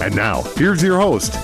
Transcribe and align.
And 0.00 0.16
now, 0.16 0.42
here's 0.56 0.82
your 0.82 0.98
host, 0.98 1.34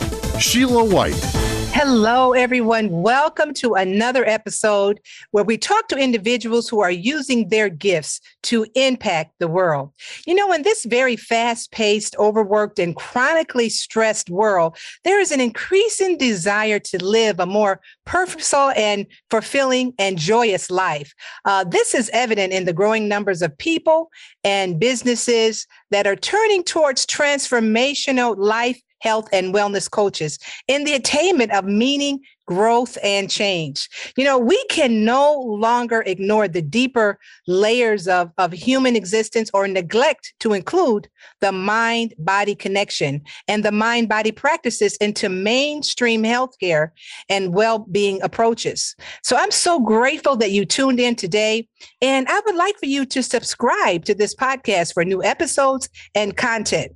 Sheila 0.40 0.84
White. 0.84 1.55
Hello, 1.78 2.32
everyone. 2.32 2.88
Welcome 2.90 3.52
to 3.56 3.74
another 3.74 4.24
episode 4.26 4.98
where 5.32 5.44
we 5.44 5.58
talk 5.58 5.88
to 5.88 5.98
individuals 5.98 6.70
who 6.70 6.80
are 6.80 6.90
using 6.90 7.50
their 7.50 7.68
gifts 7.68 8.18
to 8.44 8.64
impact 8.74 9.32
the 9.40 9.46
world. 9.46 9.92
You 10.26 10.36
know, 10.36 10.50
in 10.54 10.62
this 10.62 10.86
very 10.86 11.16
fast 11.16 11.72
paced, 11.72 12.16
overworked, 12.18 12.78
and 12.78 12.96
chronically 12.96 13.68
stressed 13.68 14.30
world, 14.30 14.78
there 15.04 15.20
is 15.20 15.30
an 15.30 15.42
increasing 15.42 16.16
desire 16.16 16.78
to 16.78 17.04
live 17.04 17.40
a 17.40 17.44
more 17.44 17.82
purposeful 18.06 18.70
and 18.70 19.06
fulfilling 19.28 19.92
and 19.98 20.16
joyous 20.16 20.70
life. 20.70 21.12
Uh, 21.44 21.62
this 21.62 21.94
is 21.94 22.08
evident 22.14 22.54
in 22.54 22.64
the 22.64 22.72
growing 22.72 23.06
numbers 23.06 23.42
of 23.42 23.58
people 23.58 24.08
and 24.44 24.80
businesses 24.80 25.66
that 25.90 26.06
are 26.06 26.16
turning 26.16 26.64
towards 26.64 27.04
transformational 27.04 28.34
life 28.38 28.80
health, 29.00 29.28
and 29.32 29.54
wellness 29.54 29.90
coaches 29.90 30.38
in 30.68 30.84
the 30.84 30.94
attainment 30.94 31.52
of 31.52 31.64
meaning, 31.64 32.20
growth, 32.46 32.96
and 33.02 33.28
change. 33.28 33.88
You 34.16 34.24
know, 34.24 34.38
we 34.38 34.62
can 34.66 35.04
no 35.04 35.40
longer 35.40 36.02
ignore 36.06 36.46
the 36.46 36.62
deeper 36.62 37.18
layers 37.46 38.06
of, 38.06 38.30
of 38.38 38.52
human 38.52 38.94
existence 38.94 39.50
or 39.52 39.66
neglect 39.66 40.32
to 40.40 40.52
include 40.52 41.08
the 41.40 41.52
mind 41.52 42.14
body 42.18 42.54
connection 42.54 43.22
and 43.48 43.64
the 43.64 43.72
mind 43.72 44.08
body 44.08 44.32
practices 44.32 44.96
into 44.96 45.28
mainstream 45.28 46.22
healthcare 46.22 46.90
and 47.28 47.52
well 47.52 47.80
being 47.80 48.22
approaches. 48.22 48.94
So 49.22 49.36
I'm 49.36 49.50
so 49.50 49.80
grateful 49.80 50.36
that 50.36 50.52
you 50.52 50.64
tuned 50.64 51.00
in 51.00 51.16
today. 51.16 51.68
And 52.00 52.26
I 52.28 52.40
would 52.46 52.54
like 52.54 52.78
for 52.78 52.86
you 52.86 53.04
to 53.06 53.22
subscribe 53.22 54.04
to 54.04 54.14
this 54.14 54.34
podcast 54.34 54.94
for 54.94 55.04
new 55.04 55.22
episodes 55.22 55.88
and 56.14 56.36
content. 56.36 56.92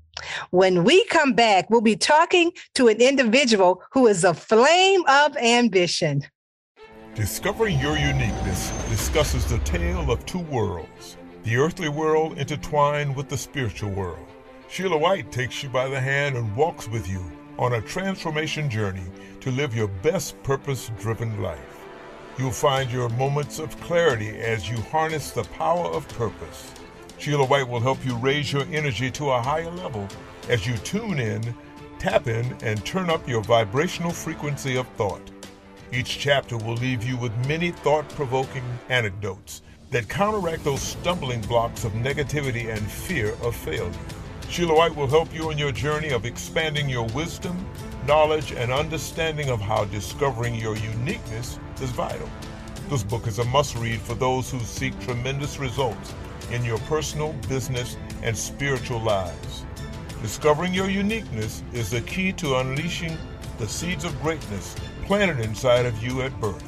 When 0.50 0.84
we 0.84 1.04
come 1.06 1.32
back, 1.32 1.70
we'll 1.70 1.80
be 1.80 1.96
talking 1.96 2.52
to 2.74 2.88
an 2.88 3.00
individual 3.00 3.82
who 3.92 4.06
is 4.06 4.24
a 4.24 4.34
flame 4.34 5.02
of 5.08 5.36
ambition. 5.36 6.22
Discovering 7.14 7.78
Your 7.80 7.98
Uniqueness 7.98 8.72
discusses 8.88 9.44
the 9.44 9.58
tale 9.58 10.10
of 10.10 10.24
two 10.26 10.38
worlds 10.38 11.16
the 11.42 11.56
earthly 11.56 11.88
world 11.88 12.38
intertwined 12.38 13.16
with 13.16 13.28
the 13.28 13.36
spiritual 13.36 13.90
world. 13.90 14.26
Sheila 14.68 14.98
White 14.98 15.32
takes 15.32 15.62
you 15.62 15.70
by 15.70 15.88
the 15.88 15.98
hand 15.98 16.36
and 16.36 16.54
walks 16.54 16.86
with 16.86 17.08
you 17.08 17.24
on 17.58 17.74
a 17.74 17.80
transformation 17.80 18.68
journey 18.68 19.06
to 19.40 19.50
live 19.50 19.74
your 19.74 19.88
best 19.88 20.40
purpose 20.42 20.90
driven 20.98 21.42
life. 21.42 21.80
You'll 22.38 22.50
find 22.50 22.90
your 22.90 23.08
moments 23.10 23.58
of 23.58 23.78
clarity 23.80 24.38
as 24.38 24.68
you 24.68 24.76
harness 24.82 25.30
the 25.30 25.44
power 25.44 25.86
of 25.86 26.06
purpose. 26.08 26.72
Sheila 27.20 27.44
White 27.44 27.68
will 27.68 27.80
help 27.80 28.02
you 28.02 28.16
raise 28.16 28.50
your 28.50 28.64
energy 28.72 29.10
to 29.10 29.32
a 29.32 29.42
higher 29.42 29.70
level 29.70 30.08
as 30.48 30.66
you 30.66 30.74
tune 30.78 31.20
in, 31.20 31.54
tap 31.98 32.26
in, 32.28 32.56
and 32.62 32.82
turn 32.86 33.10
up 33.10 33.28
your 33.28 33.42
vibrational 33.42 34.10
frequency 34.10 34.76
of 34.78 34.88
thought. 34.96 35.30
Each 35.92 36.18
chapter 36.18 36.56
will 36.56 36.76
leave 36.76 37.04
you 37.04 37.18
with 37.18 37.46
many 37.46 37.72
thought 37.72 38.08
provoking 38.08 38.64
anecdotes 38.88 39.60
that 39.90 40.08
counteract 40.08 40.64
those 40.64 40.80
stumbling 40.80 41.42
blocks 41.42 41.84
of 41.84 41.92
negativity 41.92 42.74
and 42.74 42.90
fear 42.90 43.34
of 43.42 43.54
failure. 43.54 43.92
Sheila 44.48 44.74
White 44.74 44.96
will 44.96 45.06
help 45.06 45.34
you 45.34 45.50
on 45.50 45.58
your 45.58 45.72
journey 45.72 46.08
of 46.12 46.24
expanding 46.24 46.88
your 46.88 47.06
wisdom, 47.08 47.66
knowledge, 48.06 48.52
and 48.52 48.72
understanding 48.72 49.50
of 49.50 49.60
how 49.60 49.84
discovering 49.84 50.54
your 50.54 50.74
uniqueness 50.74 51.58
is 51.82 51.90
vital. 51.90 52.30
This 52.88 53.02
book 53.02 53.26
is 53.26 53.40
a 53.40 53.44
must 53.44 53.76
read 53.76 54.00
for 54.00 54.14
those 54.14 54.50
who 54.50 54.58
seek 54.60 54.98
tremendous 55.00 55.58
results 55.58 56.14
in 56.52 56.64
your 56.64 56.78
personal, 56.80 57.32
business, 57.48 57.96
and 58.22 58.36
spiritual 58.36 59.00
lives. 59.00 59.64
Discovering 60.22 60.74
your 60.74 60.90
uniqueness 60.90 61.62
is 61.72 61.90
the 61.90 62.02
key 62.02 62.32
to 62.34 62.56
unleashing 62.56 63.16
the 63.58 63.68
seeds 63.68 64.04
of 64.04 64.20
greatness 64.20 64.74
planted 65.04 65.40
inside 65.40 65.86
of 65.86 66.02
you 66.02 66.22
at 66.22 66.40
birth. 66.40 66.64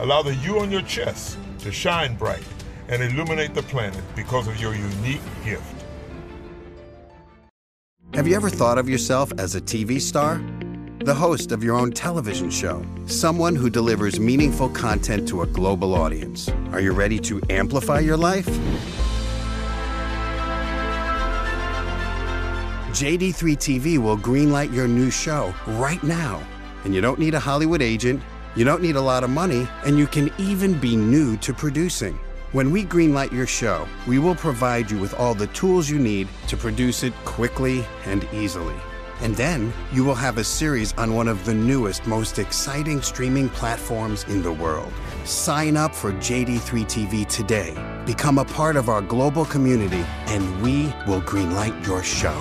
Allow 0.00 0.22
the 0.22 0.34
you 0.36 0.60
on 0.60 0.70
your 0.70 0.82
chest 0.82 1.38
to 1.58 1.70
shine 1.70 2.16
bright 2.16 2.44
and 2.88 3.02
illuminate 3.02 3.54
the 3.54 3.62
planet 3.62 4.02
because 4.16 4.48
of 4.48 4.60
your 4.60 4.74
unique 4.74 5.20
gift. 5.44 5.62
Have 8.14 8.26
you 8.26 8.34
ever 8.34 8.50
thought 8.50 8.78
of 8.78 8.88
yourself 8.88 9.32
as 9.38 9.54
a 9.54 9.60
TV 9.60 10.00
star? 10.00 10.42
The 11.02 11.14
host 11.14 11.50
of 11.50 11.64
your 11.64 11.76
own 11.76 11.92
television 11.92 12.50
show, 12.50 12.84
someone 13.06 13.56
who 13.56 13.70
delivers 13.70 14.20
meaningful 14.20 14.68
content 14.68 15.26
to 15.28 15.40
a 15.40 15.46
global 15.46 15.94
audience. 15.94 16.50
Are 16.72 16.80
you 16.80 16.92
ready 16.92 17.18
to 17.20 17.40
amplify 17.48 18.00
your 18.00 18.18
life? 18.18 18.46
JD3 22.92 23.56
TV 23.56 23.96
will 23.96 24.18
greenlight 24.18 24.74
your 24.74 24.86
new 24.86 25.10
show 25.10 25.54
right 25.68 26.02
now. 26.02 26.46
And 26.84 26.94
you 26.94 27.00
don't 27.00 27.18
need 27.18 27.32
a 27.32 27.40
Hollywood 27.40 27.80
agent, 27.80 28.20
you 28.54 28.66
don't 28.66 28.82
need 28.82 28.96
a 28.96 29.00
lot 29.00 29.24
of 29.24 29.30
money, 29.30 29.66
and 29.86 29.96
you 29.96 30.06
can 30.06 30.30
even 30.36 30.78
be 30.78 30.96
new 30.96 31.38
to 31.38 31.54
producing. 31.54 32.20
When 32.52 32.70
we 32.70 32.84
greenlight 32.84 33.32
your 33.32 33.46
show, 33.46 33.88
we 34.06 34.18
will 34.18 34.34
provide 34.34 34.90
you 34.90 34.98
with 34.98 35.14
all 35.14 35.34
the 35.34 35.46
tools 35.46 35.88
you 35.88 35.98
need 35.98 36.28
to 36.48 36.58
produce 36.58 37.04
it 37.04 37.14
quickly 37.24 37.86
and 38.04 38.28
easily. 38.34 38.76
And 39.22 39.36
then 39.36 39.72
you 39.92 40.04
will 40.04 40.14
have 40.14 40.38
a 40.38 40.44
series 40.44 40.92
on 40.94 41.14
one 41.14 41.28
of 41.28 41.44
the 41.44 41.54
newest, 41.54 42.06
most 42.06 42.38
exciting 42.38 43.02
streaming 43.02 43.48
platforms 43.48 44.24
in 44.24 44.42
the 44.42 44.52
world. 44.52 44.92
Sign 45.24 45.76
up 45.76 45.94
for 45.94 46.12
JD3 46.12 46.84
TV 46.84 47.26
today. 47.26 47.74
Become 48.06 48.38
a 48.38 48.44
part 48.44 48.76
of 48.76 48.88
our 48.88 49.02
global 49.02 49.44
community, 49.44 50.04
and 50.26 50.62
we 50.62 50.84
will 51.06 51.20
greenlight 51.22 51.86
your 51.86 52.02
show. 52.02 52.40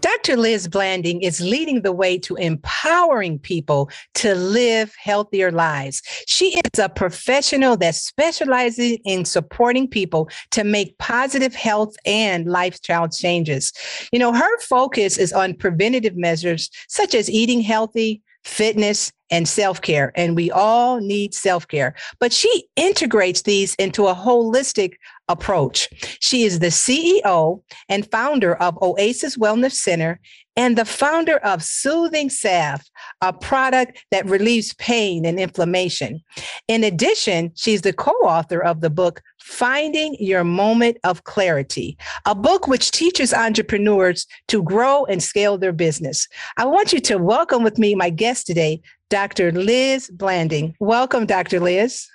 Dr. 0.00 0.36
Liz 0.36 0.66
Blanding 0.66 1.20
is 1.20 1.40
leading 1.40 1.82
the 1.82 1.92
way 1.92 2.18
to 2.18 2.34
empowering 2.36 3.38
people 3.38 3.90
to 4.14 4.34
live 4.34 4.94
healthier 4.98 5.52
lives. 5.52 6.02
She 6.26 6.58
is 6.58 6.78
a 6.78 6.88
professional 6.88 7.76
that 7.78 7.94
specializes 7.94 8.98
in 9.04 9.24
supporting 9.26 9.88
people 9.88 10.30
to 10.52 10.64
make 10.64 10.96
positive 10.98 11.54
health 11.54 11.94
and 12.06 12.46
lifestyle 12.46 13.08
changes. 13.08 13.72
You 14.10 14.18
know, 14.18 14.32
her 14.32 14.58
focus 14.60 15.18
is 15.18 15.32
on 15.32 15.54
preventative 15.54 16.16
measures 16.16 16.70
such 16.88 17.14
as 17.14 17.28
eating 17.30 17.60
healthy, 17.60 18.22
fitness, 18.44 19.12
and 19.30 19.48
self 19.48 19.80
care. 19.80 20.12
And 20.14 20.36
we 20.36 20.50
all 20.50 21.00
need 21.00 21.34
self 21.34 21.66
care. 21.68 21.94
But 22.18 22.32
she 22.32 22.64
integrates 22.76 23.42
these 23.42 23.74
into 23.76 24.06
a 24.06 24.14
holistic 24.14 24.94
approach. 25.28 25.88
She 26.20 26.42
is 26.44 26.58
the 26.58 26.66
CEO 26.66 27.62
and 27.88 28.10
founder 28.10 28.56
of 28.56 28.80
Oasis 28.82 29.36
Wellness 29.36 29.72
Center 29.72 30.20
and 30.56 30.76
the 30.76 30.84
founder 30.84 31.36
of 31.38 31.62
Soothing 31.62 32.28
Salve, 32.28 32.82
a 33.22 33.32
product 33.32 34.04
that 34.10 34.26
relieves 34.26 34.74
pain 34.74 35.24
and 35.24 35.38
inflammation. 35.38 36.20
In 36.68 36.84
addition, 36.84 37.52
she's 37.54 37.82
the 37.82 37.92
co 37.92 38.10
author 38.10 38.60
of 38.62 38.80
the 38.80 38.90
book 38.90 39.22
Finding 39.38 40.16
Your 40.18 40.44
Moment 40.44 40.98
of 41.04 41.24
Clarity, 41.24 41.96
a 42.26 42.34
book 42.34 42.66
which 42.66 42.90
teaches 42.90 43.32
entrepreneurs 43.32 44.26
to 44.48 44.62
grow 44.62 45.04
and 45.06 45.22
scale 45.22 45.56
their 45.56 45.72
business. 45.72 46.28
I 46.56 46.66
want 46.66 46.92
you 46.92 47.00
to 47.00 47.16
welcome 47.16 47.62
with 47.62 47.78
me 47.78 47.94
my 47.94 48.10
guest 48.10 48.46
today, 48.46 48.82
Dr. 49.10 49.52
Liz 49.52 50.08
Blanding. 50.08 50.74
Welcome, 50.80 51.26
Dr. 51.26 51.60
Liz. 51.60 52.08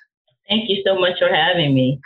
Thank 0.47 0.69
you 0.69 0.81
so 0.85 0.97
much 0.99 1.17
for 1.17 1.27
having 1.27 1.73
me. 1.73 1.99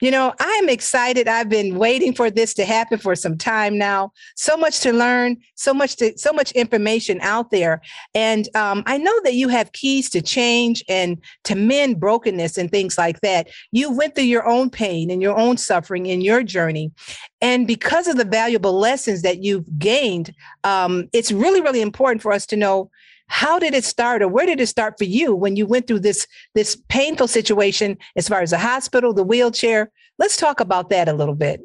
You 0.00 0.10
know, 0.10 0.34
I'm 0.40 0.68
excited. 0.68 1.28
I've 1.28 1.48
been 1.48 1.78
waiting 1.78 2.12
for 2.12 2.28
this 2.28 2.52
to 2.54 2.64
happen 2.64 2.98
for 2.98 3.14
some 3.14 3.38
time 3.38 3.78
now. 3.78 4.12
So 4.34 4.56
much 4.56 4.80
to 4.80 4.92
learn, 4.92 5.36
so 5.54 5.72
much 5.72 5.96
to, 5.96 6.18
so 6.18 6.32
much 6.32 6.50
information 6.52 7.20
out 7.20 7.52
there, 7.52 7.80
and 8.14 8.48
um, 8.56 8.82
I 8.86 8.98
know 8.98 9.18
that 9.22 9.34
you 9.34 9.48
have 9.48 9.72
keys 9.72 10.10
to 10.10 10.20
change 10.20 10.82
and 10.88 11.18
to 11.44 11.54
mend 11.54 12.00
brokenness 12.00 12.58
and 12.58 12.68
things 12.68 12.98
like 12.98 13.20
that. 13.20 13.48
You 13.70 13.92
went 13.92 14.16
through 14.16 14.24
your 14.24 14.46
own 14.46 14.70
pain 14.70 15.08
and 15.08 15.22
your 15.22 15.38
own 15.38 15.56
suffering 15.56 16.06
in 16.06 16.20
your 16.20 16.42
journey, 16.42 16.90
and 17.40 17.66
because 17.66 18.08
of 18.08 18.16
the 18.16 18.24
valuable 18.24 18.72
lessons 18.72 19.22
that 19.22 19.44
you've 19.44 19.78
gained, 19.78 20.34
um, 20.64 21.08
it's 21.12 21.30
really, 21.30 21.60
really 21.60 21.80
important 21.80 22.22
for 22.22 22.32
us 22.32 22.44
to 22.46 22.56
know 22.56 22.90
how 23.26 23.58
did 23.58 23.74
it 23.74 23.84
start 23.84 24.22
or 24.22 24.28
where 24.28 24.46
did 24.46 24.60
it 24.60 24.66
start 24.66 24.96
for 24.98 25.04
you 25.04 25.34
when 25.34 25.56
you 25.56 25.66
went 25.66 25.86
through 25.86 26.00
this 26.00 26.26
this 26.54 26.76
painful 26.88 27.28
situation 27.28 27.96
as 28.16 28.28
far 28.28 28.40
as 28.40 28.50
the 28.50 28.58
hospital 28.58 29.12
the 29.12 29.22
wheelchair 29.24 29.90
let's 30.18 30.36
talk 30.36 30.60
about 30.60 30.90
that 30.90 31.08
a 31.08 31.12
little 31.12 31.34
bit 31.34 31.60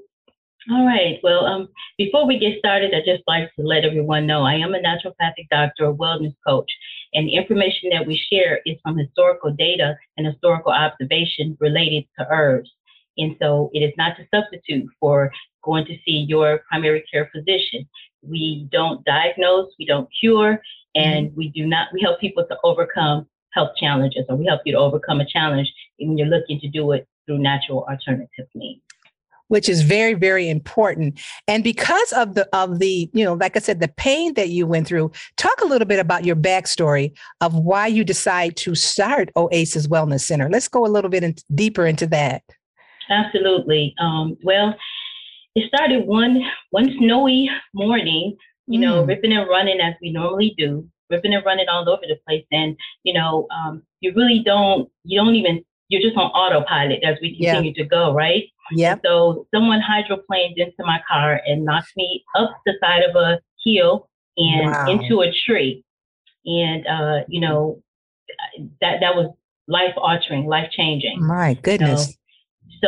All 0.69 0.85
right. 0.85 1.17
Well, 1.23 1.45
um, 1.45 1.69
before 1.97 2.27
we 2.27 2.37
get 2.37 2.59
started, 2.59 2.93
I'd 2.93 3.05
just 3.05 3.23
like 3.27 3.49
to 3.55 3.63
let 3.65 3.85
everyone 3.85 4.27
know 4.27 4.43
I 4.43 4.55
am 4.55 4.75
a 4.75 4.79
naturopathic 4.79 5.47
doctor, 5.49 5.85
a 5.85 5.93
wellness 5.93 6.35
coach, 6.45 6.69
and 7.13 7.27
the 7.27 7.35
information 7.35 7.89
that 7.91 8.05
we 8.05 8.21
share 8.31 8.59
is 8.65 8.77
from 8.83 8.97
historical 8.97 9.51
data 9.51 9.97
and 10.17 10.27
historical 10.27 10.71
observation 10.71 11.57
related 11.59 12.05
to 12.19 12.27
herbs. 12.29 12.69
And 13.17 13.35
so 13.41 13.69
it 13.73 13.79
is 13.79 13.93
not 13.97 14.15
to 14.17 14.27
substitute 14.33 14.87
for 14.99 15.31
going 15.63 15.85
to 15.85 15.97
see 16.05 16.25
your 16.27 16.61
primary 16.69 17.03
care 17.11 17.29
physician. 17.33 17.87
We 18.21 18.67
don't 18.71 19.03
diagnose, 19.05 19.71
we 19.79 19.85
don't 19.85 20.09
cure, 20.19 20.61
and 20.95 21.35
we 21.35 21.49
do 21.49 21.65
not, 21.65 21.87
we 21.93 22.01
help 22.01 22.19
people 22.19 22.45
to 22.45 22.57
overcome 22.63 23.27
health 23.53 23.71
challenges, 23.77 24.25
or 24.29 24.35
we 24.35 24.45
help 24.45 24.61
you 24.65 24.73
to 24.73 24.77
overcome 24.77 25.19
a 25.19 25.25
challenge 25.25 25.71
when 25.97 26.17
you're 26.17 26.27
looking 26.27 26.59
to 26.59 26.67
do 26.67 26.91
it 26.91 27.07
through 27.25 27.39
natural 27.39 27.85
alternative 27.89 28.47
means. 28.55 28.81
Which 29.47 29.67
is 29.67 29.81
very 29.81 30.13
very 30.13 30.47
important. 30.47 31.19
And 31.47 31.63
because 31.63 32.11
of 32.13 32.35
the 32.35 32.47
of 32.55 32.77
the 32.77 33.09
you 33.13 33.25
know 33.25 33.33
like 33.33 33.57
i 33.57 33.59
said 33.59 33.79
the 33.79 33.87
pain 33.87 34.35
that 34.35 34.49
you 34.49 34.67
went 34.67 34.85
through 34.85 35.11
talk 35.37 35.59
a 35.61 35.65
little 35.65 35.87
bit 35.87 35.97
about 35.97 36.23
your 36.23 36.35
backstory 36.35 37.17
of 37.41 37.55
why 37.55 37.87
you 37.87 38.03
decide 38.03 38.55
to 38.57 38.75
start 38.75 39.31
oasis 39.35 39.87
wellness 39.87 40.21
center. 40.21 40.49
Let's 40.49 40.67
go 40.67 40.85
a 40.85 40.87
little 40.87 41.09
bit 41.09 41.23
in, 41.23 41.35
deeper 41.55 41.87
into 41.87 42.05
that. 42.07 42.43
Absolutely. 43.09 43.95
Um, 43.99 44.37
well 44.43 44.75
it 45.55 45.67
started 45.67 46.05
one 46.05 46.41
one 46.69 46.95
snowy 46.99 47.49
morning 47.73 48.37
you 48.69 48.79
know 48.79 49.03
mm. 49.03 49.07
ripping 49.07 49.33
and 49.33 49.49
running 49.49 49.81
as 49.81 49.95
we 50.01 50.11
normally 50.11 50.53
do 50.57 50.87
ripping 51.09 51.33
and 51.33 51.43
running 51.45 51.67
all 51.67 51.89
over 51.89 52.03
the 52.07 52.17
place 52.25 52.45
and 52.51 52.77
you 53.03 53.13
know 53.13 53.47
um, 53.51 53.81
you 53.99 54.13
really 54.15 54.41
don't 54.45 54.89
you 55.03 55.19
don't 55.19 55.35
even 55.35 55.63
you're 55.89 56.01
just 56.01 56.15
on 56.15 56.29
autopilot 56.31 57.03
as 57.03 57.17
we 57.21 57.35
continue 57.35 57.73
yeah. 57.75 57.83
to 57.83 57.89
go 57.89 58.13
right 58.13 58.45
yeah 58.71 58.95
so 59.03 59.47
someone 59.53 59.81
hydroplaned 59.81 60.57
into 60.57 60.85
my 60.85 60.99
car 61.07 61.41
and 61.47 61.65
knocked 61.65 61.91
me 61.97 62.23
up 62.37 62.51
the 62.65 62.73
side 62.79 63.01
of 63.03 63.15
a 63.15 63.39
hill 63.65 64.07
and 64.37 64.71
wow. 64.71 64.87
into 64.87 65.21
a 65.21 65.33
tree 65.45 65.83
and 66.45 66.85
uh, 66.87 67.23
you 67.27 67.41
know 67.41 67.81
that 68.81 68.99
that 69.01 69.15
was 69.15 69.33
life 69.67 69.93
altering 69.97 70.45
life 70.45 70.69
changing 70.71 71.25
my 71.25 71.55
goodness 71.55 72.05
so 72.05 72.11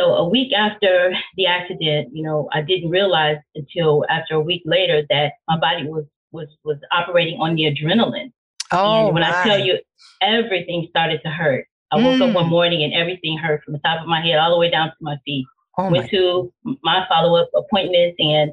a 0.00 0.28
week 0.28 0.52
after 0.52 1.14
the 1.36 1.46
accident, 1.46 2.10
you 2.12 2.22
know, 2.22 2.48
I 2.52 2.62
didn't 2.62 2.90
realize 2.90 3.38
until 3.54 4.04
after 4.08 4.34
a 4.34 4.40
week 4.40 4.62
later 4.64 5.02
that 5.10 5.32
my 5.48 5.58
body 5.58 5.86
was 5.86 6.04
was 6.32 6.48
was 6.64 6.78
operating 6.90 7.38
on 7.40 7.54
the 7.54 7.64
adrenaline. 7.64 8.32
Oh, 8.72 9.06
and 9.06 9.14
when 9.14 9.22
my. 9.22 9.40
I 9.40 9.44
tell 9.44 9.58
you, 9.58 9.78
everything 10.20 10.86
started 10.90 11.20
to 11.24 11.30
hurt. 11.30 11.66
I 11.92 11.96
woke 11.96 12.20
mm. 12.20 12.28
up 12.28 12.34
one 12.34 12.46
mm. 12.46 12.50
morning 12.50 12.82
and 12.84 12.94
everything 12.94 13.36
hurt 13.36 13.62
from 13.64 13.74
the 13.74 13.80
top 13.80 14.00
of 14.00 14.06
my 14.06 14.20
head 14.20 14.38
all 14.38 14.50
the 14.50 14.58
way 14.58 14.70
down 14.70 14.88
to 14.88 14.94
my 15.00 15.16
feet. 15.24 15.46
Oh 15.78 15.90
Went 15.90 16.04
my. 16.04 16.08
to 16.08 16.52
my 16.82 17.04
follow 17.08 17.40
up 17.40 17.50
appointments, 17.54 18.16
and 18.18 18.52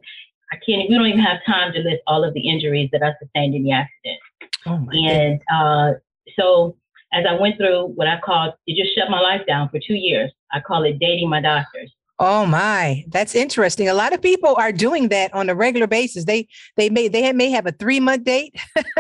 I 0.52 0.58
can't. 0.58 0.90
We 0.90 0.96
don't 0.96 1.08
even 1.08 1.20
have 1.20 1.40
time 1.46 1.74
to 1.74 1.80
list 1.80 2.02
all 2.08 2.24
of 2.24 2.34
the 2.34 2.50
injuries 2.50 2.90
that 2.92 3.04
I 3.04 3.14
sustained 3.22 3.56
in 3.56 3.64
the 3.64 3.72
accident. 3.72 4.20
Oh 4.66 4.88
and 4.92 5.42
uh, 5.54 5.94
so 6.38 6.76
as 7.14 7.26
I 7.28 7.34
went 7.34 7.58
through 7.58 7.88
what 7.96 8.08
I 8.08 8.20
called, 8.24 8.54
it 8.68 8.82
just 8.82 8.96
shut 8.96 9.10
my 9.10 9.20
life 9.20 9.42
down 9.48 9.70
for 9.70 9.80
two 9.80 9.96
years. 9.96 10.32
I 10.52 10.60
call 10.60 10.84
it 10.84 11.00
dating 11.00 11.30
my 11.30 11.42
doctors. 11.42 11.92
Oh 12.22 12.46
my, 12.46 13.06
that's 13.08 13.34
interesting. 13.34 13.88
A 13.88 13.94
lot 13.94 14.12
of 14.12 14.22
people 14.22 14.54
are 14.58 14.74
doing 14.74 15.08
that 15.08 15.34
on 15.34 15.50
a 15.50 15.56
regular 15.56 15.88
basis. 15.88 16.26
They 16.26 16.50
they 16.76 16.90
may 16.90 17.08
they 17.08 17.32
may 17.32 17.50
have 17.50 17.66
a 17.66 17.72
three 17.72 18.02
month 18.02 18.26
date, 18.26 18.60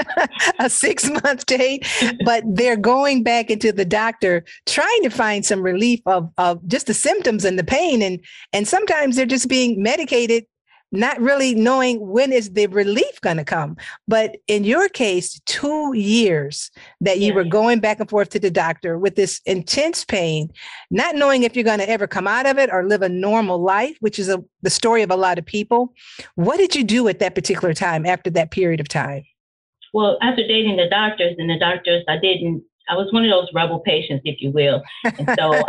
a 0.59 0.69
six 0.69 1.09
month 1.09 1.45
date, 1.45 1.85
but 2.25 2.45
they're 2.47 2.77
going 2.77 3.23
back 3.23 3.49
into 3.49 3.73
the 3.73 3.83
doctor 3.83 4.45
trying 4.65 5.03
to 5.03 5.09
find 5.09 5.45
some 5.45 5.61
relief 5.61 5.99
of 6.05 6.29
of 6.37 6.65
just 6.65 6.87
the 6.87 6.93
symptoms 6.93 7.43
and 7.43 7.59
the 7.59 7.63
pain, 7.65 8.01
and 8.01 8.23
and 8.53 8.69
sometimes 8.69 9.17
they're 9.17 9.25
just 9.25 9.49
being 9.49 9.83
medicated 9.83 10.45
not 10.91 11.19
really 11.19 11.55
knowing 11.55 11.99
when 12.07 12.31
is 12.31 12.51
the 12.53 12.67
relief 12.67 13.21
going 13.21 13.37
to 13.37 13.43
come. 13.43 13.77
But 14.07 14.37
in 14.47 14.63
your 14.63 14.89
case, 14.89 15.39
two 15.45 15.93
years 15.93 16.71
that 17.01 17.19
you 17.19 17.27
yeah. 17.27 17.35
were 17.35 17.43
going 17.43 17.79
back 17.79 17.99
and 17.99 18.09
forth 18.09 18.29
to 18.29 18.39
the 18.39 18.51
doctor 18.51 18.97
with 18.97 19.15
this 19.15 19.41
intense 19.45 20.03
pain, 20.03 20.51
not 20.89 21.15
knowing 21.15 21.43
if 21.43 21.55
you're 21.55 21.63
going 21.63 21.79
to 21.79 21.89
ever 21.89 22.07
come 22.07 22.27
out 22.27 22.45
of 22.45 22.57
it 22.57 22.69
or 22.71 22.87
live 22.87 23.01
a 23.01 23.09
normal 23.09 23.61
life, 23.61 23.97
which 23.99 24.17
is 24.17 24.29
a, 24.29 24.43
the 24.61 24.69
story 24.69 25.03
of 25.03 25.11
a 25.11 25.15
lot 25.15 25.37
of 25.37 25.45
people. 25.45 25.93
What 26.35 26.57
did 26.57 26.75
you 26.75 26.83
do 26.83 27.07
at 27.07 27.19
that 27.19 27.35
particular 27.35 27.73
time 27.73 28.05
after 28.05 28.29
that 28.31 28.51
period 28.51 28.79
of 28.79 28.87
time? 28.87 29.23
Well, 29.93 30.17
after 30.21 30.47
dating 30.47 30.77
the 30.77 30.87
doctors 30.89 31.35
and 31.37 31.49
the 31.49 31.57
doctors, 31.57 32.03
I 32.07 32.17
didn't 32.17 32.63
I 32.89 32.95
was 32.95 33.11
one 33.13 33.23
of 33.23 33.29
those 33.29 33.47
rebel 33.53 33.79
patients, 33.79 34.23
if 34.25 34.41
you 34.41 34.51
will. 34.51 34.81
And 35.03 35.29
so 35.37 35.51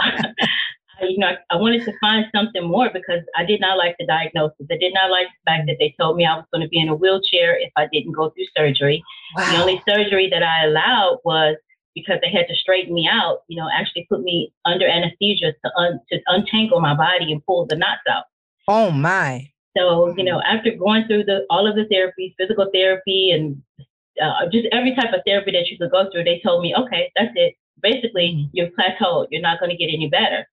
you 1.03 1.19
know, 1.19 1.33
I, 1.51 1.57
wanted 1.57 1.85
to 1.85 1.93
find 2.01 2.27
something 2.35 2.67
more 2.67 2.91
because 2.93 3.21
I 3.37 3.45
did 3.45 3.61
not 3.61 3.79
like 3.79 3.97
the 3.99 4.07
diagnosis. 4.07 4.67
I 4.71 4.77
did 4.77 4.95
not 4.95 5.11
like 5.11 5.27
the 5.27 5.51
fact 5.51 5.67
that 5.67 5.77
they 5.79 5.95
told 6.01 6.17
me 6.17 6.27
I 6.27 6.37
was 6.37 6.47
going 6.53 6.63
to 6.63 6.69
be 6.69 6.81
in 6.81 6.89
a 6.89 6.95
wheelchair 6.95 7.59
if 7.59 7.73
I 7.77 7.87
didn't 7.93 8.13
go 8.13 8.31
through 8.31 8.47
surgery. 8.57 9.03
Wow. 9.37 9.51
The 9.51 9.59
only 9.59 9.83
surgery 9.89 10.29
that 10.31 10.43
I 10.43 10.65
allowed 10.65 11.19
was 11.25 11.57
because 11.95 12.19
they 12.23 12.31
had 12.31 12.47
to 12.49 12.55
straighten 12.55 12.95
me 12.95 13.09
out, 13.11 13.43
you 13.49 13.57
know, 13.57 13.69
actually 13.73 14.07
put 14.09 14.23
me 14.23 14.53
under 14.65 14.87
anesthesia 14.87 15.53
to, 15.65 15.71
un- 15.77 16.01
to 16.13 16.19
untangle 16.27 16.81
my 16.81 16.95
body 16.95 17.33
and 17.33 17.45
pull 17.45 17.67
the 17.67 17.77
knots 17.77 18.03
out. 18.09 18.25
Oh 18.69 18.91
my. 18.91 19.51
So, 19.77 20.15
you 20.17 20.25
know, 20.25 20.41
after 20.43 20.75
going 20.75 21.07
through 21.07 21.25
the 21.25 21.47
all 21.51 21.67
of 21.67 21.77
the 21.77 21.87
therapies, 21.93 22.35
physical 22.39 22.69
therapy 22.73 23.31
and 23.31 23.63
uh, 24.23 24.49
just 24.53 24.67
every 24.73 24.95
type 24.95 25.13
of 25.15 25.21
therapy 25.27 25.53
that 25.53 25.69
you 25.69 25.79
could 25.79 25.91
go 25.91 26.11
through, 26.11 26.25
they 26.25 26.41
told 26.45 26.63
me, 26.63 26.75
okay, 26.77 27.11
that's 27.17 27.33
it. 27.35 27.55
Basically, 27.83 28.35
mm-hmm. 28.37 28.51
you're 28.53 28.69
plateaued. 28.69 29.29
You're 29.31 29.43
not 29.43 29.61
going 29.61 29.71
to 29.71 29.77
get 29.77 29.93
any 29.93 30.09
better. 30.09 30.47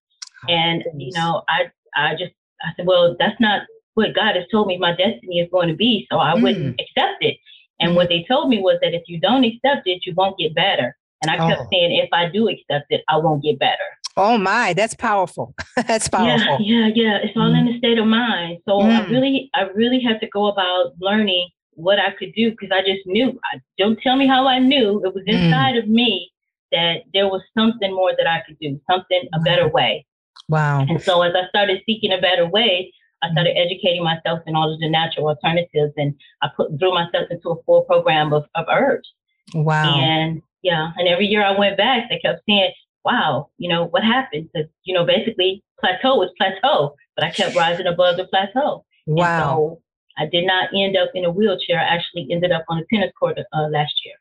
And 0.48 0.84
you 0.96 1.12
know, 1.14 1.44
I 1.48 1.72
I 1.96 2.14
just 2.14 2.34
I 2.62 2.70
said, 2.76 2.86
well, 2.86 3.16
that's 3.20 3.40
not 3.40 3.62
what 3.94 4.16
God 4.16 4.36
has 4.36 4.46
told 4.52 4.68
me 4.68 4.78
my 4.78 4.92
destiny 4.92 5.40
is 5.40 5.50
going 5.52 5.70
to 5.70 5.76
be, 5.76 6.08
so 6.12 6.18
I 6.18 6.36
wouldn't 6.36 6.78
mm. 6.78 6.84
accept 6.84 7.22
it. 7.22 7.38
And 7.80 7.92
mm. 7.92 7.96
what 7.96 8.10
they 8.10 8.26
told 8.28 8.50
me 8.50 8.60
was 8.60 8.78
that 8.82 8.94
if 8.94 9.04
you 9.08 9.20
don't 9.20 9.44
accept 9.44 9.88
it, 9.88 10.02
you 10.06 10.14
won't 10.16 10.38
get 10.38 10.56
better. 10.56 10.96
And 11.22 11.32
I 11.32 11.38
kept 11.38 11.62
oh. 11.62 11.68
saying, 11.72 11.98
if 11.98 12.10
I 12.14 12.30
do 12.30 12.48
accept 12.48 12.88
it, 12.90 13.02
I 13.10 13.18
won't 13.18 13.44
get 13.44 13.58
better. 13.58 13.78
Oh 14.16 14.38
my, 14.38 14.74
that's 14.74 14.96
powerful. 14.96 15.54
that's 15.76 16.08
powerful. 16.10 16.58
Yeah, 16.60 16.88
yeah, 16.88 16.90
yeah. 16.94 17.18
It's 17.24 17.36
all 17.36 17.52
mm. 17.52 17.60
in 17.60 17.66
the 17.66 17.78
state 17.78 17.98
of 17.98 18.08
mind. 18.08 18.60
So 18.68 18.82
I 18.82 19.02
mm. 19.02 19.10
really, 19.10 19.50
I 19.54 19.64
really 19.74 20.02
had 20.02 20.20
to 20.22 20.28
go 20.28 20.48
about 20.48 20.94
learning 21.00 21.50
what 21.74 22.00
I 22.00 22.12
could 22.18 22.34
do 22.36 22.52
because 22.52 22.70
I 22.72 22.82
just 22.82 23.06
knew. 23.06 23.40
I, 23.54 23.62
don't 23.78 24.00
tell 24.02 24.16
me 24.16 24.28
how 24.28 24.48
I 24.48 24.60
knew. 24.60 25.04
It 25.06 25.14
was 25.14 25.24
mm. 25.28 25.34
inside 25.34 25.78
of 25.78 25.88
me 25.88 26.32
that 26.72 27.04
there 27.14 27.28
was 27.28 27.42
something 27.58 27.94
more 27.94 28.12
that 28.18 28.28
I 28.28 28.42
could 28.46 28.58
do, 28.60 28.80
something 28.90 29.28
a 29.34 29.40
better 29.40 29.68
way. 29.68 30.06
Wow. 30.50 30.86
And 30.88 31.02
so 31.02 31.22
as 31.22 31.34
I 31.36 31.48
started 31.50 31.82
seeking 31.86 32.12
a 32.12 32.22
better 32.22 32.46
way, 32.48 32.94
I 33.24 33.32
started 33.32 33.58
educating 33.58 34.04
myself 34.04 34.40
in 34.46 34.56
all 34.56 34.72
of 34.72 34.80
the 34.80 34.90
natural 34.90 35.28
alternatives 35.28 35.94
and 35.98 36.14
I 36.42 36.50
put 36.56 36.78
threw 36.80 36.94
myself 36.94 37.28
into 37.30 37.50
a 37.50 37.64
full 37.64 37.84
program 37.84 38.32
of, 38.34 38.46
of 38.56 38.66
herbs. 38.72 39.12
Wow. 39.54 40.00
And 40.00 40.42
yeah, 40.62 40.92
and 40.98 41.08
every 41.08 41.26
year 41.26 41.44
I 41.44 41.58
went 41.58 41.78
back, 41.78 42.10
they 42.10 42.20
kept 42.20 42.42
saying, 42.48 42.72
wow, 43.04 43.50
you 43.58 43.70
know, 43.70 43.86
what 43.86 44.04
happened? 44.04 44.50
Because, 44.54 44.70
you 44.84 44.94
know, 44.94 45.06
basically 45.06 45.64
plateau 45.80 46.18
was 46.18 46.30
plateau, 46.38 46.96
but 47.16 47.26
I 47.26 47.32
kept 47.32 47.56
rising 47.56 47.88
above 47.88 48.18
the 48.18 48.26
plateau. 48.26 48.86
Wow. 49.06 49.40
So 49.40 49.82
I 50.18 50.26
did 50.28 50.46
not 50.46 50.70
end 50.76 50.98
up 50.98 51.10
in 51.14 51.26
a 51.26 51.32
wheelchair. 51.32 51.80
I 51.80 51.84
actually 51.84 52.28
ended 52.32 52.52
up 52.52 52.66
on 52.70 52.80
a 52.80 52.86
tennis 52.94 53.12
court 53.20 53.38
uh, 53.40 53.68
last 53.70 53.94
year 54.06 54.16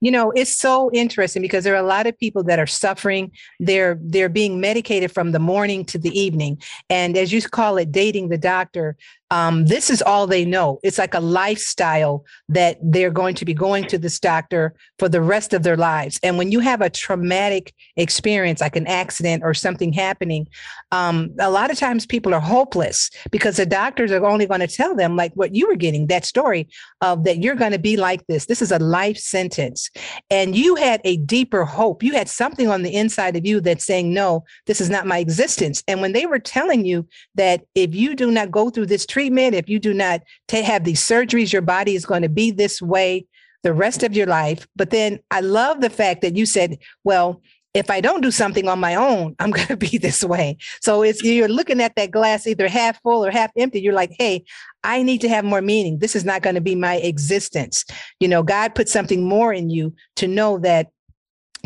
you 0.00 0.10
know 0.10 0.30
it's 0.32 0.54
so 0.56 0.90
interesting 0.92 1.42
because 1.42 1.64
there 1.64 1.74
are 1.74 1.84
a 1.84 1.86
lot 1.86 2.06
of 2.06 2.18
people 2.18 2.42
that 2.42 2.58
are 2.58 2.66
suffering 2.66 3.30
they're 3.60 3.98
they're 4.02 4.28
being 4.28 4.60
medicated 4.60 5.10
from 5.12 5.32
the 5.32 5.38
morning 5.38 5.84
to 5.84 5.98
the 5.98 6.18
evening 6.18 6.60
and 6.88 7.16
as 7.16 7.32
you 7.32 7.40
call 7.42 7.76
it 7.76 7.92
dating 7.92 8.28
the 8.28 8.38
doctor 8.38 8.96
um, 9.30 9.66
this 9.66 9.90
is 9.90 10.02
all 10.02 10.26
they 10.26 10.44
know. 10.44 10.80
It's 10.82 10.98
like 10.98 11.14
a 11.14 11.20
lifestyle 11.20 12.24
that 12.48 12.78
they're 12.82 13.12
going 13.12 13.36
to 13.36 13.44
be 13.44 13.54
going 13.54 13.84
to 13.86 13.98
this 13.98 14.18
doctor 14.18 14.74
for 14.98 15.08
the 15.08 15.20
rest 15.20 15.54
of 15.54 15.62
their 15.62 15.76
lives. 15.76 16.18
And 16.22 16.36
when 16.36 16.50
you 16.50 16.58
have 16.60 16.80
a 16.80 16.90
traumatic 16.90 17.72
experience, 17.96 18.60
like 18.60 18.74
an 18.74 18.88
accident 18.88 19.44
or 19.44 19.54
something 19.54 19.92
happening, 19.92 20.48
um, 20.90 21.30
a 21.38 21.50
lot 21.50 21.70
of 21.70 21.78
times 21.78 22.06
people 22.06 22.34
are 22.34 22.40
hopeless 22.40 23.08
because 23.30 23.56
the 23.56 23.66
doctors 23.66 24.10
are 24.10 24.24
only 24.24 24.46
going 24.46 24.60
to 24.60 24.66
tell 24.66 24.96
them, 24.96 25.14
like 25.14 25.32
what 25.34 25.54
you 25.54 25.68
were 25.68 25.76
getting, 25.76 26.08
that 26.08 26.24
story 26.24 26.68
of 27.00 27.22
that 27.22 27.38
you're 27.38 27.54
going 27.54 27.72
to 27.72 27.78
be 27.78 27.96
like 27.96 28.26
this. 28.26 28.46
This 28.46 28.60
is 28.60 28.72
a 28.72 28.80
life 28.80 29.16
sentence. 29.16 29.89
And 30.30 30.54
you 30.54 30.76
had 30.76 31.00
a 31.04 31.16
deeper 31.16 31.64
hope. 31.64 32.02
You 32.02 32.12
had 32.12 32.28
something 32.28 32.68
on 32.68 32.82
the 32.82 32.94
inside 32.94 33.36
of 33.36 33.44
you 33.44 33.60
that's 33.60 33.84
saying, 33.84 34.12
no, 34.12 34.44
this 34.66 34.80
is 34.80 34.88
not 34.88 35.06
my 35.06 35.18
existence. 35.18 35.82
And 35.88 36.00
when 36.00 36.12
they 36.12 36.26
were 36.26 36.38
telling 36.38 36.84
you 36.84 37.06
that 37.34 37.64
if 37.74 37.94
you 37.94 38.14
do 38.14 38.30
not 38.30 38.50
go 38.50 38.70
through 38.70 38.86
this 38.86 39.06
treatment, 39.06 39.54
if 39.54 39.68
you 39.68 39.78
do 39.78 39.92
not 39.92 40.22
t- 40.48 40.62
have 40.62 40.84
these 40.84 41.00
surgeries, 41.00 41.52
your 41.52 41.62
body 41.62 41.94
is 41.94 42.06
going 42.06 42.22
to 42.22 42.28
be 42.28 42.50
this 42.50 42.80
way 42.80 43.26
the 43.62 43.72
rest 43.72 44.02
of 44.02 44.16
your 44.16 44.26
life. 44.26 44.66
But 44.76 44.90
then 44.90 45.18
I 45.30 45.40
love 45.40 45.80
the 45.80 45.90
fact 45.90 46.22
that 46.22 46.36
you 46.36 46.46
said, 46.46 46.78
well, 47.04 47.42
if 47.72 47.90
I 47.90 48.00
don't 48.00 48.20
do 48.20 48.30
something 48.30 48.68
on 48.68 48.80
my 48.80 48.94
own, 48.94 49.36
I'm 49.38 49.50
going 49.50 49.68
to 49.68 49.76
be 49.76 49.98
this 50.02 50.24
way. 50.24 50.58
So 50.80 51.02
it's 51.02 51.22
you're 51.22 51.48
looking 51.48 51.80
at 51.80 51.94
that 51.96 52.10
glass 52.10 52.46
either 52.46 52.68
half 52.68 53.00
full 53.02 53.24
or 53.24 53.30
half 53.30 53.50
empty. 53.56 53.80
You're 53.80 53.94
like, 53.94 54.14
hey, 54.18 54.44
I 54.82 55.02
need 55.02 55.20
to 55.20 55.28
have 55.28 55.44
more 55.44 55.62
meaning. 55.62 55.98
This 55.98 56.16
is 56.16 56.24
not 56.24 56.42
going 56.42 56.54
to 56.54 56.60
be 56.60 56.74
my 56.74 56.96
existence. 56.96 57.84
You 58.18 58.28
know, 58.28 58.42
God 58.42 58.74
put 58.74 58.88
something 58.88 59.24
more 59.24 59.52
in 59.52 59.70
you 59.70 59.94
to 60.16 60.26
know 60.26 60.58
that 60.58 60.88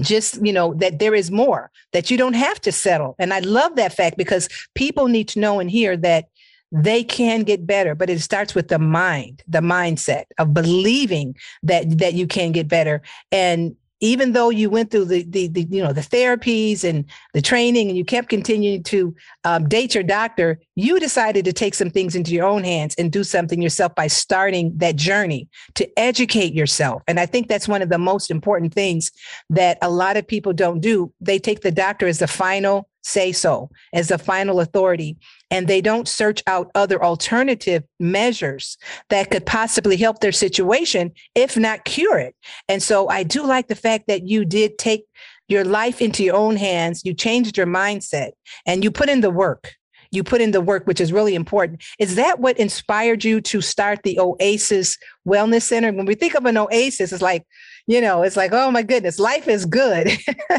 just 0.01 0.45
you 0.45 0.53
know 0.53 0.75
that 0.75 0.99
there 0.99 1.15
is 1.15 1.31
more 1.31 1.71
that 1.93 2.11
you 2.11 2.17
don't 2.17 2.35
have 2.35 2.61
to 2.61 2.73
settle 2.73 3.15
and 3.21 3.33
i 3.33 3.39
love 3.39 3.77
that 3.77 3.93
fact 3.93 4.17
because 4.17 4.49
people 4.75 5.07
need 5.07 5.29
to 5.29 5.39
know 5.39 5.61
and 5.61 5.71
hear 5.71 5.97
that 5.97 6.25
they 6.73 7.05
can 7.05 7.45
get 7.45 7.65
better 7.65 7.95
but 7.95 8.11
it 8.11 8.21
starts 8.21 8.57
with 8.57 8.67
the 8.67 8.79
mind 8.81 9.41
the 9.47 9.61
mindset 9.61 10.25
of 10.39 10.53
believing 10.53 11.33
that 11.63 11.99
that 11.99 12.15
you 12.15 12.27
can 12.27 12.51
get 12.51 12.67
better 12.67 13.01
and 13.31 13.77
even 14.01 14.33
though 14.33 14.51
you 14.51 14.69
went 14.69 14.91
through 14.91 15.07
the, 15.07 15.25
the, 15.25 15.49
the 15.49 15.63
you 15.63 15.83
know 15.83 15.93
the 15.93 16.01
therapies 16.01 16.85
and 16.85 17.05
the 17.33 17.43
training 17.43 17.89
and 17.89 17.97
you 17.97 18.05
kept 18.05 18.29
continuing 18.29 18.83
to 18.83 19.15
um, 19.45 19.69
date 19.69 19.95
your 19.95 20.05
doctor 20.05 20.61
you 20.77 20.99
decided 20.99 21.45
to 21.45 21.53
take 21.53 21.75
some 21.75 21.91
things 21.91 22.15
into 22.15 22.33
your 22.33 22.47
own 22.47 22.65
hands 22.65 22.95
and 22.97 23.13
do 23.13 23.23
something 23.23 23.63
yourself 23.63 23.95
by 23.95 24.07
starting 24.07 24.73
that 24.77 24.97
journey 24.97 25.49
to 25.75 25.89
educate 25.99 26.53
yourself. 26.53 27.03
And 27.07 27.21
i 27.21 27.27
think 27.27 27.49
that's 27.49 27.69
one 27.69 27.83
of 27.83 27.89
the 27.89 27.99
most 27.99 28.31
important 28.31 28.75
things 28.75 29.11
that 29.51 29.79
a 29.83 29.91
lot 29.91 30.17
of 30.17 30.27
people 30.27 30.53
don't 30.53 30.81
do. 30.81 31.13
They 31.21 31.39
take 31.39 31.61
the 31.61 31.71
doctor 31.71 32.07
as 32.07 32.19
the 32.19 32.27
final 32.27 32.89
say 33.03 33.33
so 33.33 33.71
as 33.93 34.09
the 34.09 34.19
final 34.19 34.61
authority 34.61 35.17
and 35.51 35.69
they 35.69 35.81
don't 35.81 36.09
search 36.09 36.43
out 36.47 36.71
other 36.75 37.03
alternative 37.03 37.85
measures 38.01 38.77
that 39.11 39.31
could 39.31 39.47
possibly 39.47 39.97
help 39.97 40.21
their 40.21 40.33
situation, 40.33 41.13
if 41.35 41.57
not 41.57 41.85
cure 41.85 42.19
it. 42.19 42.35
And 42.69 42.83
so 42.83 43.09
I 43.09 43.23
do 43.23 43.45
like 43.45 43.69
the 43.69 43.75
fact 43.75 44.05
that 44.09 44.27
you 44.27 44.45
did 44.45 44.79
take 44.79 45.05
your 45.49 45.65
life 45.65 46.01
into 46.01 46.25
your 46.25 46.37
own 46.37 46.57
hands, 46.57 47.03
you 47.05 47.15
changed 47.15 47.57
your 47.57 47.67
mindset, 47.67 48.33
and 48.67 48.83
you 48.83 48.91
put 48.91 49.09
in 49.09 49.21
the 49.21 49.31
work. 49.31 49.75
You 50.11 50.23
put 50.23 50.41
in 50.41 50.53
the 50.53 50.61
work, 50.61 50.87
which 50.87 51.01
is 51.01 51.13
really 51.13 51.35
important. 51.35 51.83
Is 51.99 52.15
that 52.15 52.39
what 52.39 52.59
inspired 52.59 53.25
you 53.25 53.41
to 53.43 53.61
start 53.61 54.01
the 54.05 54.21
Oasis 54.21 54.97
Wellness 55.27 55.63
Center? 55.63 55.93
When 55.93 56.07
we 56.07 56.15
think 56.15 56.35
of 56.35 56.47
an 56.47 56.57
oasis, 56.57 57.13
it's 57.13 57.21
like, 57.21 57.45
you 57.87 58.01
know, 58.01 58.23
it's 58.23 58.37
like, 58.37 58.53
oh 58.53 58.71
my 58.71 58.83
goodness, 58.83 59.19
life 59.19 59.49
is 59.49 59.67
good. 59.67 60.11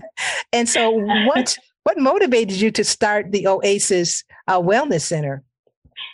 and 0.53 0.67
so, 0.67 0.91
what 1.25 1.57
what 1.85 1.99
motivated 1.99 2.59
you 2.59 2.71
to 2.71 2.83
start 2.83 3.31
the 3.31 3.47
Oasis 3.47 4.23
uh, 4.47 4.59
Wellness 4.59 5.01
Center? 5.01 5.43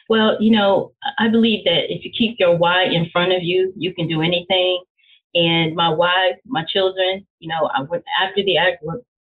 Well, 0.10 0.36
you 0.42 0.52
know, 0.52 0.92
I 1.18 1.30
believe 1.30 1.64
that 1.64 1.86
if 1.88 2.04
you 2.04 2.12
keep 2.16 2.36
your 2.40 2.58
why 2.58 2.84
in 2.84 3.10
front 3.12 3.32
of 3.32 3.42
you, 3.42 3.72
you 3.78 3.94
can 3.94 4.08
do 4.10 4.22
anything. 4.22 4.84
And 5.34 5.74
my 5.74 5.88
wife, 5.88 6.36
my 6.46 6.66
children, 6.68 7.26
you 7.40 7.48
know, 7.48 7.70
I 7.74 7.84
went 7.84 8.04
after 8.22 8.44
the 8.44 8.58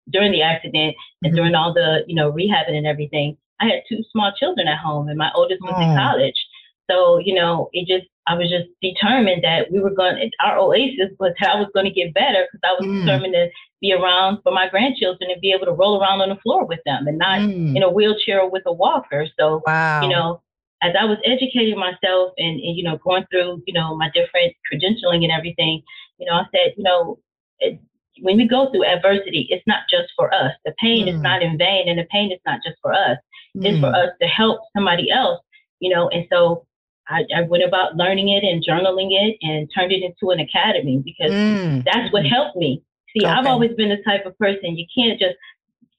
during 0.09 0.33
the 0.33 0.41
accident 0.41 0.75
and 1.23 1.31
mm-hmm. 1.31 1.35
during 1.37 1.55
all 1.55 1.73
the, 1.73 2.03
you 2.05 2.15
know, 2.15 2.33
rehabbing 2.33 2.75
and 2.75 2.85
everything. 2.85 3.37
I 3.61 3.65
had 3.65 3.83
two 3.87 4.03
small 4.11 4.33
children 4.37 4.67
at 4.67 4.77
home, 4.77 5.07
and 5.07 5.17
my 5.17 5.31
oldest 5.33 5.61
was 5.61 5.73
oh. 5.73 5.81
in 5.81 5.95
college. 5.95 6.35
So, 6.89 7.19
you 7.19 7.33
know, 7.33 7.69
it 7.71 7.87
just, 7.87 8.09
I 8.31 8.35
was 8.35 8.49
just 8.49 8.69
determined 8.81 9.43
that 9.43 9.69
we 9.71 9.79
were 9.79 9.93
going, 9.93 10.15
to, 10.15 10.45
our 10.45 10.57
oasis 10.57 11.11
was 11.19 11.33
how 11.37 11.57
I 11.57 11.59
was 11.59 11.69
going 11.73 11.85
to 11.85 11.91
get 11.91 12.13
better 12.13 12.47
because 12.47 12.63
I 12.63 12.73
was 12.79 12.87
mm. 12.87 13.01
determined 13.01 13.33
to 13.33 13.49
be 13.81 13.91
around 13.91 14.39
for 14.41 14.53
my 14.53 14.69
grandchildren 14.69 15.29
and 15.29 15.41
be 15.41 15.51
able 15.51 15.65
to 15.65 15.73
roll 15.73 16.01
around 16.01 16.21
on 16.21 16.29
the 16.29 16.37
floor 16.37 16.65
with 16.65 16.79
them 16.85 17.07
and 17.07 17.17
not 17.17 17.41
mm. 17.41 17.75
in 17.75 17.83
a 17.83 17.89
wheelchair 17.89 18.39
or 18.39 18.49
with 18.49 18.63
a 18.65 18.71
walker. 18.71 19.27
So, 19.37 19.61
wow. 19.67 20.01
you 20.01 20.07
know, 20.07 20.41
as 20.81 20.93
I 20.97 21.03
was 21.03 21.17
educating 21.25 21.77
myself 21.77 22.31
and, 22.37 22.57
and, 22.61 22.77
you 22.77 22.83
know, 22.83 22.97
going 23.03 23.25
through, 23.29 23.63
you 23.67 23.73
know, 23.73 23.97
my 23.97 24.09
different 24.13 24.55
credentialing 24.71 25.23
and 25.23 25.31
everything, 25.31 25.83
you 26.17 26.25
know, 26.25 26.35
I 26.35 26.45
said, 26.55 26.73
you 26.77 26.83
know, 26.83 27.19
it, 27.59 27.81
when 28.21 28.37
we 28.37 28.47
go 28.47 28.71
through 28.71 28.85
adversity, 28.85 29.47
it's 29.49 29.67
not 29.67 29.81
just 29.89 30.13
for 30.15 30.33
us. 30.33 30.53
The 30.63 30.73
pain 30.79 31.07
mm. 31.07 31.15
is 31.15 31.21
not 31.21 31.43
in 31.43 31.57
vain 31.57 31.89
and 31.89 31.99
the 31.99 32.07
pain 32.09 32.31
is 32.31 32.39
not 32.45 32.61
just 32.65 32.77
for 32.81 32.93
us. 32.93 33.17
It's 33.55 33.81
for 33.81 33.87
mm. 33.87 34.05
us 34.05 34.11
to 34.21 34.27
help 34.27 34.61
somebody 34.73 35.11
else, 35.11 35.41
you 35.81 35.93
know, 35.93 36.07
and 36.07 36.25
so 36.31 36.65
I, 37.11 37.25
I, 37.35 37.41
went 37.41 37.63
about 37.63 37.95
learning 37.95 38.29
it 38.29 38.43
and 38.43 38.63
journaling 38.63 39.09
it 39.11 39.37
and 39.41 39.69
turned 39.75 39.91
it 39.91 40.01
into 40.01 40.31
an 40.31 40.39
academy 40.39 41.01
because 41.03 41.31
mm. 41.31 41.83
that's 41.83 42.11
what 42.13 42.25
helped 42.25 42.57
me. 42.57 42.81
See, 43.13 43.25
okay. 43.25 43.31
I've 43.31 43.45
always 43.45 43.71
been 43.75 43.89
the 43.89 44.01
type 44.03 44.25
of 44.25 44.37
person 44.37 44.77
you 44.77 44.85
can't 44.95 45.19
just 45.19 45.35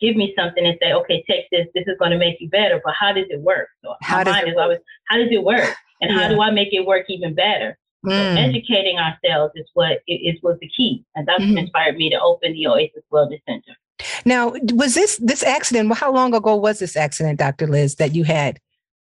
give 0.01 0.17
me 0.17 0.35
something 0.37 0.67
and 0.67 0.77
say, 0.83 0.93
okay, 0.93 1.25
take 1.29 1.49
this. 1.51 1.67
This 1.75 1.85
is 1.87 1.97
going 1.99 2.11
to 2.11 2.19
make 2.19 2.41
you 2.41 2.49
better. 2.49 2.81
But 2.85 2.95
how 2.99 3.13
does 3.13 3.27
it 3.31 3.41
work? 3.41 3.69
So 3.85 3.95
how 4.03 4.25
my 4.25 4.33
mind 4.33 4.49
is 4.49 4.55
always, 4.59 4.79
how 5.09 5.17
does 5.17 5.29
it 5.31 5.45
work? 5.45 5.75
And 6.01 6.11
yeah. 6.11 6.19
how 6.19 6.29
do 6.29 6.41
I 6.43 6.51
make 6.51 6.73
it 6.73 6.85
work 6.85 7.07
even 7.09 7.35
better? 7.35 7.79
Mm. 8.05 8.11
So 8.35 8.41
educating 8.41 8.99
ourselves 8.99 9.53
is 9.55 9.69
what 9.75 9.99
is 10.09 10.37
was 10.43 10.59
the 10.61 10.69
key, 10.77 11.05
and 11.15 11.29
that's 11.29 11.41
mm-hmm. 11.41 11.55
what 11.55 11.63
inspired 11.63 11.97
me 11.97 12.11
to 12.11 12.21
open 12.21 12.53
the 12.53 12.67
Oasis 12.67 13.05
Wellness 13.13 13.41
Center. 13.49 13.77
Now, 14.25 14.55
was 14.73 14.95
this 14.95 15.19
this 15.19 15.45
accident? 15.45 15.95
How 15.95 16.13
long 16.13 16.35
ago 16.35 16.57
was 16.57 16.81
this 16.81 16.97
accident, 16.97 17.39
Dr. 17.39 17.69
Liz, 17.69 17.95
that 17.97 18.13
you 18.13 18.25
had? 18.25 18.59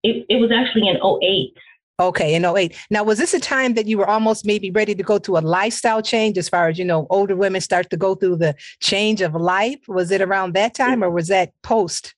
It, 0.03 0.25
it 0.29 0.39
was 0.39 0.51
actually 0.51 0.87
in 0.87 0.95
08. 0.95 1.53
Okay, 1.99 2.35
in 2.35 2.45
08. 2.45 2.75
Now, 2.91 3.03
was 3.03 3.17
this 3.17 3.33
a 3.33 3.39
time 3.39 3.73
that 3.73 3.87
you 3.87 3.97
were 3.97 4.07
almost 4.07 4.45
maybe 4.45 4.69
ready 4.69 4.93
to 4.93 5.01
go 5.01 5.17
to 5.17 5.37
a 5.37 5.39
lifestyle 5.39 6.01
change 6.01 6.37
as 6.37 6.47
far 6.47 6.67
as, 6.67 6.77
you 6.77 6.85
know, 6.85 7.07
older 7.09 7.35
women 7.35 7.59
start 7.59 7.89
to 7.89 7.97
go 7.97 8.13
through 8.13 8.35
the 8.35 8.55
change 8.79 9.21
of 9.21 9.33
life? 9.33 9.79
Was 9.87 10.11
it 10.11 10.21
around 10.21 10.53
that 10.53 10.75
time 10.75 11.03
or 11.03 11.09
was 11.09 11.27
that 11.29 11.53
post? 11.63 12.13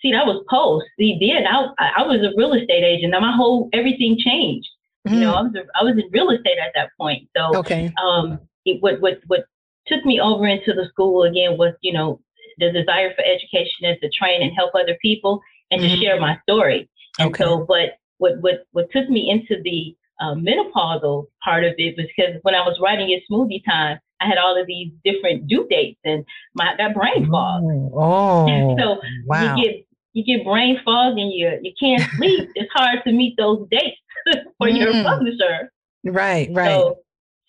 See, 0.00 0.10
that 0.10 0.26
was 0.26 0.44
post. 0.50 0.86
See, 0.98 1.18
then 1.20 1.46
I, 1.46 1.68
I 1.98 2.02
was 2.02 2.20
a 2.20 2.36
real 2.36 2.52
estate 2.52 2.82
agent. 2.82 3.12
Now 3.12 3.20
my 3.20 3.32
whole, 3.34 3.68
everything 3.72 4.18
changed. 4.18 4.68
Mm-hmm. 5.06 5.14
You 5.14 5.20
know, 5.20 5.34
I 5.34 5.42
was, 5.42 5.54
a, 5.54 5.60
I 5.80 5.84
was 5.84 5.94
in 5.94 6.10
real 6.10 6.30
estate 6.30 6.58
at 6.60 6.72
that 6.74 6.90
point. 6.98 7.28
So, 7.36 7.56
okay. 7.58 7.92
um, 8.04 8.40
it, 8.64 8.82
what, 8.82 9.00
what, 9.00 9.20
what 9.28 9.44
took 9.86 10.04
me 10.04 10.20
over 10.20 10.48
into 10.48 10.72
the 10.72 10.86
school 10.88 11.22
again 11.22 11.58
was, 11.58 11.74
you 11.80 11.92
know, 11.92 12.20
the 12.58 12.72
desire 12.72 13.14
for 13.14 13.22
education 13.22 13.84
and 13.84 13.98
to 14.02 14.10
train 14.10 14.42
and 14.42 14.52
help 14.56 14.72
other 14.74 14.96
people 15.00 15.40
and 15.70 15.80
mm-hmm. 15.80 15.94
to 15.94 16.00
share 16.00 16.20
my 16.20 16.38
story. 16.42 16.88
And 17.20 17.30
okay. 17.30 17.44
so, 17.44 17.64
but 17.68 17.94
what 18.22 18.40
what 18.40 18.66
what 18.70 18.86
took 18.92 19.10
me 19.10 19.28
into 19.28 19.60
the 19.62 19.96
uh, 20.20 20.34
menopausal 20.34 21.26
part 21.42 21.64
of 21.64 21.74
it 21.76 21.96
was 21.96 22.06
because 22.16 22.40
when 22.42 22.54
I 22.54 22.60
was 22.60 22.78
writing 22.80 23.08
your 23.10 23.20
smoothie 23.28 23.64
time, 23.68 23.98
I 24.20 24.28
had 24.28 24.38
all 24.38 24.58
of 24.58 24.68
these 24.68 24.92
different 25.04 25.48
due 25.48 25.66
dates 25.68 25.98
and 26.04 26.24
my 26.54 26.72
I 26.72 26.76
got 26.76 26.94
brain 26.94 27.28
fog. 27.28 27.62
Oh, 27.92 28.46
and 28.48 28.78
so 28.78 29.00
wow. 29.26 29.56
you 29.56 29.64
get 29.64 29.86
you 30.12 30.24
get 30.24 30.46
brain 30.46 30.78
fog 30.84 31.18
and 31.18 31.32
you 31.32 31.58
you 31.62 31.72
can't 31.78 32.08
sleep. 32.16 32.48
it's 32.54 32.72
hard 32.72 33.00
to 33.04 33.12
meet 33.12 33.34
those 33.36 33.66
dates 33.70 33.98
for 34.58 34.68
mm. 34.68 34.78
your 34.78 34.92
publisher. 35.02 35.72
Right, 36.04 36.48
right. 36.52 36.70
So 36.70 36.98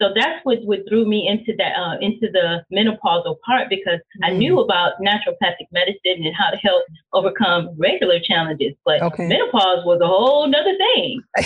so 0.03 0.09
that's 0.13 0.43
what, 0.43 0.59
what 0.63 0.79
threw 0.89 1.05
me 1.05 1.27
into 1.27 1.55
that 1.57 1.73
uh, 1.79 1.97
into 2.01 2.27
the 2.31 2.63
menopausal 2.73 3.37
part 3.45 3.69
because 3.69 3.99
mm. 3.99 4.23
I 4.23 4.31
knew 4.31 4.59
about 4.59 4.93
naturopathic 4.99 5.67
medicine 5.71 6.25
and 6.25 6.35
how 6.35 6.49
to 6.49 6.57
help 6.57 6.83
overcome 7.13 7.69
regular 7.77 8.19
challenges, 8.19 8.73
but 8.83 9.01
okay. 9.01 9.27
menopause 9.27 9.85
was 9.85 10.01
a 10.01 10.07
whole 10.07 10.47
nother 10.47 10.75
thing. 10.77 11.21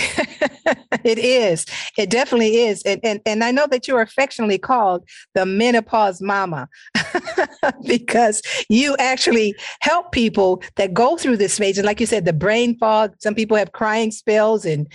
it 1.04 1.20
is. 1.20 1.66
It 1.98 2.10
definitely 2.10 2.64
is. 2.64 2.82
And, 2.84 3.00
and 3.04 3.22
and 3.26 3.44
I 3.44 3.52
know 3.52 3.68
that 3.68 3.88
you're 3.88 4.02
affectionately 4.02 4.58
called 4.58 5.08
the 5.36 5.46
menopause 5.46 6.20
mama 6.20 6.68
because 7.86 8.42
you 8.70 8.96
actually 8.98 9.54
help 9.82 10.12
people 10.12 10.64
that 10.78 10.94
go 10.96 11.18
through 11.18 11.38
this 11.38 11.60
phase. 11.60 11.78
And 11.78 11.86
like 11.86 12.00
you 12.00 12.08
said, 12.08 12.26
the 12.26 12.34
brain 12.34 12.78
fog. 12.80 13.14
Some 13.20 13.36
people 13.36 13.58
have 13.58 13.72
crying 13.74 14.10
spells 14.10 14.66
and 14.66 14.88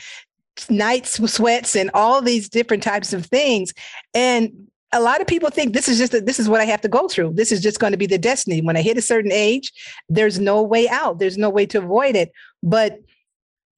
night 0.68 1.06
sweats 1.06 1.74
and 1.76 1.90
all 1.94 2.20
these 2.20 2.48
different 2.48 2.82
types 2.82 3.12
of 3.12 3.26
things. 3.26 3.72
And 4.14 4.68
a 4.92 5.00
lot 5.00 5.20
of 5.20 5.26
people 5.26 5.50
think 5.50 5.72
this 5.72 5.88
is 5.88 5.98
just 5.98 6.12
a, 6.12 6.20
this 6.20 6.38
is 6.38 6.48
what 6.48 6.60
I 6.60 6.64
have 6.64 6.82
to 6.82 6.88
go 6.88 7.08
through. 7.08 7.32
This 7.34 7.50
is 7.50 7.62
just 7.62 7.80
going 7.80 7.92
to 7.92 7.96
be 7.96 8.06
the 8.06 8.18
destiny. 8.18 8.60
When 8.60 8.76
I 8.76 8.82
hit 8.82 8.98
a 8.98 9.02
certain 9.02 9.32
age, 9.32 9.72
there's 10.08 10.38
no 10.38 10.62
way 10.62 10.88
out. 10.88 11.18
There's 11.18 11.38
no 11.38 11.48
way 11.48 11.64
to 11.66 11.78
avoid 11.78 12.14
it. 12.14 12.30
But 12.62 13.00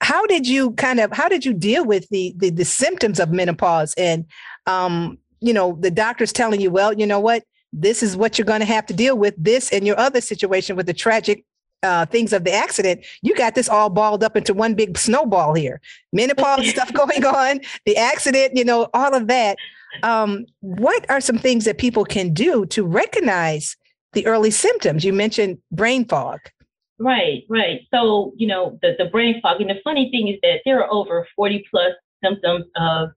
how 0.00 0.26
did 0.26 0.47
you 0.47 0.73
kind 0.73 1.00
of 1.00 1.12
how 1.12 1.28
did 1.28 1.45
you 1.45 1.54
deal 1.54 1.85
with 1.85 2.09
the 2.11 2.35
the, 2.37 2.50
the 2.50 2.64
symptoms 2.64 3.19
of 3.21 3.31
menopause 3.31 3.95
and 3.97 4.26
um 4.66 5.16
you 5.40 5.52
know 5.52 5.78
the 5.81 5.90
doctors 5.90 6.33
telling 6.33 6.61
you 6.61 6.71
well 6.71 6.93
you 6.93 7.07
know 7.07 7.21
what 7.21 7.45
this 7.73 8.02
is 8.02 8.16
what 8.16 8.37
you're 8.37 8.45
going 8.45 8.61
to 8.61 8.66
have 8.66 8.85
to 8.85 8.93
deal 8.93 9.16
with 9.16 9.35
this 9.38 9.73
and 9.73 9.87
your 9.87 9.99
other 9.99 10.21
situation 10.21 10.76
with 10.76 10.87
the 10.87 10.93
tragic 10.93 11.45
uh, 11.85 12.07
things 12.07 12.33
of 12.33 12.45
the 12.45 12.53
accident, 12.53 13.05
you 13.23 13.35
got 13.35 13.55
this 13.55 13.69
all 13.69 13.91
balled 13.91 14.25
up 14.25 14.37
into 14.37 14.55
one 14.55 14.75
big 14.75 14.97
snowball 14.99 15.55
here. 15.55 15.81
Menopause 16.12 16.69
stuff 16.71 16.93
going 16.95 17.25
on, 17.25 17.61
the 17.85 17.97
accident, 17.97 18.57
you 18.57 18.64
know, 18.64 18.88
all 18.95 19.14
of 19.14 19.29
that. 19.29 19.57
Um, 20.03 20.47
what 20.61 21.09
are 21.09 21.21
some 21.21 21.38
things 21.38 21.67
that 21.67 21.79
people 21.79 22.05
can 22.05 22.33
do 22.33 22.67
to 22.67 22.85
recognize 22.85 23.76
the 24.14 24.26
early 24.26 24.50
symptoms? 24.50 25.05
You 25.05 25.12
mentioned 25.12 25.59
brain 25.71 26.05
fog. 26.07 26.41
Right, 26.99 27.45
right. 27.49 27.81
So, 27.93 28.33
you 28.37 28.47
know, 28.47 28.79
the, 28.83 28.95
the 28.99 29.07
brain 29.07 29.41
fog. 29.41 29.61
And 29.61 29.71
the 29.71 29.81
funny 29.85 30.11
thing 30.11 30.29
is 30.29 30.38
that 30.43 30.61
there 30.64 30.83
are 30.83 30.91
over 30.91 31.26
40 31.37 31.64
plus 31.71 31.93
symptoms 32.23 32.64
of 32.76 33.11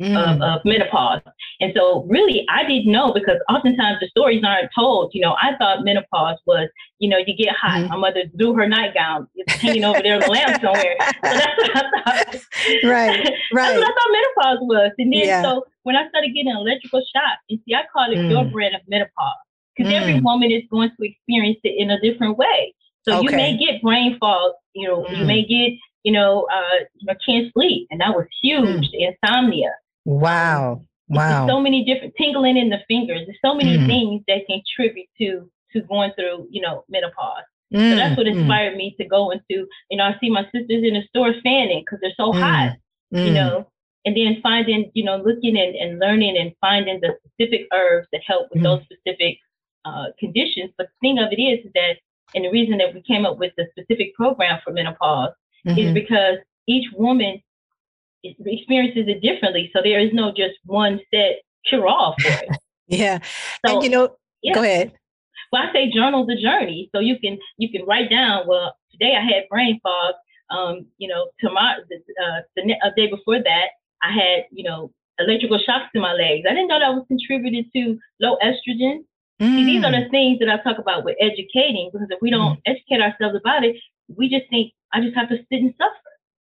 mm. 0.00 0.16
of, 0.16 0.40
of, 0.40 0.60
menopause. 0.64 1.20
And 1.60 1.72
so 1.76 2.04
really 2.08 2.46
I 2.48 2.66
didn't 2.66 2.90
know 2.90 3.12
because 3.12 3.38
oftentimes 3.48 3.98
the 4.00 4.08
stories 4.08 4.42
aren't 4.44 4.70
told. 4.74 5.10
You 5.14 5.22
know, 5.22 5.36
I 5.40 5.56
thought 5.58 5.84
menopause 5.84 6.38
was, 6.46 6.68
you 6.98 7.08
know, 7.08 7.18
you 7.18 7.36
get 7.36 7.54
hot. 7.54 7.80
Mm. 7.80 7.88
My 7.90 7.96
mother 7.96 8.24
drew 8.36 8.54
her 8.54 8.68
nightgown. 8.68 9.28
It's 9.34 9.54
hanging 9.54 9.84
over 9.84 10.02
there 10.02 10.14
in 10.14 10.20
the 10.20 10.26
lamp 10.30 10.60
somewhere. 10.60 10.96
So 11.00 11.16
that's 11.22 11.56
what 11.58 11.76
I 11.76 11.90
thought. 12.04 12.40
Right. 12.84 13.30
Right. 13.52 13.66
that's 13.66 13.80
what 13.80 13.84
I 13.84 13.94
thought 13.94 14.10
menopause 14.12 14.58
was. 14.68 14.92
And 14.98 15.12
then 15.12 15.26
yeah. 15.26 15.42
so 15.42 15.66
when 15.82 15.96
I 15.96 16.08
started 16.08 16.28
getting 16.34 16.52
electrical 16.52 17.00
shock, 17.00 17.38
and 17.48 17.58
see 17.66 17.74
I 17.74 17.82
call 17.92 18.10
it 18.12 18.16
mm. 18.16 18.30
your 18.30 18.44
brand 18.44 18.74
of 18.74 18.82
menopause. 18.88 19.34
Because 19.76 19.92
every 19.92 20.14
mm. 20.14 20.24
woman 20.24 20.50
is 20.50 20.62
going 20.70 20.90
to 20.90 21.06
experience 21.06 21.58
it 21.64 21.74
in 21.78 21.90
a 21.90 22.00
different 22.00 22.36
way. 22.36 22.74
So 23.08 23.18
okay. 23.18 23.24
you 23.24 23.30
may 23.30 23.56
get 23.56 23.82
brain 23.82 24.18
fog, 24.18 24.52
you 24.74 24.86
know, 24.86 25.08
you 25.08 25.24
may 25.24 25.42
mm. 25.42 25.48
get, 25.48 25.78
you 26.02 26.12
know, 26.12 26.46
uh, 26.52 26.84
you 26.96 27.06
know, 27.06 27.14
can't 27.24 27.52
sleep. 27.52 27.88
And 27.90 28.00
that 28.00 28.14
was 28.14 28.26
huge, 28.42 28.90
mm. 28.90 29.14
insomnia. 29.22 29.70
Wow. 30.04 30.84
Wow. 31.08 31.46
There's 31.46 31.50
so 31.50 31.60
many 31.60 31.84
different 31.84 32.14
tingling 32.16 32.56
in 32.56 32.70
the 32.70 32.78
fingers. 32.86 33.22
There's 33.26 33.38
so 33.44 33.54
many 33.54 33.78
mm. 33.78 33.86
things 33.86 34.22
that 34.28 34.46
contribute 34.46 35.08
to 35.20 35.50
to 35.72 35.82
going 35.82 36.12
through, 36.16 36.48
you 36.50 36.60
know, 36.60 36.84
menopause. 36.88 37.44
Mm, 37.72 37.90
so 37.90 37.96
that's 37.96 38.16
what 38.16 38.26
mm. 38.26 38.36
inspired 38.36 38.74
mm. 38.74 38.78
me 38.78 38.94
to 38.98 39.06
go 39.06 39.30
into, 39.30 39.66
you 39.90 39.96
know, 39.96 40.04
I 40.04 40.16
see 40.20 40.30
my 40.30 40.42
sisters 40.44 40.82
in 40.82 40.94
the 40.94 41.02
store 41.08 41.32
fanning 41.42 41.84
because 41.84 42.00
they're 42.00 42.12
so 42.16 42.32
mm, 42.32 42.40
hot, 42.40 42.76
you 43.10 43.30
mm. 43.30 43.34
know, 43.34 43.68
and 44.04 44.16
then 44.16 44.40
finding, 44.42 44.90
you 44.94 45.04
know, 45.04 45.18
looking 45.18 45.56
and, 45.56 45.76
and 45.76 45.98
learning 46.00 46.36
and 46.36 46.52
finding 46.60 47.00
the 47.00 47.14
specific 47.26 47.68
herbs 47.72 48.08
that 48.12 48.22
help 48.26 48.48
with 48.52 48.62
those 48.62 48.82
specific 48.82 49.38
uh, 49.84 50.06
conditions. 50.18 50.70
But 50.76 50.88
the 50.88 51.08
thing 51.08 51.18
of 51.18 51.28
it 51.30 51.40
is, 51.40 51.64
is 51.64 51.72
that, 51.74 51.96
and 52.34 52.44
the 52.44 52.50
reason 52.50 52.78
that 52.78 52.94
we 52.94 53.02
came 53.02 53.24
up 53.24 53.38
with 53.38 53.52
the 53.56 53.66
specific 53.70 54.14
program 54.14 54.60
for 54.64 54.72
menopause 54.72 55.32
mm-hmm. 55.66 55.78
is 55.78 55.94
because 55.94 56.38
each 56.66 56.86
woman 56.94 57.40
experiences 58.24 59.04
it 59.08 59.20
differently. 59.22 59.70
So 59.74 59.80
there 59.82 60.00
is 60.00 60.10
no 60.12 60.30
just 60.30 60.58
one 60.64 61.00
set 61.12 61.42
cure 61.68 61.86
all 61.86 62.14
for 62.20 62.28
it. 62.28 62.56
yeah. 62.86 63.18
So, 63.66 63.74
and 63.74 63.84
you 63.84 63.90
know, 63.90 64.16
yeah. 64.42 64.54
go 64.54 64.62
ahead. 64.62 64.92
Well, 65.52 65.62
I 65.62 65.72
say 65.72 65.90
journal 65.90 66.26
the 66.26 66.40
journey. 66.40 66.90
So 66.94 67.00
you 67.00 67.18
can 67.18 67.38
you 67.58 67.70
can 67.70 67.86
write 67.86 68.10
down, 68.10 68.46
well, 68.46 68.74
today 68.92 69.16
I 69.16 69.22
had 69.22 69.48
brain 69.48 69.80
fog. 69.82 70.14
Um, 70.50 70.86
you 70.98 71.06
know, 71.06 71.28
tomorrow 71.38 71.78
the, 71.88 71.96
uh, 71.96 72.40
the 72.56 72.74
uh, 72.84 72.90
day 72.96 73.06
before 73.08 73.40
that, 73.40 73.66
I 74.02 74.12
had, 74.12 74.46
you 74.50 74.64
know, 74.64 74.90
electrical 75.20 75.60
shocks 75.64 75.90
to 75.94 76.00
my 76.00 76.12
legs. 76.12 76.44
I 76.48 76.54
didn't 76.54 76.68
know 76.68 76.80
that 76.80 76.94
was 76.94 77.04
contributed 77.06 77.66
to 77.72 77.98
low 78.20 78.36
estrogen. 78.42 79.04
Mm. 79.40 79.56
See, 79.56 79.64
these 79.64 79.84
are 79.84 79.92
the 79.92 80.08
mm. 80.08 80.10
things 80.10 80.38
that 80.40 80.48
I 80.48 80.60
talk 80.62 80.78
about 80.78 81.04
with 81.04 81.16
educating 81.20 81.90
because 81.92 82.08
if 82.10 82.18
we 82.20 82.30
don't 82.30 82.56
mm. 82.56 82.62
educate 82.66 83.00
ourselves 83.00 83.36
about 83.40 83.64
it, 83.64 83.76
we 84.16 84.28
just 84.28 84.50
think 84.50 84.72
I 84.92 85.00
just 85.00 85.16
have 85.16 85.28
to 85.28 85.36
sit 85.36 85.62
and 85.62 85.74
suffer. 85.78 85.94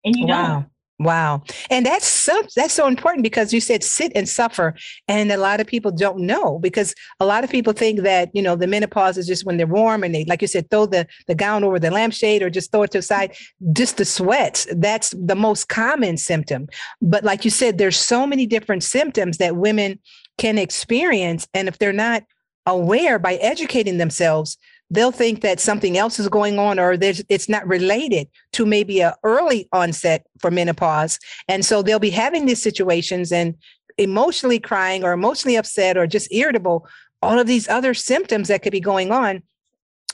And 0.04 0.16
you 0.16 0.26
wow. 0.26 0.46
don't. 0.46 0.66
Wow. 1.00 1.44
And 1.70 1.86
that's 1.86 2.06
so 2.08 2.42
that's 2.56 2.74
so 2.74 2.88
important 2.88 3.22
because 3.22 3.52
you 3.52 3.60
said 3.60 3.84
sit 3.84 4.10
and 4.16 4.28
suffer. 4.28 4.74
And 5.06 5.30
a 5.30 5.36
lot 5.36 5.60
of 5.60 5.66
people 5.68 5.92
don't 5.92 6.18
know 6.18 6.58
because 6.58 6.92
a 7.20 7.26
lot 7.26 7.44
of 7.44 7.50
people 7.50 7.72
think 7.72 8.00
that, 8.00 8.30
you 8.34 8.42
know, 8.42 8.56
the 8.56 8.66
menopause 8.66 9.16
is 9.16 9.28
just 9.28 9.46
when 9.46 9.58
they're 9.58 9.66
warm 9.68 10.02
and 10.02 10.12
they, 10.12 10.24
like 10.24 10.42
you 10.42 10.48
said, 10.48 10.68
throw 10.70 10.86
the, 10.86 11.06
the 11.28 11.36
gown 11.36 11.62
over 11.62 11.78
the 11.78 11.92
lampshade 11.92 12.42
or 12.42 12.50
just 12.50 12.72
throw 12.72 12.82
it 12.82 12.90
to 12.90 12.98
the 12.98 13.02
side. 13.02 13.36
Just 13.72 13.96
the 13.96 14.04
sweats. 14.04 14.66
That's 14.72 15.10
the 15.10 15.36
most 15.36 15.68
common 15.68 16.16
symptom. 16.16 16.66
But 17.00 17.22
like 17.22 17.44
you 17.44 17.50
said, 17.52 17.78
there's 17.78 17.96
so 17.96 18.26
many 18.26 18.44
different 18.44 18.82
symptoms 18.82 19.38
that 19.38 19.56
women 19.56 20.00
can 20.36 20.58
experience. 20.58 21.46
And 21.54 21.68
if 21.68 21.78
they're 21.78 21.92
not 21.92 22.24
aware 22.66 23.20
by 23.20 23.34
educating 23.34 23.98
themselves, 23.98 24.58
they'll 24.90 25.12
think 25.12 25.42
that 25.42 25.60
something 25.60 25.98
else 25.98 26.18
is 26.18 26.28
going 26.28 26.58
on 26.58 26.78
or 26.78 26.96
it's 27.00 27.48
not 27.48 27.66
related 27.66 28.28
to 28.52 28.64
maybe 28.64 29.00
a 29.00 29.14
early 29.22 29.68
onset 29.72 30.26
for 30.38 30.50
menopause. 30.50 31.18
And 31.46 31.64
so 31.64 31.82
they'll 31.82 31.98
be 31.98 32.10
having 32.10 32.46
these 32.46 32.62
situations 32.62 33.32
and 33.32 33.54
emotionally 33.98 34.58
crying 34.58 35.04
or 35.04 35.12
emotionally 35.12 35.56
upset 35.56 35.96
or 35.96 36.06
just 36.06 36.32
irritable 36.32 36.86
all 37.20 37.38
of 37.38 37.46
these 37.46 37.68
other 37.68 37.94
symptoms 37.94 38.48
that 38.48 38.62
could 38.62 38.72
be 38.72 38.80
going 38.80 39.10
on. 39.10 39.42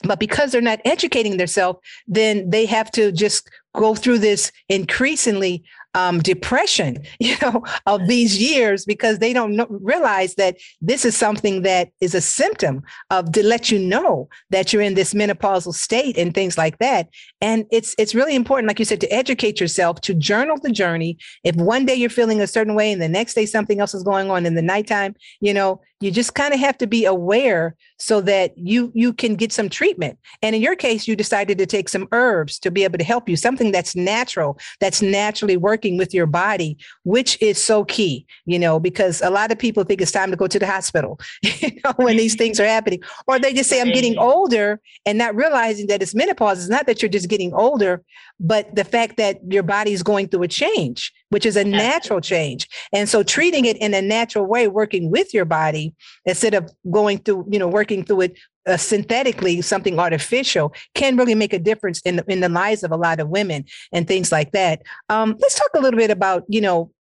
But 0.03 0.19
because 0.19 0.53
they're 0.53 0.61
not 0.61 0.81
educating 0.85 1.37
themselves 1.37 1.79
then 2.07 2.51
they 2.51 2.67
have 2.67 2.91
to 2.93 3.13
just 3.13 3.49
go 3.75 3.95
through 3.95 4.19
this 4.19 4.51
increasingly 4.69 5.65
um, 5.95 6.21
depression, 6.21 6.99
you 7.21 7.37
know, 7.41 7.65
of 7.87 8.07
these 8.07 8.41
years 8.41 8.85
because 8.85 9.19
they 9.19 9.33
don't 9.33 9.57
know, 9.57 9.67
realize 9.69 10.35
that 10.35 10.57
this 10.81 11.05
is 11.05 11.17
something 11.17 11.63
that 11.63 11.91
is 12.01 12.15
a 12.15 12.21
symptom 12.21 12.83
of 13.11 13.33
to 13.33 13.43
let 13.43 13.71
you 13.71 13.79
know 13.79 14.29
that 14.51 14.73
you're 14.73 14.83
in 14.83 14.95
this 14.95 15.15
menopausal 15.15 15.73
state 15.73 16.19
and 16.19 16.35
things 16.35 16.59
like 16.59 16.79
that. 16.79 17.09
And 17.41 17.67
it's 17.71 17.95
it's 17.99 18.15
really 18.15 18.35
important, 18.35 18.69
like 18.69 18.79
you 18.79 18.85
said, 18.85 19.01
to 19.01 19.13
educate 19.13 19.61
yourself, 19.61 20.01
to 20.03 20.15
journal 20.15 20.59
the 20.63 20.73
journey. 20.73 21.19
If 21.45 21.57
one 21.57 21.87
day 21.87 21.95
you're 21.95 22.11
feeling 22.11 22.41
a 22.41 22.47
certain 22.47 22.75
way 22.75 22.93
and 22.93 23.01
the 23.01 23.09
next 23.09 23.35
day 23.35 23.47
something 23.47 23.81
else 23.81 23.95
is 23.95 24.03
going 24.03 24.31
on 24.31 24.47
in 24.47 24.55
the 24.55 24.63
nighttime, 24.63 25.15
you 25.41 25.55
know, 25.55 25.81
you 26.05 26.11
just 26.11 26.35
kind 26.35 26.53
of 26.53 26.61
have 26.61 26.77
to 26.77 26.87
be 26.87 27.07
aware 27.07 27.75
so 27.99 28.21
that 28.21 28.53
you 28.59 28.93
you 28.95 29.15
can 29.15 29.37
get 29.37 29.51
some 29.53 29.71
treatment. 29.71 30.19
And 30.43 30.55
in 30.55 30.61
your 30.61 30.77
case, 30.77 31.09
you 31.09 31.17
decided 31.17 31.57
to 31.57 31.65
take 31.65 31.89
some 31.89 32.07
herbs 32.13 32.59
to 32.59 32.71
be 32.71 32.85
able 32.85 32.99
to 32.99 33.05
help 33.05 33.27
you, 33.27 33.37
something 33.37 33.73
that's 33.73 33.97
natural, 33.97 34.59
that's 34.81 35.01
naturally 35.01 35.57
working 35.57 35.97
with 35.97 36.13
your 36.13 36.27
body, 36.27 36.77
which 37.05 37.41
is 37.41 37.57
so 37.57 37.87
key, 37.87 38.27
you 38.45 38.59
know, 38.59 38.79
because 38.79 39.23
a 39.23 39.31
lot 39.31 39.51
of 39.51 39.59
people 39.59 39.83
think 39.83 40.03
it's 40.03 40.13
time 40.13 40.31
to 40.31 40.37
go 40.37 40.47
to 40.47 40.59
the 40.59 40.67
hospital, 40.67 41.19
you 41.43 41.81
know, 41.83 41.95
when 41.97 42.19
these 42.19 42.35
things 42.35 42.61
are 42.61 42.67
happening. 42.67 43.01
Or 43.27 43.39
they 43.39 43.55
just 43.55 43.71
say, 43.71 43.81
I'm 43.81 43.93
getting 43.93 44.19
older 44.19 44.81
and 45.07 45.17
not 45.17 45.35
realizing 45.35 45.87
that 45.87 46.03
it's 46.03 46.15
menopause. 46.15 46.59
It's 46.59 46.69
not 46.69 46.87
that 46.87 47.01
you're 47.01 47.09
just 47.09 47.31
getting 47.31 47.55
older, 47.55 48.03
but 48.39 48.75
the 48.75 48.85
fact 48.85 49.17
that 49.17 49.39
your 49.49 49.63
body 49.63 49.93
is 49.93 50.03
going 50.03 50.29
through 50.29 50.43
a 50.43 50.49
change, 50.49 51.15
which 51.35 51.45
is 51.45 51.57
a 51.57 51.65
natural 51.65 52.21
change. 52.21 52.69
And 52.93 53.09
so 53.09 53.25
treating 53.25 53.65
it 53.65 53.77
in 53.79 53.93
a 53.93 54.01
natural 54.01 54.47
way, 54.47 54.69
working 54.69 55.11
with 55.11 55.35
your 55.35 55.45
body 55.45 55.93
instead 56.25 56.55
of 56.55 56.71
going 56.93 57.19
through, 57.19 57.49
you 57.51 57.59
know, 57.59 57.67
working 57.67 58.05
through 58.05 58.21
it 58.21 58.39
uh, 58.69 58.77
synthetically, 58.77 59.61
something 59.61 59.99
artificial 59.99 60.73
can 60.95 61.17
really 61.17 61.35
make 61.35 61.53
a 61.53 61.59
difference 61.59 62.01
in 62.03 62.17
the, 62.19 62.25
in 62.29 62.39
the 62.39 62.49
lives 62.49 62.85
of 62.85 62.93
a 62.93 62.97
lot 62.97 63.19
of 63.19 63.31
women 63.31 63.65
and 63.91 64.07
things 64.07 64.31
like 64.31 64.53
that. 64.53 64.83
Um, 65.09 65.35
let's 65.41 65.57
talk 65.57 65.71
a 65.75 65.81
little 65.81 65.99
bit 65.99 66.13
about, 66.13 66.45
you 66.49 66.61
know, 66.61 66.93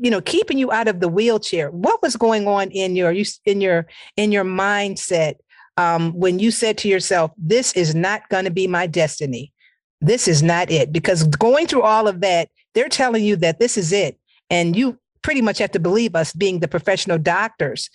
you 0.00 0.10
know 0.10 0.22
keeping 0.22 0.56
you 0.56 0.72
out 0.72 0.88
of 0.88 0.98
the 0.98 1.06
wheelchair 1.06 1.70
what 1.70 2.02
was 2.02 2.16
going 2.16 2.48
on 2.48 2.68
in 2.72 2.96
your 2.96 3.14
in 3.44 3.60
your 3.60 3.86
in 4.16 4.32
your 4.32 4.42
mindset 4.42 5.34
um, 5.76 6.12
when 6.18 6.40
you 6.40 6.50
said 6.50 6.76
to 6.78 6.88
yourself 6.88 7.30
this 7.38 7.72
is 7.74 7.94
not 7.94 8.28
going 8.28 8.44
to 8.44 8.50
be 8.50 8.66
my 8.66 8.88
destiny 8.88 9.52
this 10.00 10.26
is 10.26 10.42
not 10.42 10.68
it 10.68 10.92
because 10.92 11.28
going 11.28 11.68
through 11.68 11.82
all 11.82 12.08
of 12.08 12.22
that 12.22 12.48
they're 12.74 12.88
telling 12.88 13.24
you 13.24 13.36
that 13.36 13.58
this 13.58 13.76
is 13.76 13.92
it 13.92 14.18
and 14.50 14.76
you 14.76 14.98
pretty 15.22 15.40
much 15.40 15.58
have 15.58 15.70
to 15.72 15.80
believe 15.80 16.14
us 16.14 16.32
being 16.32 16.60
the 16.60 16.68
professional 16.68 17.18
doctors. 17.18 17.88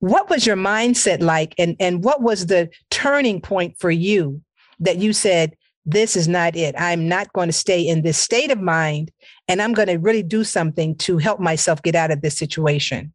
What 0.00 0.28
was 0.28 0.46
your 0.46 0.56
mindset 0.56 1.20
like 1.20 1.54
and 1.58 1.76
and 1.80 2.04
what 2.04 2.22
was 2.22 2.46
the 2.46 2.68
turning 2.90 3.40
point 3.40 3.78
for 3.78 3.90
you 3.90 4.42
that 4.80 4.98
you 4.98 5.12
said 5.12 5.56
this 5.86 6.16
is 6.16 6.26
not 6.26 6.56
it. 6.56 6.74
I'm 6.76 7.08
not 7.08 7.32
going 7.32 7.48
to 7.48 7.52
stay 7.52 7.80
in 7.80 8.02
this 8.02 8.18
state 8.18 8.50
of 8.50 8.60
mind 8.60 9.12
and 9.48 9.62
i'm 9.62 9.72
going 9.72 9.88
to 9.88 9.96
really 9.96 10.22
do 10.22 10.44
something 10.44 10.94
to 10.96 11.18
help 11.18 11.40
myself 11.40 11.82
get 11.82 11.94
out 11.94 12.10
of 12.10 12.20
this 12.20 12.36
situation 12.36 13.12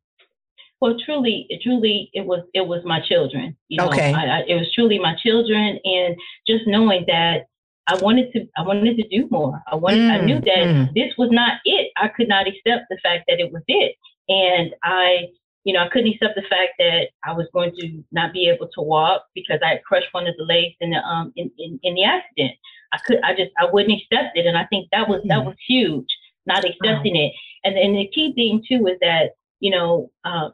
well 0.80 0.96
truly 1.06 1.48
truly 1.64 2.10
it 2.14 2.26
was 2.26 2.42
it 2.54 2.68
was 2.68 2.82
my 2.86 3.00
children 3.08 3.56
you 3.68 3.78
know 3.78 3.88
okay. 3.88 4.14
I, 4.14 4.40
I, 4.40 4.44
it 4.48 4.56
was 4.56 4.72
truly 4.74 5.00
my 5.00 5.16
children 5.22 5.80
and 5.84 6.16
just 6.48 6.68
knowing 6.68 7.06
that 7.08 7.46
I 7.92 7.96
wanted 8.02 8.32
to 8.34 8.48
I 8.58 8.62
wanted 8.62 8.96
to 8.98 9.08
do 9.10 9.28
more. 9.30 9.62
I 9.70 9.76
wanted 9.76 10.00
mm, 10.00 10.12
I 10.12 10.26
knew 10.26 10.40
that 10.40 10.64
mm. 10.66 10.94
this 10.94 11.12
was 11.18 11.30
not 11.32 11.60
it. 11.66 11.92
I 11.98 12.08
could 12.08 12.30
not 12.30 12.48
accept 12.48 12.86
the 12.90 12.98
fact 13.04 13.26
that 13.28 13.40
it 13.40 13.52
was 13.52 13.64
it. 13.68 13.96
And 14.30 14.74
I 14.82 15.28
you 15.66 15.74
know, 15.74 15.82
I 15.82 15.90
couldn't 15.90 16.14
accept 16.14 16.36
the 16.36 16.50
fact 16.50 16.74
that 16.80 17.10
I 17.24 17.34
was 17.34 17.48
going 17.54 17.72
to 17.80 18.04
not 18.12 18.34
be 18.34 18.50
able 18.50 18.68
to 18.74 18.82
walk 18.82 19.24
because 19.36 19.60
I 19.64 19.72
had 19.72 19.84
crushed 19.84 20.08
one 20.14 20.26
of 20.26 20.36
the 20.38 20.44
legs 20.44 20.76
in 20.80 20.92
the 20.92 21.00
um 21.00 21.34
in, 21.36 21.52
in, 21.58 21.80
in 21.84 21.96
the 21.96 22.06
accident. 22.06 22.54
I 22.94 22.98
could 23.06 23.20
I 23.24 23.36
just 23.36 23.52
I 23.60 23.66
wouldn't 23.72 24.00
accept 24.00 24.38
it. 24.38 24.46
And 24.46 24.58
I 24.58 24.66
think 24.68 24.88
that 24.92 25.10
was 25.10 25.20
mm-hmm. 25.20 25.30
that 25.30 25.46
was 25.46 25.56
huge, 25.68 26.08
not 26.46 26.64
accepting 26.64 27.16
wow. 27.16 27.28
it. 27.28 27.34
And 27.66 27.78
and 27.78 27.96
the 27.98 28.08
key 28.14 28.34
thing 28.34 28.64
too 28.68 28.88
is 28.88 28.98
that, 29.02 29.32
you 29.60 29.72
know, 29.72 30.10
uh 30.24 30.50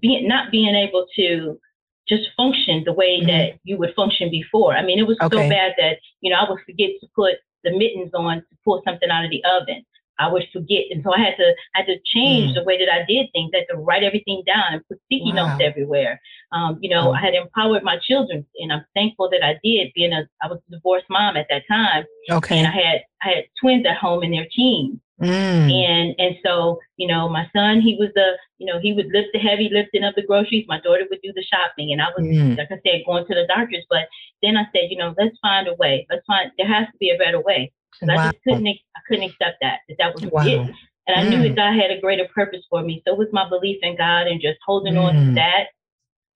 being 0.00 0.26
not 0.26 0.50
being 0.50 0.74
able 0.74 1.06
to 1.14 1.60
just 2.08 2.28
function 2.36 2.82
the 2.84 2.92
way 2.92 3.18
mm-hmm. 3.18 3.28
that 3.28 3.58
you 3.64 3.76
would 3.78 3.94
function 3.94 4.30
before. 4.30 4.76
I 4.76 4.82
mean, 4.82 4.98
it 4.98 5.06
was 5.06 5.18
okay. 5.20 5.36
so 5.36 5.48
bad 5.48 5.74
that, 5.78 5.98
you 6.20 6.30
know, 6.30 6.36
I 6.36 6.48
would 6.48 6.60
forget 6.64 6.90
to 7.00 7.06
put 7.14 7.34
the 7.64 7.76
mittens 7.76 8.12
on 8.14 8.36
to 8.38 8.56
pull 8.64 8.82
something 8.84 9.10
out 9.10 9.24
of 9.24 9.30
the 9.30 9.42
oven. 9.44 9.84
I 10.20 10.30
would 10.30 10.44
forget. 10.52 10.84
And 10.90 11.02
so 11.04 11.12
I 11.14 11.18
had 11.18 11.36
to 11.36 11.54
I 11.74 11.78
had 11.78 11.86
to 11.86 11.98
change 12.04 12.50
mm. 12.50 12.54
the 12.54 12.64
way 12.64 12.76
that 12.78 12.92
I 12.92 13.04
did 13.08 13.28
things. 13.32 13.52
I 13.54 13.58
had 13.58 13.66
to 13.70 13.80
write 13.80 14.02
everything 14.02 14.42
down 14.46 14.64
and 14.72 14.88
put 14.88 14.98
sticky 15.04 15.32
wow. 15.32 15.46
notes 15.46 15.62
everywhere. 15.64 16.20
Um, 16.52 16.78
you 16.80 16.90
know, 16.90 17.12
I 17.12 17.20
had 17.20 17.34
empowered 17.34 17.84
my 17.84 17.98
children 18.02 18.44
and 18.56 18.72
I'm 18.72 18.84
thankful 18.94 19.30
that 19.30 19.44
I 19.44 19.58
did 19.62 19.92
being 19.94 20.12
a 20.12 20.28
I 20.42 20.48
was 20.48 20.58
a 20.68 20.72
divorced 20.72 21.06
mom 21.08 21.36
at 21.36 21.46
that 21.50 21.62
time. 21.68 22.04
Okay. 22.30 22.58
And 22.58 22.66
I 22.66 22.70
had 22.70 23.00
I 23.22 23.28
had 23.28 23.44
twins 23.60 23.86
at 23.86 23.96
home 23.96 24.22
in 24.22 24.32
their 24.32 24.48
teens. 24.50 24.98
Mm. 25.20 25.72
And 25.72 26.14
and 26.18 26.36
so, 26.44 26.78
you 26.96 27.08
know, 27.08 27.28
my 27.28 27.48
son, 27.54 27.80
he 27.80 27.96
was 27.98 28.10
the, 28.14 28.38
you 28.58 28.66
know, 28.66 28.78
he 28.78 28.92
would 28.92 29.08
lift 29.12 29.28
the 29.32 29.40
heavy 29.40 29.68
lifting 29.72 30.04
of 30.04 30.14
the 30.14 30.22
groceries. 30.22 30.66
My 30.68 30.80
daughter 30.80 31.06
would 31.10 31.20
do 31.22 31.32
the 31.34 31.42
shopping 31.42 31.90
and 31.92 32.00
I 32.00 32.06
was, 32.16 32.24
mm. 32.24 32.56
like 32.56 32.68
I 32.70 32.78
said, 32.86 33.02
going 33.04 33.26
to 33.26 33.34
the 33.34 33.46
doctors. 33.48 33.84
But 33.90 34.06
then 34.42 34.56
I 34.56 34.64
said, 34.72 34.90
you 34.90 34.96
know, 34.96 35.14
let's 35.18 35.36
find 35.42 35.66
a 35.66 35.74
way. 35.74 36.06
Let's 36.08 36.24
find 36.26 36.52
there 36.56 36.68
has 36.68 36.86
to 36.86 36.98
be 37.00 37.10
a 37.10 37.18
better 37.18 37.40
way 37.40 37.72
because 37.92 38.14
wow. 38.14 38.28
I 38.28 38.32
just 38.32 38.44
couldn't 38.44 38.68
I 38.68 39.00
couldn't 39.08 39.24
accept 39.24 39.58
that 39.60 39.80
that 39.88 39.96
that 39.98 40.14
was 40.14 40.24
wow. 40.30 40.46
it. 40.46 40.70
And 41.08 41.16
I 41.16 41.24
mm. 41.24 41.30
knew 41.30 41.48
that 41.48 41.56
God 41.56 41.74
had 41.74 41.90
a 41.90 42.00
greater 42.00 42.28
purpose 42.32 42.62
for 42.70 42.82
me. 42.82 43.02
So 43.06 43.14
with 43.14 43.32
my 43.32 43.48
belief 43.48 43.78
in 43.82 43.96
God 43.96 44.26
and 44.26 44.40
just 44.40 44.58
holding 44.64 44.94
mm. 44.94 45.04
on 45.04 45.14
to 45.14 45.20
mm. 45.20 45.34
that, 45.34 45.68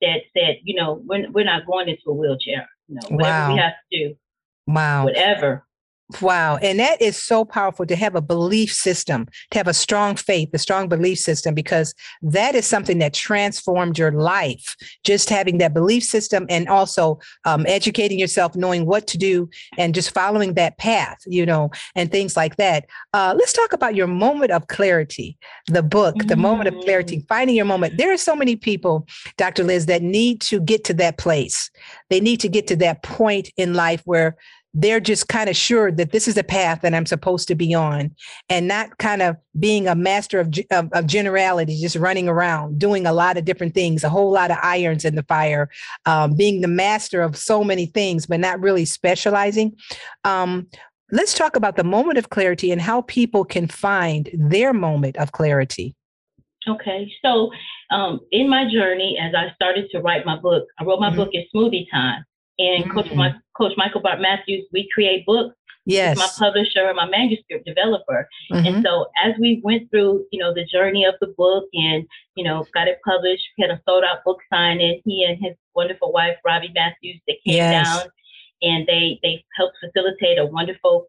that 0.01 0.23
said, 0.37 0.57
you 0.65 0.75
know, 0.75 1.01
we're 1.07 1.31
we're 1.31 1.45
not 1.45 1.67
going 1.67 1.89
into 1.89 2.03
a 2.09 2.15
wheelchair. 2.15 2.69
You 2.89 2.97
know, 2.97 3.17
whatever 3.17 3.49
wow. 3.49 3.53
we 3.53 3.61
have 3.61 3.73
to 3.93 3.99
do. 3.99 4.17
Wow. 4.67 5.05
Whatever. 5.05 5.65
Wow. 6.21 6.57
And 6.57 6.79
that 6.79 7.01
is 7.01 7.17
so 7.17 7.45
powerful 7.45 7.87
to 7.87 7.97
have 7.97 8.15
a 8.15 8.21
belief 8.21 8.73
system, 8.73 9.27
to 9.51 9.59
have 9.59 9.69
a 9.69 9.75
strong 9.75 10.17
faith, 10.17 10.51
a 10.53 10.59
strong 10.59 10.89
belief 10.89 11.19
system, 11.19 11.55
because 11.55 11.95
that 12.23 12.55
is 12.55 12.67
something 12.67 12.99
that 12.99 13.15
transformed 13.15 13.99
your 13.99 14.13
life. 14.13 14.77
Just 15.05 15.31
having 15.31 15.59
that 15.59 15.75
belief 15.75 16.05
system 16.05 16.47
and 16.49 16.69
also 16.69 17.21
um, 17.45 17.65
educating 17.67 18.19
yourself, 18.19 18.55
knowing 18.55 18.87
what 18.87 19.07
to 19.09 19.19
do, 19.19 19.49
and 19.79 19.95
just 19.95 20.13
following 20.13 20.55
that 20.55 20.79
path, 20.79 21.19
you 21.27 21.47
know, 21.47 21.71
and 21.95 22.11
things 22.11 22.37
like 22.37 22.57
that. 22.57 22.87
Uh, 23.13 23.35
let's 23.37 23.53
talk 23.53 23.73
about 23.73 23.95
your 23.95 24.07
moment 24.07 24.51
of 24.51 24.67
clarity, 24.69 25.39
the 25.69 25.83
book, 25.83 26.17
mm-hmm. 26.17 26.29
the 26.29 26.37
moment 26.37 26.69
of 26.69 26.85
clarity, 26.85 27.19
mm. 27.19 27.29
finding 27.29 27.57
your 27.57 27.65
moment. 27.65 27.97
There 27.97 28.13
are 28.13 28.19
so 28.19 28.37
many 28.37 28.57
people, 28.57 29.07
Dr. 29.37 29.65
Liz, 29.65 29.87
that 29.87 30.03
need 30.03 30.41
to 30.43 30.61
get 30.61 30.85
to 30.85 30.95
that 30.95 31.19
place. 31.19 31.71
They 32.11 32.21
need 32.21 32.41
to 32.41 32.49
get 32.49 32.67
to 32.69 32.77
that 32.77 33.03
point 33.03 33.51
in 33.57 33.75
life 33.75 34.03
where 34.05 34.37
they're 34.75 35.01
just 35.01 35.29
kind 35.29 35.51
of 35.51 35.57
sure 35.57 35.93
that 35.93 36.13
this 36.13 36.27
is 36.27 36.37
a 36.37 36.45
path 36.45 36.81
that 36.81 36.95
I'm 36.95 37.05
supposed 37.05 37.47
to 37.49 37.55
be 37.55 37.75
on 37.75 38.15
and 38.49 38.67
not 38.67 38.97
kind 38.99 39.21
of 39.21 39.37
being 39.59 39.87
a 39.87 39.95
master 39.95 40.41
of, 40.41 40.53
of, 40.71 40.89
of, 40.93 41.07
generality, 41.07 41.79
just 41.79 41.97
running 41.97 42.29
around, 42.29 42.79
doing 42.79 43.07
a 43.07 43.13
lot 43.13 43.37
of 43.37 43.45
different 43.45 43.75
things, 43.75 44.03
a 44.03 44.09
whole 44.09 44.33
lot 44.33 44.51
of 44.51 44.57
irons 44.63 45.05
in 45.05 45.15
the 45.15 45.25
fire, 45.25 45.69
um, 46.07 46.35
being 46.35 46.63
the 46.63 46.69
master 46.69 47.21
of 47.21 47.37
so 47.37 47.63
many 47.63 47.85
things, 47.87 48.25
but 48.25 48.41
not 48.41 48.61
really 48.61 48.87
specializing. 48.87 49.77
Um, 50.25 50.69
let's 51.11 51.35
talk 51.35 51.55
about 51.55 51.77
the 51.77 51.85
moment 51.85 52.17
of 52.17 52.31
clarity 52.31 52.71
and 52.71 52.81
how 52.81 53.03
people 53.03 53.45
can 53.45 53.69
find 53.69 54.31
their 54.33 54.73
moment 54.73 55.19
of 55.19 55.33
clarity. 55.33 55.95
Okay, 56.67 57.13
so 57.23 57.51
um, 57.91 58.21
in 58.31 58.49
my 58.49 58.71
journey, 58.73 59.19
as 59.21 59.35
I 59.35 59.53
started 59.55 59.91
to 59.91 60.01
write 60.01 60.25
my 60.25 60.39
book, 60.39 60.67
I 60.79 60.85
wrote 60.85 61.01
my 61.01 61.09
mm-hmm. 61.09 61.17
book 61.17 61.31
in 61.33 61.45
smoothie 61.55 61.91
time 61.91 62.25
and 62.59 62.85
mm-hmm. 62.85 62.93
Coach, 62.93 63.13
my, 63.15 63.33
Coach 63.57 63.73
Michael 63.77 64.01
Bart 64.01 64.21
Matthews, 64.21 64.67
we 64.73 64.89
create 64.93 65.27
books. 65.27 65.57
Yes. 65.85 66.17
My 66.17 66.29
publisher, 66.39 66.93
my 66.95 67.09
manuscript 67.09 67.67
developer. 67.67 68.29
Mm-hmm. 68.53 68.67
And 68.67 68.85
so 68.85 69.07
as 69.25 69.33
we 69.41 69.61
went 69.65 69.91
through, 69.91 70.25
you 70.31 70.39
know, 70.39 70.55
the 70.55 70.65
journey 70.65 71.05
of 71.05 71.15
the 71.21 71.35
book 71.37 71.65
and, 71.73 72.07
you 72.37 72.45
know, 72.45 72.65
got 72.73 72.87
it 72.87 73.01
published, 73.05 73.43
we 73.59 73.63
had 73.63 73.71
a 73.73 73.83
sold 73.89 74.05
out 74.05 74.23
book 74.25 74.39
signing, 74.53 75.03
he 75.05 75.25
and 75.25 75.39
his 75.43 75.57
wonderful 75.75 76.13
wife, 76.13 76.37
Robbie 76.45 76.73
Matthews, 76.73 77.21
they 77.27 77.41
came 77.45 77.57
yes. 77.57 77.85
down 77.85 78.09
and 78.63 78.87
they 78.87 79.19
they 79.23 79.45
helped 79.57 79.77
facilitate 79.81 80.39
a 80.39 80.47
wonderful 80.47 81.09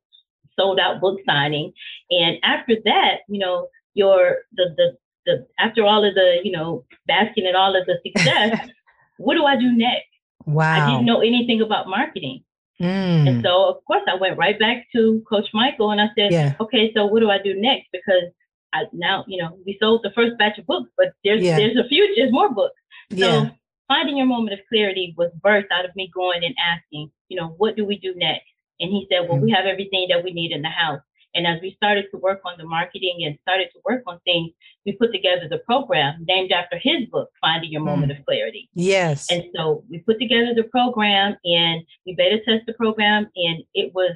sold 0.59 0.79
out 0.79 0.99
book 0.99 1.19
signing. 1.25 1.71
And 2.09 2.37
after 2.43 2.75
that, 2.85 3.19
you 3.29 3.39
know, 3.39 3.67
your 3.93 4.39
the 4.53 4.73
the 4.75 4.97
the 5.25 5.47
after 5.59 5.85
all 5.85 6.03
of 6.03 6.15
the, 6.15 6.39
you 6.43 6.51
know, 6.51 6.83
basking 7.07 7.45
in 7.45 7.55
all 7.55 7.75
of 7.79 7.85
the 7.85 7.99
success, 8.05 8.69
what 9.17 9.35
do 9.35 9.45
I 9.45 9.55
do 9.55 9.71
next? 9.71 10.07
Wow. 10.45 10.87
I 10.87 10.91
didn't 10.91 11.05
know 11.05 11.21
anything 11.21 11.61
about 11.61 11.87
marketing. 11.87 12.43
Mm. 12.81 13.27
And 13.29 13.43
so, 13.43 13.69
of 13.69 13.85
course, 13.85 14.03
I 14.07 14.15
went 14.15 14.37
right 14.37 14.57
back 14.57 14.87
to 14.93 15.23
Coach 15.29 15.47
Michael 15.53 15.91
and 15.91 16.01
I 16.01 16.07
said, 16.17 16.31
yeah. 16.31 16.53
okay, 16.59 16.91
so 16.95 17.05
what 17.05 17.19
do 17.19 17.29
I 17.29 17.37
do 17.37 17.53
next? 17.55 17.87
Because 17.91 18.31
I 18.73 18.85
now, 18.91 19.23
you 19.27 19.41
know, 19.41 19.57
we 19.65 19.77
sold 19.79 20.01
the 20.03 20.11
first 20.15 20.37
batch 20.37 20.57
of 20.57 20.65
books, 20.65 20.89
but 20.97 21.13
there's 21.23 21.43
yeah. 21.43 21.57
there's 21.57 21.77
a 21.77 21.87
few, 21.87 22.13
there's 22.15 22.31
more 22.31 22.53
books. 22.53 22.79
So 23.11 23.17
yeah. 23.17 23.49
finding 23.87 24.17
your 24.17 24.25
moment 24.25 24.59
of 24.59 24.65
clarity 24.67 25.13
was 25.17 25.29
birthed 25.45 25.71
out 25.71 25.85
of 25.85 25.95
me 25.95 26.11
going 26.13 26.43
and 26.43 26.55
asking, 26.59 27.11
you 27.29 27.39
know, 27.39 27.53
what 27.57 27.75
do 27.75 27.85
we 27.85 27.99
do 27.99 28.13
next? 28.15 28.47
And 28.79 28.89
he 28.91 29.07
said, 29.09 29.29
well, 29.29 29.37
mm. 29.37 29.43
we 29.43 29.51
have 29.51 29.65
everything 29.65 30.07
that 30.09 30.23
we 30.23 30.33
need 30.33 30.51
in 30.51 30.63
the 30.63 30.69
house. 30.69 31.01
And 31.35 31.47
as 31.47 31.61
we 31.61 31.73
started 31.75 32.05
to 32.11 32.17
work 32.17 32.41
on 32.45 32.53
the 32.57 32.65
marketing 32.65 33.23
and 33.25 33.37
started 33.41 33.69
to 33.73 33.79
work 33.85 34.03
on 34.05 34.19
things, 34.23 34.51
we 34.85 34.91
put 34.93 35.11
together 35.11 35.47
the 35.49 35.59
program 35.59 36.23
named 36.27 36.51
after 36.51 36.77
his 36.77 37.07
book, 37.09 37.29
Finding 37.41 37.71
Your 37.71 37.81
Moment 37.81 38.11
mm. 38.11 38.19
of 38.19 38.25
Clarity. 38.25 38.69
Yes. 38.73 39.31
And 39.31 39.43
so 39.55 39.83
we 39.89 39.99
put 39.99 40.19
together 40.19 40.53
the 40.55 40.63
program 40.63 41.35
and 41.43 41.81
we 42.05 42.15
beta 42.15 42.39
test 42.45 42.65
the 42.67 42.73
program 42.73 43.29
and 43.35 43.63
it 43.73 43.93
was 43.93 44.15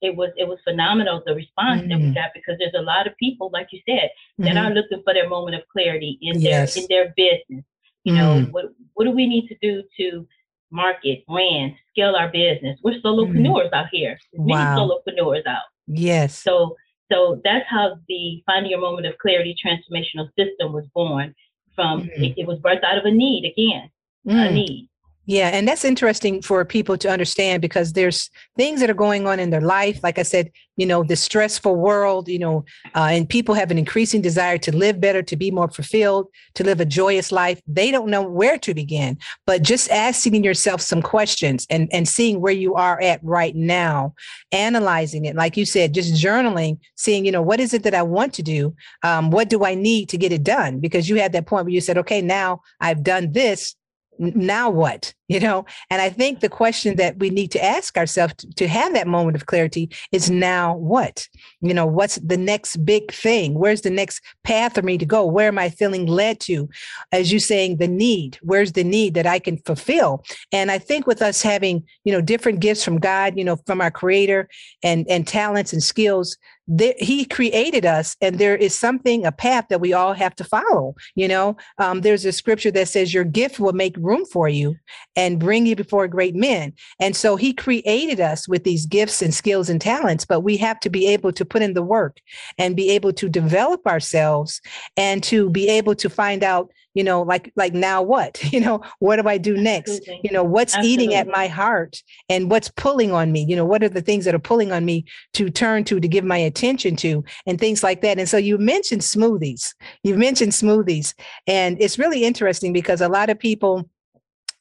it 0.00 0.14
was 0.14 0.30
it 0.36 0.46
was 0.46 0.58
phenomenal 0.64 1.22
the 1.26 1.34
response 1.34 1.82
mm. 1.82 1.88
that 1.88 1.98
we 1.98 2.06
mm. 2.06 2.14
got 2.14 2.30
because 2.34 2.56
there's 2.58 2.74
a 2.76 2.82
lot 2.82 3.06
of 3.06 3.16
people, 3.16 3.50
like 3.52 3.68
you 3.72 3.80
said, 3.88 4.10
that 4.38 4.48
mm-hmm. 4.48 4.58
are 4.58 4.70
looking 4.70 5.02
for 5.02 5.12
their 5.12 5.28
moment 5.28 5.56
of 5.56 5.62
clarity 5.72 6.18
in 6.22 6.40
yes. 6.40 6.74
their 6.74 6.82
in 6.82 6.88
their 6.88 7.14
business. 7.16 7.64
You 8.04 8.12
mm. 8.12 8.16
know, 8.16 8.42
what 8.50 8.66
what 8.94 9.04
do 9.04 9.10
we 9.10 9.26
need 9.26 9.48
to 9.48 9.56
do 9.60 9.82
to 9.98 10.26
market, 10.70 11.26
brand, 11.26 11.74
scale 11.90 12.14
our 12.14 12.28
business? 12.28 12.78
We're 12.82 13.00
solopreneurs 13.00 13.70
mm. 13.70 13.72
out 13.72 13.86
here. 13.90 14.18
There's 14.32 14.46
wow. 14.46 14.76
many 14.76 14.80
solopreneurs 14.80 15.46
out. 15.46 15.62
Yes. 15.88 16.38
So 16.38 16.76
so 17.10 17.40
that's 17.42 17.64
how 17.68 17.96
the 18.08 18.42
Finding 18.46 18.70
Your 18.70 18.80
Moment 18.80 19.06
of 19.06 19.16
Clarity 19.18 19.56
transformational 19.64 20.28
system 20.38 20.72
was 20.72 20.84
born 20.94 21.34
from 21.74 22.02
mm. 22.02 22.08
it, 22.22 22.34
it, 22.36 22.46
was 22.46 22.58
birthed 22.58 22.84
out 22.84 22.98
of 22.98 23.04
a 23.04 23.10
need 23.10 23.44
again, 23.44 23.90
mm. 24.26 24.48
a 24.48 24.52
need. 24.52 24.88
Yeah, 25.28 25.48
and 25.48 25.68
that's 25.68 25.84
interesting 25.84 26.40
for 26.40 26.64
people 26.64 26.96
to 26.96 27.10
understand 27.10 27.60
because 27.60 27.92
there's 27.92 28.30
things 28.56 28.80
that 28.80 28.88
are 28.88 28.94
going 28.94 29.26
on 29.26 29.38
in 29.38 29.50
their 29.50 29.60
life. 29.60 30.00
Like 30.02 30.18
I 30.18 30.22
said, 30.22 30.50
you 30.78 30.86
know, 30.86 31.02
the 31.02 31.16
stressful 31.16 31.76
world, 31.76 32.30
you 32.30 32.38
know, 32.38 32.64
uh, 32.94 33.08
and 33.10 33.28
people 33.28 33.54
have 33.54 33.70
an 33.70 33.76
increasing 33.76 34.22
desire 34.22 34.56
to 34.56 34.74
live 34.74 35.02
better, 35.02 35.22
to 35.22 35.36
be 35.36 35.50
more 35.50 35.68
fulfilled, 35.68 36.28
to 36.54 36.64
live 36.64 36.80
a 36.80 36.86
joyous 36.86 37.30
life. 37.30 37.60
They 37.66 37.90
don't 37.90 38.08
know 38.08 38.22
where 38.22 38.58
to 38.60 38.72
begin. 38.72 39.18
But 39.44 39.62
just 39.62 39.90
asking 39.90 40.44
yourself 40.44 40.80
some 40.80 41.02
questions 41.02 41.66
and, 41.68 41.90
and 41.92 42.08
seeing 42.08 42.40
where 42.40 42.50
you 42.50 42.74
are 42.76 42.98
at 43.02 43.22
right 43.22 43.54
now, 43.54 44.14
analyzing 44.50 45.26
it, 45.26 45.36
like 45.36 45.58
you 45.58 45.66
said, 45.66 45.92
just 45.92 46.14
journaling, 46.14 46.78
seeing, 46.96 47.26
you 47.26 47.32
know, 47.32 47.42
what 47.42 47.60
is 47.60 47.74
it 47.74 47.82
that 47.82 47.94
I 47.94 48.00
want 48.02 48.32
to 48.32 48.42
do? 48.42 48.74
Um, 49.02 49.30
what 49.30 49.50
do 49.50 49.66
I 49.66 49.74
need 49.74 50.08
to 50.08 50.16
get 50.16 50.32
it 50.32 50.42
done? 50.42 50.80
Because 50.80 51.06
you 51.06 51.16
had 51.16 51.32
that 51.32 51.44
point 51.44 51.66
where 51.66 51.74
you 51.74 51.82
said, 51.82 51.98
okay, 51.98 52.22
now 52.22 52.62
I've 52.80 53.02
done 53.02 53.32
this 53.32 53.76
now 54.18 54.70
what 54.70 55.12
you 55.28 55.38
know? 55.40 55.64
And 55.90 56.02
i 56.02 56.10
think 56.10 56.40
the 56.40 56.48
question 56.48 56.96
that 56.96 57.18
we 57.18 57.30
need 57.30 57.50
to 57.52 57.64
ask 57.64 57.96
ourselves 57.96 58.34
to, 58.38 58.48
to, 58.54 58.68
have 58.68 58.92
that 58.94 59.06
moment 59.06 59.36
of 59.36 59.46
clarity 59.46 59.90
is 60.12 60.30
now 60.30 60.76
what? 60.76 61.26
You 61.60 61.74
know 61.74 61.86
what's 61.86 62.16
the 62.16 62.36
next 62.36 62.76
big 62.84 63.12
thing? 63.12 63.54
Where's 63.54 63.82
the 63.82 63.90
next 63.90 64.20
path 64.44 64.74
for 64.74 64.82
me 64.82 64.98
to 64.98 65.06
go? 65.06 65.24
Where 65.24 65.48
am 65.48 65.58
i 65.58 65.68
feeling 65.68 66.06
led 66.06 66.40
to? 66.40 66.68
As 67.12 67.32
you 67.32 67.38
saying 67.38 67.76
the 67.76 67.88
need. 67.88 68.38
Where's 68.42 68.72
the 68.72 68.84
need 68.84 69.14
that 69.14 69.26
i 69.26 69.38
can 69.38 69.58
fulfill? 69.58 70.24
And 70.52 70.70
i 70.70 70.78
think 70.78 71.06
with 71.06 71.22
us 71.22 71.42
having 71.42 71.84
you 72.04 72.12
know 72.12 72.20
different 72.20 72.60
gifts 72.60 72.84
from 72.84 72.98
god 72.98 73.36
you 73.36 73.44
know 73.44 73.56
from 73.66 73.80
our 73.80 73.90
creator 73.90 74.48
and 74.82 75.06
and 75.08 75.26
talents 75.26 75.72
and 75.72 75.82
skills 75.82 76.36
there, 76.66 76.94
he 76.98 77.24
created 77.24 77.86
us 77.86 78.14
and 78.20 78.38
there 78.38 78.56
is 78.56 78.74
something 78.74 79.24
a 79.24 79.32
path 79.32 79.66
that 79.70 79.80
we 79.80 79.92
all 79.92 80.12
have 80.12 80.34
to 80.36 80.44
follow 80.44 80.94
you 81.14 81.28
know? 81.28 81.56
Um, 81.78 82.00
there's 82.02 82.24
a 82.24 82.32
scripture 82.32 82.70
that 82.72 82.88
says 82.88 83.12
your 83.12 83.24
gift 83.24 83.58
will 83.58 83.72
make 83.72 83.96
room 83.96 84.24
for 84.26 84.48
you 84.48 84.76
and 85.18 85.38
bring 85.38 85.66
you 85.66 85.76
before 85.76 86.06
great 86.06 86.36
men. 86.36 86.72
And 87.00 87.14
so 87.14 87.36
he 87.36 87.52
created 87.52 88.20
us 88.20 88.48
with 88.48 88.64
these 88.64 88.86
gifts 88.86 89.20
and 89.20 89.34
skills 89.34 89.68
and 89.68 89.80
talents 89.80 90.24
but 90.24 90.40
we 90.40 90.56
have 90.56 90.78
to 90.80 90.90
be 90.90 91.06
able 91.08 91.32
to 91.32 91.44
put 91.44 91.62
in 91.62 91.74
the 91.74 91.82
work 91.82 92.20
and 92.56 92.76
be 92.76 92.90
able 92.90 93.12
to 93.14 93.28
develop 93.28 93.86
ourselves 93.86 94.60
and 94.96 95.22
to 95.24 95.50
be 95.50 95.68
able 95.68 95.94
to 95.96 96.08
find 96.08 96.44
out 96.44 96.70
you 96.94 97.04
know 97.04 97.22
like 97.22 97.52
like 97.56 97.74
now 97.74 98.00
what? 98.02 98.42
You 98.58 98.60
know 98.60 98.80
what 98.98 99.16
do 99.16 99.28
i 99.28 99.38
do 99.38 99.56
next? 99.56 99.90
Absolutely. 99.90 100.20
you 100.24 100.30
know 100.32 100.42
what's 100.42 100.74
Absolutely. 100.74 101.04
eating 101.04 101.14
at 101.14 101.28
my 101.28 101.46
heart 101.46 102.02
and 102.28 102.50
what's 102.50 102.70
pulling 102.70 103.12
on 103.12 103.30
me? 103.30 103.44
You 103.48 103.56
know 103.56 103.64
what 103.64 103.82
are 103.82 103.88
the 103.88 104.02
things 104.02 104.24
that 104.24 104.34
are 104.34 104.40
pulling 104.40 104.72
on 104.72 104.84
me 104.84 105.04
to 105.34 105.50
turn 105.50 105.84
to 105.84 106.00
to 106.00 106.08
give 106.08 106.24
my 106.24 106.38
attention 106.38 106.96
to 106.96 107.24
and 107.46 107.58
things 107.58 107.82
like 107.82 108.00
that. 108.02 108.18
And 108.18 108.28
so 108.28 108.36
you 108.36 108.58
mentioned 108.58 109.02
smoothies. 109.02 109.74
You've 110.02 110.18
mentioned 110.18 110.52
smoothies. 110.52 111.14
And 111.46 111.76
it's 111.80 111.98
really 111.98 112.24
interesting 112.24 112.72
because 112.72 113.00
a 113.00 113.08
lot 113.08 113.30
of 113.30 113.38
people 113.38 113.88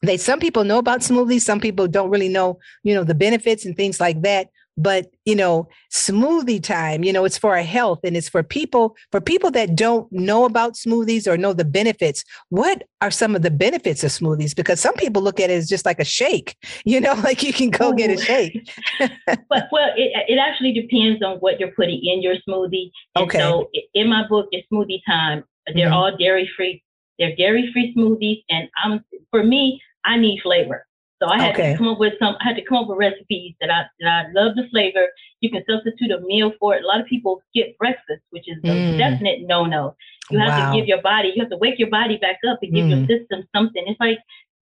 they 0.01 0.17
some 0.17 0.39
people 0.39 0.63
know 0.63 0.77
about 0.77 1.01
smoothies 1.01 1.41
some 1.41 1.59
people 1.59 1.87
don't 1.87 2.09
really 2.09 2.29
know 2.29 2.59
you 2.83 2.93
know 2.93 3.03
the 3.03 3.15
benefits 3.15 3.65
and 3.65 3.75
things 3.75 3.99
like 3.99 4.21
that. 4.21 4.49
But 4.79 5.07
you 5.25 5.35
know 5.35 5.67
smoothie 5.91 6.61
time 6.61 7.03
you 7.03 7.11
know 7.11 7.25
it's 7.25 7.37
for 7.37 7.57
our 7.57 7.63
health 7.63 8.01
and 8.03 8.15
it's 8.15 8.29
for 8.29 8.43
people 8.43 8.95
for 9.11 9.19
people 9.19 9.49
that 9.51 9.75
don't 9.75 10.11
know 10.11 10.45
about 10.45 10.75
smoothies 10.75 11.25
or 11.25 11.35
know 11.35 11.51
the 11.51 11.65
benefits 11.65 12.23
what 12.49 12.83
are 13.01 13.09
some 13.09 13.35
of 13.35 13.41
the 13.41 13.49
benefits 13.49 14.03
of 14.03 14.11
smoothies? 14.11 14.55
Because 14.55 14.79
some 14.79 14.93
people 14.93 15.23
look 15.23 15.39
at 15.39 15.49
it 15.49 15.53
as 15.53 15.67
just 15.67 15.83
like 15.83 15.99
a 15.99 16.05
shake 16.05 16.55
you 16.85 17.01
know 17.01 17.13
like 17.23 17.41
you 17.41 17.53
can 17.53 17.71
go 17.71 17.91
Ooh. 17.91 17.95
get 17.95 18.11
a 18.11 18.17
shake. 18.17 18.69
But 19.25 19.67
well 19.71 19.89
it, 19.95 20.11
it 20.27 20.37
actually 20.37 20.73
depends 20.73 21.23
on 21.23 21.37
what 21.37 21.59
you're 21.59 21.71
putting 21.71 21.99
in 22.05 22.21
your 22.21 22.35
smoothie. 22.47 22.91
And 23.15 23.25
okay. 23.25 23.39
so 23.39 23.71
in 23.95 24.09
my 24.09 24.27
book 24.27 24.47
it's 24.51 24.67
smoothie 24.71 25.01
time. 25.07 25.43
They're 25.73 25.87
mm-hmm. 25.87 25.93
all 25.93 26.15
dairy 26.15 26.47
free 26.55 26.83
they're 27.17 27.35
dairy 27.35 27.71
free 27.73 27.95
smoothies. 27.97 28.43
And 28.49 28.69
i'm 28.83 29.03
for 29.31 29.43
me 29.43 29.81
i 30.07 30.17
need 30.17 30.39
flavor 30.41 30.87
so 31.19 31.27
I 31.27 31.41
had 31.41 31.55
okay. 31.55 31.71
to 31.71 31.77
come 31.77 31.87
up 31.87 31.99
with 31.99 32.13
some. 32.19 32.35
I 32.39 32.43
had 32.43 32.55
to 32.57 32.63
come 32.63 32.77
up 32.77 32.89
with 32.89 32.99
recipes 32.99 33.55
that 33.59 33.71
I 33.71 33.85
that 34.01 34.07
I 34.07 34.39
love 34.39 34.55
the 34.55 34.67
flavor. 34.69 35.07
You 35.41 35.49
can 35.49 35.63
substitute 35.67 36.11
a 36.11 36.19
meal 36.21 36.53
for 36.59 36.75
it. 36.75 36.83
A 36.83 36.87
lot 36.87 37.01
of 37.01 37.07
people 37.07 37.41
skip 37.49 37.77
breakfast, 37.79 38.21
which 38.29 38.47
is 38.47 38.57
a 38.63 38.67
mm. 38.67 38.97
definite 38.97 39.39
no 39.41 39.65
no. 39.65 39.95
You 40.29 40.37
have 40.39 40.49
wow. 40.49 40.71
to 40.71 40.77
give 40.77 40.87
your 40.87 41.01
body. 41.01 41.31
You 41.35 41.41
have 41.41 41.49
to 41.49 41.57
wake 41.57 41.79
your 41.79 41.89
body 41.89 42.17
back 42.17 42.37
up 42.47 42.59
and 42.61 42.73
give 42.73 42.85
mm. 42.85 43.07
your 43.07 43.19
system 43.19 43.47
something. 43.55 43.83
It's 43.87 43.99
like 43.99 44.19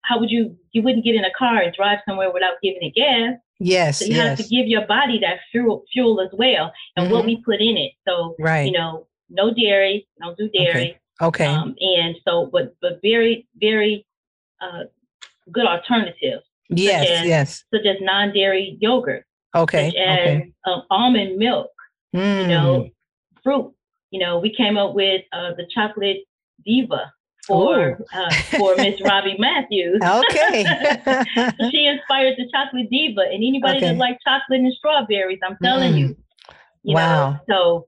how 0.01 0.19
would 0.19 0.29
you? 0.29 0.57
You 0.73 0.81
wouldn't 0.81 1.05
get 1.05 1.15
in 1.15 1.23
a 1.23 1.31
car 1.37 1.61
and 1.61 1.73
drive 1.73 1.99
somewhere 2.07 2.31
without 2.33 2.55
giving 2.61 2.81
it 2.81 2.93
gas. 2.93 3.39
Yes. 3.59 3.99
So 3.99 4.05
you 4.05 4.15
yes. 4.15 4.27
have 4.27 4.37
to 4.39 4.53
give 4.53 4.67
your 4.67 4.85
body 4.85 5.19
that 5.19 5.39
fuel 5.49 5.85
fuel 5.93 6.19
as 6.19 6.29
well, 6.33 6.73
and 6.97 7.05
mm-hmm. 7.05 7.13
what 7.13 7.25
we 7.25 7.37
put 7.37 7.61
in 7.61 7.77
it. 7.77 7.93
So 8.05 8.35
right. 8.37 8.65
you 8.65 8.73
know, 8.73 9.07
no 9.29 9.53
dairy. 9.53 10.07
Don't 10.19 10.37
do 10.37 10.49
dairy. 10.49 10.99
Okay. 11.21 11.45
okay. 11.45 11.45
Um, 11.45 11.75
and 11.79 12.17
so, 12.27 12.49
but 12.51 12.75
but 12.81 12.99
very 13.01 13.47
very. 13.55 14.05
Uh, 14.59 14.83
good 15.51 15.65
alternatives. 15.65 16.43
Yes, 16.69 17.07
such 17.07 17.17
as, 17.19 17.25
yes. 17.25 17.63
Such 17.73 17.85
as 17.85 17.97
non-dairy 18.01 18.77
yogurt. 18.79 19.25
Okay. 19.55 19.89
Such 19.89 19.97
as 19.97 20.19
okay. 20.19 20.53
uh, 20.65 20.79
almond 20.89 21.37
milk, 21.37 21.69
Mm. 22.15 22.41
you 22.41 22.47
know, 22.47 22.89
fruit. 23.43 23.73
You 24.11 24.19
know, 24.19 24.37
we 24.39 24.53
came 24.55 24.77
up 24.77 24.93
with 24.93 25.23
uh, 25.33 25.53
the 25.57 25.65
chocolate 25.73 26.17
diva 26.65 27.11
for 27.47 27.99
uh, 28.13 28.33
for 28.57 28.75
Miss 28.77 29.01
Robbie 29.03 29.35
Matthews. 29.39 30.01
Okay. 30.01 30.63
she 31.71 31.87
inspired 31.87 32.35
the 32.37 32.47
chocolate 32.53 32.89
diva, 32.89 33.21
and 33.21 33.33
anybody 33.43 33.77
Okay. 33.77 33.87
that 33.87 33.97
likes 33.97 34.23
chocolate 34.23 34.61
and 34.61 34.73
strawberries, 34.73 35.39
I'm 35.43 35.57
telling 35.63 35.93
Mm. 35.93 35.99
you, 35.99 36.17
you 36.83 36.95
Wow. 36.95 37.31
know. 37.31 37.39
So, 37.49 37.87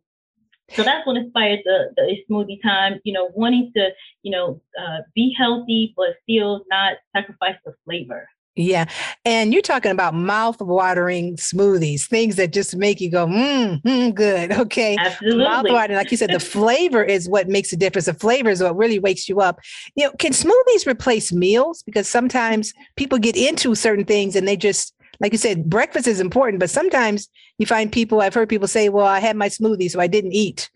so 0.71 0.84
that's 0.84 1.06
what 1.06 1.17
inspired 1.17 1.60
the 1.65 1.91
the 1.95 2.17
smoothie 2.30 2.62
time. 2.62 2.99
You 3.04 3.13
know, 3.13 3.30
wanting 3.34 3.71
to, 3.75 3.89
you 4.23 4.32
know, 4.32 4.62
uh, 4.80 4.99
be 5.13 5.34
healthy 5.38 5.93
but 5.95 6.15
still 6.23 6.63
not 6.69 6.93
sacrifice 7.15 7.56
the 7.65 7.73
flavor. 7.86 8.28
Yeah. 8.56 8.86
And 9.25 9.51
you're 9.51 9.62
talking 9.62 9.91
about 9.91 10.13
mouth 10.13 10.62
watering 10.62 11.36
smoothies, 11.36 12.06
things 12.08 12.38
that 12.38 12.54
just 12.54 12.75
make 12.75 13.01
you 13.01 13.12
go, 13.12 13.28
mm, 13.28 13.82
mm, 13.82 14.15
good. 14.15 14.54
Okay. 14.54 14.95
Absolutely. 14.97 15.43
Mouth 15.43 15.65
watering, 15.67 15.97
like 15.97 16.12
you 16.12 16.17
said, 16.17 16.32
the 16.32 16.39
flavor 16.39 17.04
is 17.04 17.28
what 17.28 17.49
makes 17.49 17.73
a 17.73 17.75
difference. 17.75 18.06
The 18.06 18.13
flavor 18.13 18.49
is 18.49 18.63
what 18.63 18.78
really 18.78 18.97
wakes 18.97 19.28
you 19.28 19.41
up. 19.41 19.60
You 19.95 20.06
know, 20.06 20.12
can 20.19 20.32
smoothies 20.32 20.88
replace 20.88 21.34
meals? 21.34 21.84
Because 21.84 22.08
sometimes 22.08 22.73
people 22.95 23.17
get 23.17 23.36
into 23.36 23.75
certain 23.75 24.06
things 24.06 24.36
and 24.36 24.47
they 24.47 24.56
just, 24.56 24.94
like 25.19 25.32
you 25.32 25.38
said, 25.38 25.69
breakfast 25.69 26.08
is 26.08 26.19
important, 26.19 26.60
but 26.60 26.69
sometimes 26.69 27.30
you 27.58 27.65
find 27.65 27.91
people, 27.91 28.21
I've 28.21 28.34
heard 28.34 28.49
people 28.49 28.67
say, 28.67 28.89
well, 28.89 29.06
I 29.06 29.19
had 29.19 29.36
my 29.36 29.49
smoothie, 29.49 29.89
so 29.89 29.99
I 29.99 30.08
didn't 30.08 30.34
eat, 30.34 30.69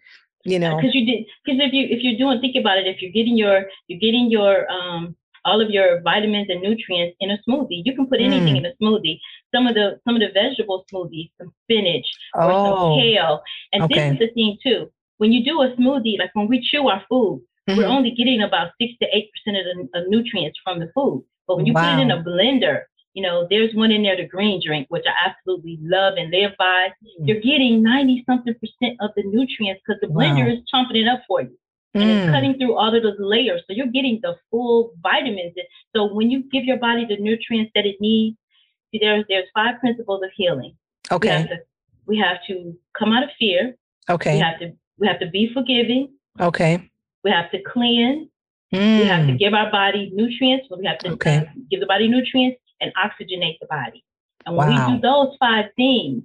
you 0.46 0.60
know. 0.60 0.78
because 0.78 0.94
you 0.96 1.06
did 1.06 1.26
because 1.46 1.60
if 1.62 1.74
you 1.74 1.88
if 1.90 2.00
you're 2.04 2.18
doing 2.18 2.40
think 2.42 2.56
about 2.56 2.78
it 2.78 2.88
if 2.88 3.02
you're 3.02 3.12
getting 3.12 3.38
your 3.38 3.66
you're 3.88 4.00
getting 4.00 4.30
your 4.32 4.70
um 4.72 5.16
all 5.46 5.60
of 5.62 5.70
your 5.70 6.02
vitamins 6.02 6.48
and 6.50 6.62
nutrients 6.62 7.16
in 7.22 7.32
a 7.32 7.38
smoothie 7.48 7.82
you 7.86 7.94
can 7.96 8.06
put 8.08 8.20
anything 8.20 8.56
Mm. 8.56 8.60
in 8.60 8.66
a 8.66 8.74
smoothie 8.82 9.18
some 9.54 9.68
of 9.68 9.74
the 9.76 10.00
some 10.06 10.16
of 10.16 10.22
the 10.22 10.32
vegetable 10.34 10.86
smoothies 10.92 11.30
some 11.38 11.52
spinach 11.64 12.08
or 12.36 12.52
Oh, 12.54 12.64
some 12.66 13.02
kale 13.02 13.42
and 13.74 13.84
okay. 13.84 13.94
this 13.96 14.04
is 14.14 14.20
the 14.20 14.30
thing 14.38 14.58
too 14.66 14.80
when 15.18 15.32
you 15.34 15.44
do 15.44 15.62
a 15.62 15.70
smoothie 15.78 16.18
like 16.20 16.32
when 16.34 16.48
we 16.48 16.62
chew 16.70 16.88
our 16.90 17.04
food 17.10 17.42
we're 17.68 17.86
Mhm. 17.86 17.96
only 17.98 18.12
getting 18.12 18.42
about 18.42 18.72
six 18.82 18.94
to 19.02 19.08
eight 19.16 19.30
percent 19.34 19.58
of 19.58 19.66
the 19.94 20.06
nutrients 20.10 20.58
from 20.64 20.80
the 20.80 20.90
food 20.96 21.24
but 21.48 21.56
when 21.58 21.66
you 21.66 21.74
put 21.74 21.84
it 21.96 22.00
in 22.06 22.12
a 22.12 22.24
blender 22.30 22.78
you 23.14 23.24
know 23.24 23.48
there's 23.50 23.74
one 23.74 23.92
in 23.92 24.04
there 24.04 24.16
the 24.16 24.26
green 24.28 24.62
drink 24.66 24.86
which 24.90 25.04
i 25.08 25.30
absolutely 25.30 25.78
love 25.82 26.14
and 26.18 26.32
live 26.32 26.52
by 26.58 26.88
Mm. 27.20 27.28
you're 27.28 27.40
getting 27.42 27.82
90 27.84 28.24
something 28.26 28.54
percent 28.62 28.98
of 29.00 29.10
the 29.16 29.24
nutrients 29.24 29.82
because 29.86 30.00
the 30.02 30.08
blender 30.08 30.46
Wow. 30.48 30.54
is 30.54 30.60
chomping 30.74 30.98
it 31.04 31.08
up 31.08 31.22
for 31.28 31.42
you 31.42 31.56
and 31.96 32.04
Mm. 32.04 32.16
it's 32.22 32.30
cutting 32.32 32.58
through 32.58 32.76
all 32.78 32.94
of 32.96 33.02
those 33.02 33.20
layers. 33.20 33.62
So 33.66 33.74
you're 33.74 33.88
getting 33.88 34.20
the 34.22 34.36
full 34.52 34.92
vitamins. 35.02 35.56
So 35.96 36.14
when 36.14 36.30
you 36.30 36.44
give 36.52 36.64
your 36.66 36.78
body 36.78 37.04
the 37.06 37.18
nutrients 37.18 37.72
that 37.74 37.86
it 37.88 37.96
needs, 38.00 38.38
see, 38.92 39.00
there's 39.00 39.26
there's 39.28 39.50
five 39.56 39.80
principles 39.80 40.22
of 40.24 40.30
healing. 40.36 40.74
We 41.12 41.16
Okay. 41.16 41.30
have 41.40 41.50
to 41.50 41.58
we 42.06 42.18
have 42.20 42.38
to 42.48 42.78
come 42.98 43.12
out 43.12 43.24
of 43.24 43.32
fear. 43.40 43.76
Okay. 44.10 44.36
We 44.36 44.40
have 44.40 44.60
to 44.60 44.68
we 45.00 45.08
have 45.08 45.20
to 45.20 45.28
be 45.38 45.52
forgiving. 45.52 46.04
Okay. 46.40 46.74
We 47.24 47.32
have 47.32 47.50
to 47.52 47.60
cleanse. 47.74 48.28
We 48.72 49.06
have 49.14 49.26
to 49.28 49.34
Mm. 49.34 49.40
give 49.40 49.54
our 49.56 49.72
body 49.72 50.12
nutrients. 50.14 50.68
We 50.70 50.86
have 50.86 51.00
to 51.00 51.10
Okay. 51.14 51.38
uh, 51.38 51.46
give 51.72 51.80
the 51.80 51.88
body 51.88 52.08
nutrients 52.08 52.62
and 52.82 52.94
oxygenate 52.96 53.58
the 53.60 53.68
body. 53.68 54.04
And 54.46 54.56
when 54.56 54.68
Wow. 54.70 54.88
we 54.88 54.94
do 54.96 55.02
those 55.02 55.36
five 55.40 55.66
things, 55.76 56.24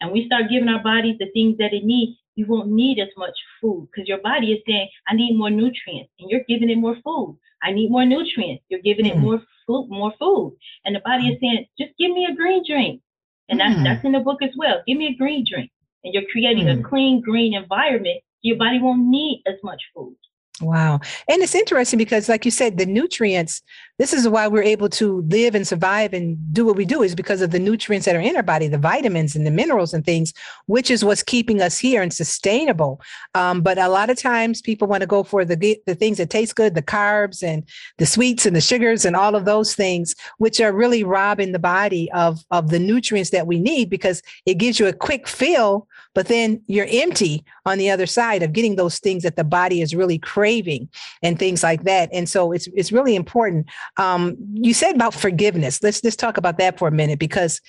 and 0.00 0.12
we 0.12 0.26
start 0.26 0.50
giving 0.50 0.68
our 0.68 0.82
bodies 0.82 1.16
the 1.18 1.30
things 1.32 1.58
that 1.58 1.72
it 1.74 1.84
needs, 1.84 2.16
you 2.36 2.46
won't 2.46 2.70
need 2.70 3.00
as 3.00 3.08
much 3.16 3.36
food 3.60 3.88
because 3.90 4.08
your 4.08 4.18
body 4.18 4.52
is 4.52 4.62
saying, 4.66 4.88
"I 5.08 5.14
need 5.16 5.36
more 5.36 5.50
nutrients," 5.50 6.12
and 6.20 6.30
you're 6.30 6.44
giving 6.48 6.70
it 6.70 6.78
more 6.78 6.96
food. 7.04 7.36
I 7.62 7.72
need 7.72 7.90
more 7.90 8.04
nutrients. 8.04 8.62
You're 8.68 8.80
giving 8.80 9.06
it 9.06 9.16
Mm. 9.16 9.20
more 9.22 9.42
food, 9.66 9.88
more 9.90 10.12
food, 10.20 10.56
and 10.84 10.94
the 10.94 11.00
body 11.00 11.30
is 11.30 11.40
saying, 11.40 11.66
"Just 11.80 11.96
give 11.98 12.12
me 12.12 12.26
a 12.26 12.34
green 12.34 12.62
drink," 12.64 13.02
and 13.48 13.58
that's 13.58 13.74
Mm. 13.74 13.84
that's 13.84 14.04
in 14.04 14.12
the 14.12 14.20
book 14.20 14.40
as 14.40 14.54
well. 14.56 14.80
Give 14.86 14.96
me 14.96 15.08
a 15.08 15.14
green 15.14 15.44
drink, 15.44 15.72
and 16.04 16.14
you're 16.14 16.30
creating 16.30 16.68
a 16.68 16.76
Mm. 16.76 16.84
clean 16.84 17.20
green 17.20 17.54
environment. 17.54 18.20
Your 18.42 18.56
body 18.56 18.78
won't 18.78 19.08
need 19.08 19.42
as 19.46 19.56
much 19.64 19.82
food. 19.92 20.16
Wow. 20.60 21.00
And 21.28 21.42
it's 21.42 21.54
interesting 21.56 21.98
because, 21.98 22.28
like 22.28 22.44
you 22.44 22.50
said, 22.52 22.78
the 22.78 22.86
nutrients, 22.86 23.62
this 23.98 24.12
is 24.12 24.28
why 24.28 24.46
we're 24.46 24.62
able 24.62 24.88
to 24.88 25.22
live 25.28 25.54
and 25.54 25.66
survive 25.66 26.12
and 26.12 26.36
do 26.52 26.64
what 26.64 26.76
we 26.76 26.84
do, 26.84 27.02
is 27.02 27.14
because 27.14 27.42
of 27.42 27.50
the 27.50 27.58
nutrients 27.58 28.06
that 28.06 28.16
are 28.16 28.20
in 28.20 28.36
our 28.36 28.42
body, 28.42 28.68
the 28.68 28.78
vitamins 28.78 29.34
and 29.34 29.46
the 29.46 29.50
minerals 29.50 29.92
and 29.92 30.04
things, 30.04 30.32
which 30.66 30.90
is 30.90 31.04
what's 31.04 31.22
keeping 31.22 31.60
us 31.60 31.78
here 31.78 32.00
and 32.00 32.14
sustainable. 32.14 33.00
Um, 33.34 33.60
but 33.60 33.78
a 33.78 33.88
lot 33.88 34.10
of 34.10 34.18
times 34.18 34.62
people 34.62 34.88
want 34.88 35.00
to 35.00 35.06
go 35.06 35.22
for 35.22 35.44
the, 35.44 35.56
the 35.86 35.94
things 35.94 36.18
that 36.18 36.30
taste 36.30 36.54
good, 36.54 36.74
the 36.74 36.82
carbs 36.82 37.42
and 37.42 37.68
the 37.98 38.06
sweets 38.06 38.46
and 38.46 38.54
the 38.54 38.60
sugars 38.60 39.04
and 39.04 39.16
all 39.16 39.34
of 39.34 39.44
those 39.44 39.74
things, 39.74 40.14
which 40.38 40.60
are 40.60 40.72
really 40.72 41.04
robbing 41.04 41.52
the 41.52 41.58
body 41.58 42.10
of, 42.12 42.38
of 42.50 42.70
the 42.70 42.78
nutrients 42.78 43.30
that 43.30 43.46
we 43.46 43.58
need 43.58 43.90
because 43.90 44.22
it 44.46 44.54
gives 44.54 44.78
you 44.78 44.86
a 44.86 44.92
quick 44.92 45.26
fill, 45.26 45.88
but 46.14 46.28
then 46.28 46.62
you're 46.66 46.86
empty 46.90 47.44
on 47.66 47.78
the 47.78 47.90
other 47.90 48.06
side 48.06 48.42
of 48.42 48.52
getting 48.52 48.76
those 48.76 48.98
things 48.98 49.22
that 49.22 49.36
the 49.36 49.44
body 49.44 49.82
is 49.82 49.94
really 49.94 50.18
craving 50.18 50.88
and 51.22 51.38
things 51.38 51.62
like 51.62 51.84
that. 51.84 52.08
And 52.12 52.28
so 52.28 52.52
it's 52.52 52.66
it's 52.74 52.90
really 52.90 53.14
important. 53.14 53.66
Um, 53.96 54.36
you 54.54 54.74
said 54.74 54.94
about 54.94 55.14
forgiveness. 55.14 55.82
Let's 55.82 56.00
just 56.00 56.18
talk 56.18 56.36
about 56.36 56.58
that 56.58 56.78
for 56.78 56.88
a 56.88 56.92
minute 56.92 57.18
because 57.18 57.60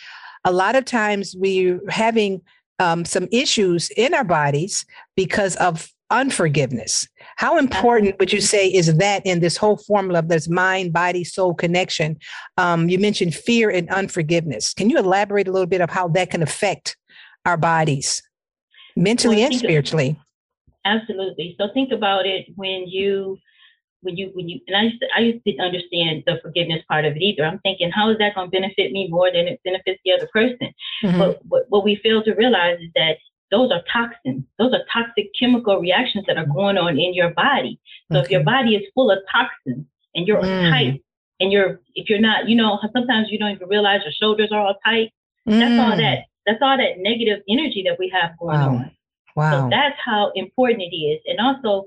a 0.45 0.51
lot 0.51 0.75
of 0.75 0.85
times 0.85 1.35
we're 1.37 1.79
having 1.89 2.41
um, 2.79 3.05
some 3.05 3.27
issues 3.31 3.89
in 3.91 4.13
our 4.13 4.23
bodies 4.23 4.85
because 5.15 5.55
of 5.57 5.91
unforgiveness. 6.11 7.07
How 7.37 7.57
important 7.57 8.17
would 8.19 8.33
you 8.33 8.41
say 8.41 8.67
is 8.67 8.95
that 8.97 9.25
in 9.25 9.41
this 9.41 9.57
whole 9.57 9.77
formula 9.77 10.19
of 10.19 10.27
this 10.27 10.49
mind, 10.49 10.93
body, 10.93 11.23
soul 11.23 11.53
connection? 11.53 12.17
Um, 12.57 12.89
you 12.89 12.97
mentioned 12.99 13.35
fear 13.35 13.69
and 13.69 13.89
unforgiveness. 13.89 14.73
Can 14.73 14.89
you 14.89 14.97
elaborate 14.97 15.47
a 15.47 15.51
little 15.51 15.67
bit 15.67 15.81
of 15.81 15.89
how 15.89 16.07
that 16.09 16.31
can 16.31 16.41
affect 16.41 16.97
our 17.45 17.57
bodies, 17.57 18.21
mentally 18.95 19.37
Well, 19.37 19.47
and 19.47 19.55
spiritually? 19.55 20.19
Absolutely. 20.85 21.55
So 21.59 21.67
think 21.73 21.91
about 21.91 22.25
it 22.25 22.47
when 22.55 22.87
you 22.87 23.37
when 24.01 24.15
you 24.17 24.31
when 24.33 24.47
you 24.47 24.59
and 24.67 24.75
I 24.77 24.81
used 24.83 25.01
to, 25.01 25.07
I 25.15 25.19
used 25.19 25.43
to 25.45 25.57
understand 25.59 26.23
the 26.25 26.39
forgiveness 26.41 26.81
part 26.87 27.05
of 27.05 27.15
it 27.15 27.21
either. 27.21 27.45
I'm 27.45 27.59
thinking, 27.59 27.91
how 27.91 28.09
is 28.09 28.17
that 28.19 28.35
going 28.35 28.47
to 28.49 28.51
benefit 28.51 28.91
me 28.91 29.07
more 29.09 29.31
than 29.31 29.47
it 29.47 29.59
benefits 29.63 29.99
the 30.05 30.13
other 30.13 30.27
person? 30.31 30.73
Mhm. 31.03 31.17
But 31.17 31.39
what, 31.47 31.65
what 31.69 31.83
we 31.83 31.95
fail 31.97 32.23
to 32.23 32.33
realize 32.35 32.79
is 32.79 32.89
that 32.95 33.17
those 33.51 33.71
are 33.71 33.81
toxins. 33.91 34.43
Those 34.59 34.73
are 34.73 34.83
toxic 34.93 35.31
chemical 35.37 35.79
reactions 35.79 36.25
that 36.27 36.37
are 36.37 36.45
going 36.45 36.77
on 36.77 36.99
in 36.99 37.13
your 37.13 37.31
body. 37.31 37.79
So 38.11 38.19
if 38.19 38.29
your 38.29 38.43
body 38.43 38.75
is 38.75 38.83
full 38.93 39.09
of 39.11 39.19
toxins 39.31 39.85
and 40.15 40.27
you're 40.27 40.41
Mm. 40.41 40.69
tight 40.71 41.01
and 41.39 41.51
you're 41.51 41.81
if 41.95 42.09
you're 42.09 42.19
not, 42.19 42.47
you 42.47 42.55
know, 42.55 42.79
sometimes 42.93 43.29
you 43.31 43.37
don't 43.39 43.51
even 43.51 43.67
realize 43.67 44.01
your 44.03 44.13
shoulders 44.13 44.51
are 44.51 44.61
all 44.65 44.75
tight. 44.85 45.11
That's 45.45 45.77
all 45.79 45.93
Mm. 45.93 45.97
that 45.97 46.25
that's 46.45 46.61
all 46.61 46.77
that 46.77 46.99
negative 46.99 47.41
energy 47.49 47.83
that 47.87 47.97
we 47.99 48.07
have 48.09 48.37
going 48.39 48.59
Wow. 48.61 48.69
on. 48.75 48.91
Wow. 49.35 49.51
So 49.51 49.69
that's 49.69 49.97
how 50.03 50.31
important 50.35 50.81
it 50.83 50.95
is. 50.95 51.19
And 51.27 51.39
also 51.39 51.85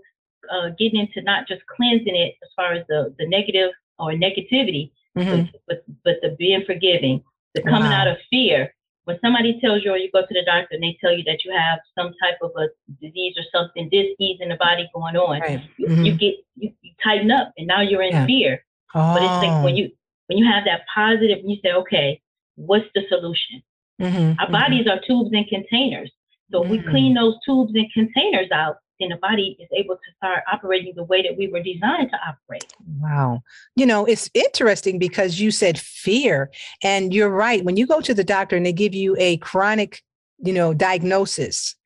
uh, 0.50 0.70
getting 0.78 1.00
into 1.00 1.22
not 1.22 1.46
just 1.46 1.62
cleansing 1.66 2.16
it 2.16 2.35
as 2.42 2.48
far 2.57 2.72
as 2.72 2.85
the, 2.88 3.14
the 3.18 3.26
negative 3.28 3.70
or 3.98 4.12
negativity, 4.12 4.90
Mhm. 5.16 5.50
but, 5.66 5.85
but, 5.85 5.85
but 6.05 6.16
the 6.22 6.31
being 6.38 6.64
forgiving, 6.64 7.22
the 7.55 7.62
coming 7.62 7.92
Wow. 7.92 8.00
out 8.02 8.09
of 8.09 8.16
fear. 8.31 8.74
When 9.05 9.18
somebody 9.20 9.61
tells 9.61 9.85
you 9.85 9.90
or 9.92 9.98
you 9.98 10.11
go 10.12 10.22
to 10.22 10.33
the 10.35 10.44
doctor 10.44 10.74
and 10.76 10.83
they 10.83 10.96
tell 11.00 11.12
you 11.12 11.24
that 11.24 11.44
you 11.44 11.52
have 11.52 11.81
some 11.98 12.14
type 12.22 12.38
of 12.40 12.52
a 12.57 12.68
disease 13.00 13.35
or 13.37 13.42
something, 13.52 13.88
disease 13.88 14.38
in 14.40 14.48
the 14.48 14.57
body 14.57 14.88
going 14.94 15.16
on, 15.16 15.40
Right. 15.40 15.61
you, 15.76 15.87
Mhm. 15.88 16.07
you 16.07 16.14
get 16.14 16.35
you, 16.57 16.72
you 16.83 16.92
tighten 17.02 17.31
up 17.31 17.52
and 17.59 17.66
now 17.66 17.81
you're 17.81 18.02
in 18.02 18.12
Yeah. 18.12 18.26
fear. 18.26 18.64
But 18.94 19.22
it's 19.24 19.40
like 19.40 19.61
when 19.62 19.74
Oh. 19.74 19.78
you 19.78 19.92
when 20.28 20.38
you 20.38 20.46
have 20.46 20.64
that 20.64 20.87
positive 20.87 21.40
and 21.40 21.50
you 21.50 21.59
say, 21.62 21.72
okay, 21.72 22.20
what's 22.55 22.87
the 22.94 23.02
solution? 23.09 23.62
Mhm, 24.00 24.37
Our 24.38 24.46
mhm. 24.46 24.52
bodies 24.52 24.87
are 24.87 25.00
tubes 25.00 25.33
and 25.35 25.46
containers. 25.48 26.11
So 26.52 26.62
we 26.62 26.78
Mm. 26.78 26.90
clean 26.90 27.14
those 27.14 27.37
tubes 27.44 27.74
and 27.74 27.92
containers 27.92 28.50
out, 28.52 28.76
then 29.03 29.11
the 29.11 29.17
body 29.17 29.57
is 29.61 29.69
able 29.77 29.97
to 29.97 30.17
start 30.17 30.45
operating 30.53 30.93
the 30.97 31.05
way 31.05 31.23
that 31.23 31.37
we 31.37 31.49
were 31.49 31.62
designed 31.62 32.11
to 32.11 32.19
operate. 32.27 32.73
Wow. 33.01 33.43
You 33.77 33.87
know, 33.87 34.05
it's 34.05 34.31
interesting 34.35 34.99
because 34.99 35.41
you 35.41 35.51
said 35.51 35.79
fear, 35.79 36.51
and 36.83 37.12
you're 37.12 37.31
right. 37.31 37.65
When 37.65 37.77
you 37.77 37.87
go 37.87 38.01
to 38.01 38.15
the 38.15 38.25
doctor 38.25 38.57
and 38.57 38.65
they 38.65 38.73
give 38.73 38.95
you 38.95 39.17
a 39.19 39.37
chronic, 39.38 40.03
you 40.38 40.53
know, 40.53 40.75
diagnosis, 40.75 41.77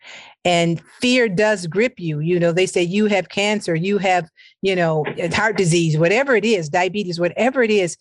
and 0.45 0.81
fear 1.01 1.29
does 1.29 1.67
grip 1.67 1.95
you, 1.99 2.21
you 2.21 2.39
know, 2.39 2.53
they 2.53 2.67
say 2.67 2.81
you 2.81 3.07
have 3.07 3.29
cancer, 3.29 3.75
you 3.75 3.99
have, 3.99 4.31
you 4.63 4.77
know, 4.77 5.05
heart 5.33 5.57
disease, 5.57 5.99
whatever 5.99 6.37
it 6.37 6.45
is, 6.45 6.69
diabetes, 6.69 7.19
whatever 7.19 7.65
it 7.65 7.71
is, 7.71 7.97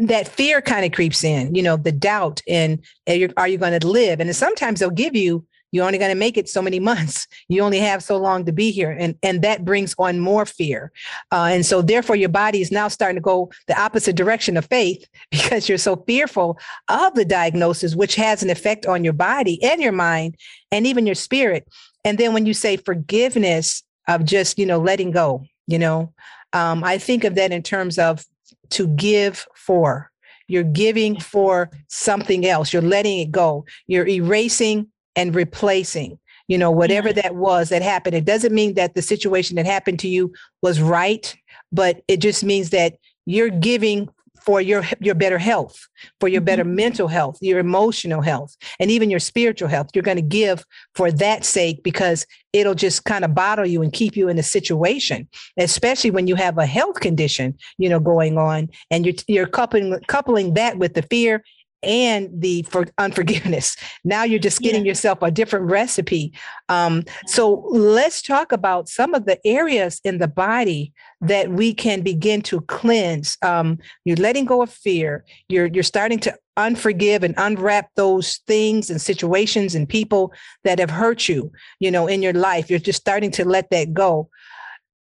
that 0.00 0.28
fear 0.28 0.60
kind 0.60 0.84
of 0.84 0.92
creeps 0.92 1.24
in, 1.24 1.54
you 1.54 1.62
know, 1.62 1.78
the 1.78 1.90
doubt 1.90 2.42
and 2.46 2.84
are 3.08 3.14
you, 3.14 3.32
are 3.38 3.48
you 3.48 3.56
going 3.56 3.78
to 3.80 3.88
live? 3.88 4.20
And 4.20 4.36
sometimes 4.36 4.80
they'll 4.80 4.90
give 4.90 5.16
you 5.16 5.46
you're 5.72 5.84
only 5.84 5.98
going 5.98 6.10
to 6.10 6.18
make 6.18 6.38
it 6.38 6.48
so 6.48 6.62
many 6.62 6.78
months. 6.92 7.26
You 7.48 7.62
only 7.62 7.78
have 7.78 8.02
so 8.02 8.16
long 8.16 8.44
to 8.44 8.52
be 8.52 8.70
here 8.70 8.90
and 8.90 9.16
and 9.22 9.42
that 9.42 9.64
brings 9.64 9.94
on 9.98 10.20
more 10.20 10.46
fear. 10.46 10.92
Uh, 11.32 11.48
and 11.50 11.66
so 11.66 11.82
therefore 11.82 12.16
your 12.16 12.28
body 12.28 12.60
is 12.60 12.70
now 12.70 12.88
starting 12.88 13.16
to 13.16 13.20
go 13.20 13.50
the 13.66 13.80
opposite 13.80 14.16
direction 14.16 14.56
of 14.56 14.66
faith 14.66 15.06
because 15.30 15.68
you're 15.68 15.78
so 15.78 15.96
fearful 16.06 16.58
of 16.88 17.14
the 17.14 17.24
diagnosis 17.24 17.96
which 17.96 18.14
has 18.14 18.42
an 18.42 18.50
effect 18.50 18.86
on 18.86 19.02
your 19.02 19.12
body 19.12 19.62
and 19.64 19.82
your 19.82 19.92
mind 19.92 20.36
and 20.70 20.86
even 20.86 21.06
your 21.06 21.16
spirit. 21.16 21.66
And 22.04 22.18
then 22.18 22.32
when 22.32 22.46
you 22.46 22.54
say 22.54 22.76
forgiveness 22.76 23.82
of 24.08 24.24
just 24.24 24.58
you 24.58 24.66
know 24.66 24.78
letting 24.78 25.12
go 25.12 25.44
you 25.68 25.78
know 25.78 26.12
um, 26.52 26.82
i 26.82 26.98
think 26.98 27.22
of 27.22 27.36
that 27.36 27.52
in 27.52 27.62
terms 27.62 28.00
of 28.00 28.24
to 28.72 28.88
give 28.88 29.46
for. 29.54 30.10
You're 30.48 30.64
giving 30.64 31.20
for 31.20 31.70
something 31.88 32.46
else. 32.46 32.72
You're 32.72 32.82
letting 32.82 33.20
it 33.20 33.30
go. 33.30 33.64
You're 33.86 34.08
erasing 34.08 34.88
and 35.16 35.34
replacing 35.34 36.18
you 36.48 36.58
know 36.58 36.70
whatever 36.70 37.08
yeah. 37.08 37.22
that 37.22 37.34
was 37.34 37.68
that 37.68 37.82
happened 37.82 38.14
it 38.14 38.24
doesn't 38.24 38.54
mean 38.54 38.74
that 38.74 38.94
the 38.94 39.02
situation 39.02 39.56
that 39.56 39.66
happened 39.66 39.98
to 39.98 40.08
you 40.08 40.32
was 40.60 40.80
right 40.80 41.36
but 41.70 42.02
it 42.08 42.18
just 42.18 42.44
means 42.44 42.70
that 42.70 42.94
you're 43.26 43.50
giving 43.50 44.08
for 44.44 44.60
your 44.60 44.84
your 45.00 45.14
better 45.14 45.38
health 45.38 45.88
for 46.18 46.28
your 46.28 46.40
better 46.40 46.64
mm-hmm. 46.64 46.74
mental 46.74 47.08
health 47.08 47.38
your 47.40 47.58
emotional 47.58 48.20
health 48.20 48.56
and 48.80 48.90
even 48.90 49.08
your 49.08 49.20
spiritual 49.20 49.68
health 49.68 49.88
you're 49.94 50.02
going 50.02 50.16
to 50.16 50.22
give 50.22 50.64
for 50.94 51.12
that 51.12 51.44
sake 51.44 51.82
because 51.82 52.26
it'll 52.52 52.74
just 52.74 53.04
kind 53.04 53.24
of 53.24 53.34
bottle 53.34 53.66
you 53.66 53.82
and 53.82 53.92
keep 53.92 54.16
you 54.16 54.28
in 54.28 54.38
a 54.38 54.42
situation 54.42 55.28
especially 55.58 56.10
when 56.10 56.26
you 56.26 56.34
have 56.34 56.58
a 56.58 56.66
health 56.66 56.98
condition 57.00 57.56
you 57.78 57.88
know 57.88 58.00
going 58.00 58.36
on 58.36 58.68
and 58.90 59.06
you're 59.06 59.14
you're 59.28 59.46
coupling 59.46 59.98
coupling 60.08 60.54
that 60.54 60.76
with 60.78 60.94
the 60.94 61.02
fear 61.02 61.44
and 61.82 62.28
the 62.32 62.62
for 62.62 62.86
unforgiveness. 62.98 63.76
Now 64.04 64.24
you're 64.24 64.38
just 64.38 64.60
getting 64.60 64.84
yeah. 64.84 64.90
yourself 64.90 65.18
a 65.22 65.30
different 65.30 65.66
recipe. 65.66 66.32
Um, 66.68 67.04
so 67.26 67.66
let's 67.70 68.22
talk 68.22 68.52
about 68.52 68.88
some 68.88 69.14
of 69.14 69.26
the 69.26 69.38
areas 69.46 70.00
in 70.04 70.18
the 70.18 70.28
body 70.28 70.92
that 71.20 71.50
we 71.50 71.74
can 71.74 72.02
begin 72.02 72.42
to 72.42 72.60
cleanse. 72.62 73.36
Um, 73.42 73.78
you're 74.04 74.16
letting 74.16 74.44
go 74.44 74.62
of 74.62 74.70
fear. 74.70 75.24
You're 75.48 75.66
you're 75.66 75.82
starting 75.82 76.18
to 76.20 76.36
unforgive 76.58 77.22
and 77.22 77.34
unwrap 77.38 77.90
those 77.96 78.40
things 78.46 78.90
and 78.90 79.00
situations 79.00 79.74
and 79.74 79.88
people 79.88 80.32
that 80.64 80.78
have 80.78 80.90
hurt 80.90 81.28
you. 81.28 81.50
You 81.80 81.90
know, 81.90 82.06
in 82.06 82.22
your 82.22 82.34
life, 82.34 82.68
you're 82.68 82.78
just 82.78 83.00
starting 83.00 83.30
to 83.32 83.44
let 83.44 83.70
that 83.70 83.94
go. 83.94 84.28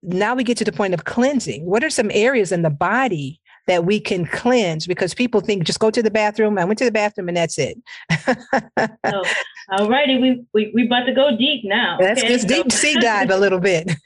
Now 0.04 0.34
we 0.34 0.44
get 0.44 0.58
to 0.58 0.66
the 0.66 0.72
point 0.72 0.94
of 0.94 1.04
cleansing. 1.04 1.66
What 1.66 1.84
are 1.84 1.90
some 1.90 2.10
areas 2.14 2.52
in 2.52 2.64
the 2.64 2.70
body 2.72 3.41
that 3.68 3.86
we 3.86 4.00
can 4.00 4.26
cleanse 4.26 4.88
because 4.88 5.14
people 5.14 5.42
think 5.42 5.64
just 5.64 5.80
go 5.80 5.92
to 5.92 6.02
the 6.02 6.12
bathroom. 6.12 6.58
I 6.58 6.66
went 6.66 6.80
to 6.80 6.86
the 6.86 6.92
bathroom 6.92 7.28
and 7.28 7.38
that's 7.38 7.58
it. 7.58 7.78
so, 8.26 9.24
all 9.72 9.90
righty, 9.90 10.18
we, 10.18 10.44
we 10.54 10.72
we 10.74 10.86
about 10.86 11.06
to 11.06 11.14
go 11.14 11.36
deep 11.38 11.64
now. 11.64 11.98
Let's 12.00 12.22
okay? 12.22 12.30
just 12.30 12.48
deep 12.48 12.72
sea 12.72 13.00
dive 13.00 13.30
a 13.30 13.38
little 13.38 13.60
bit. 13.60 13.92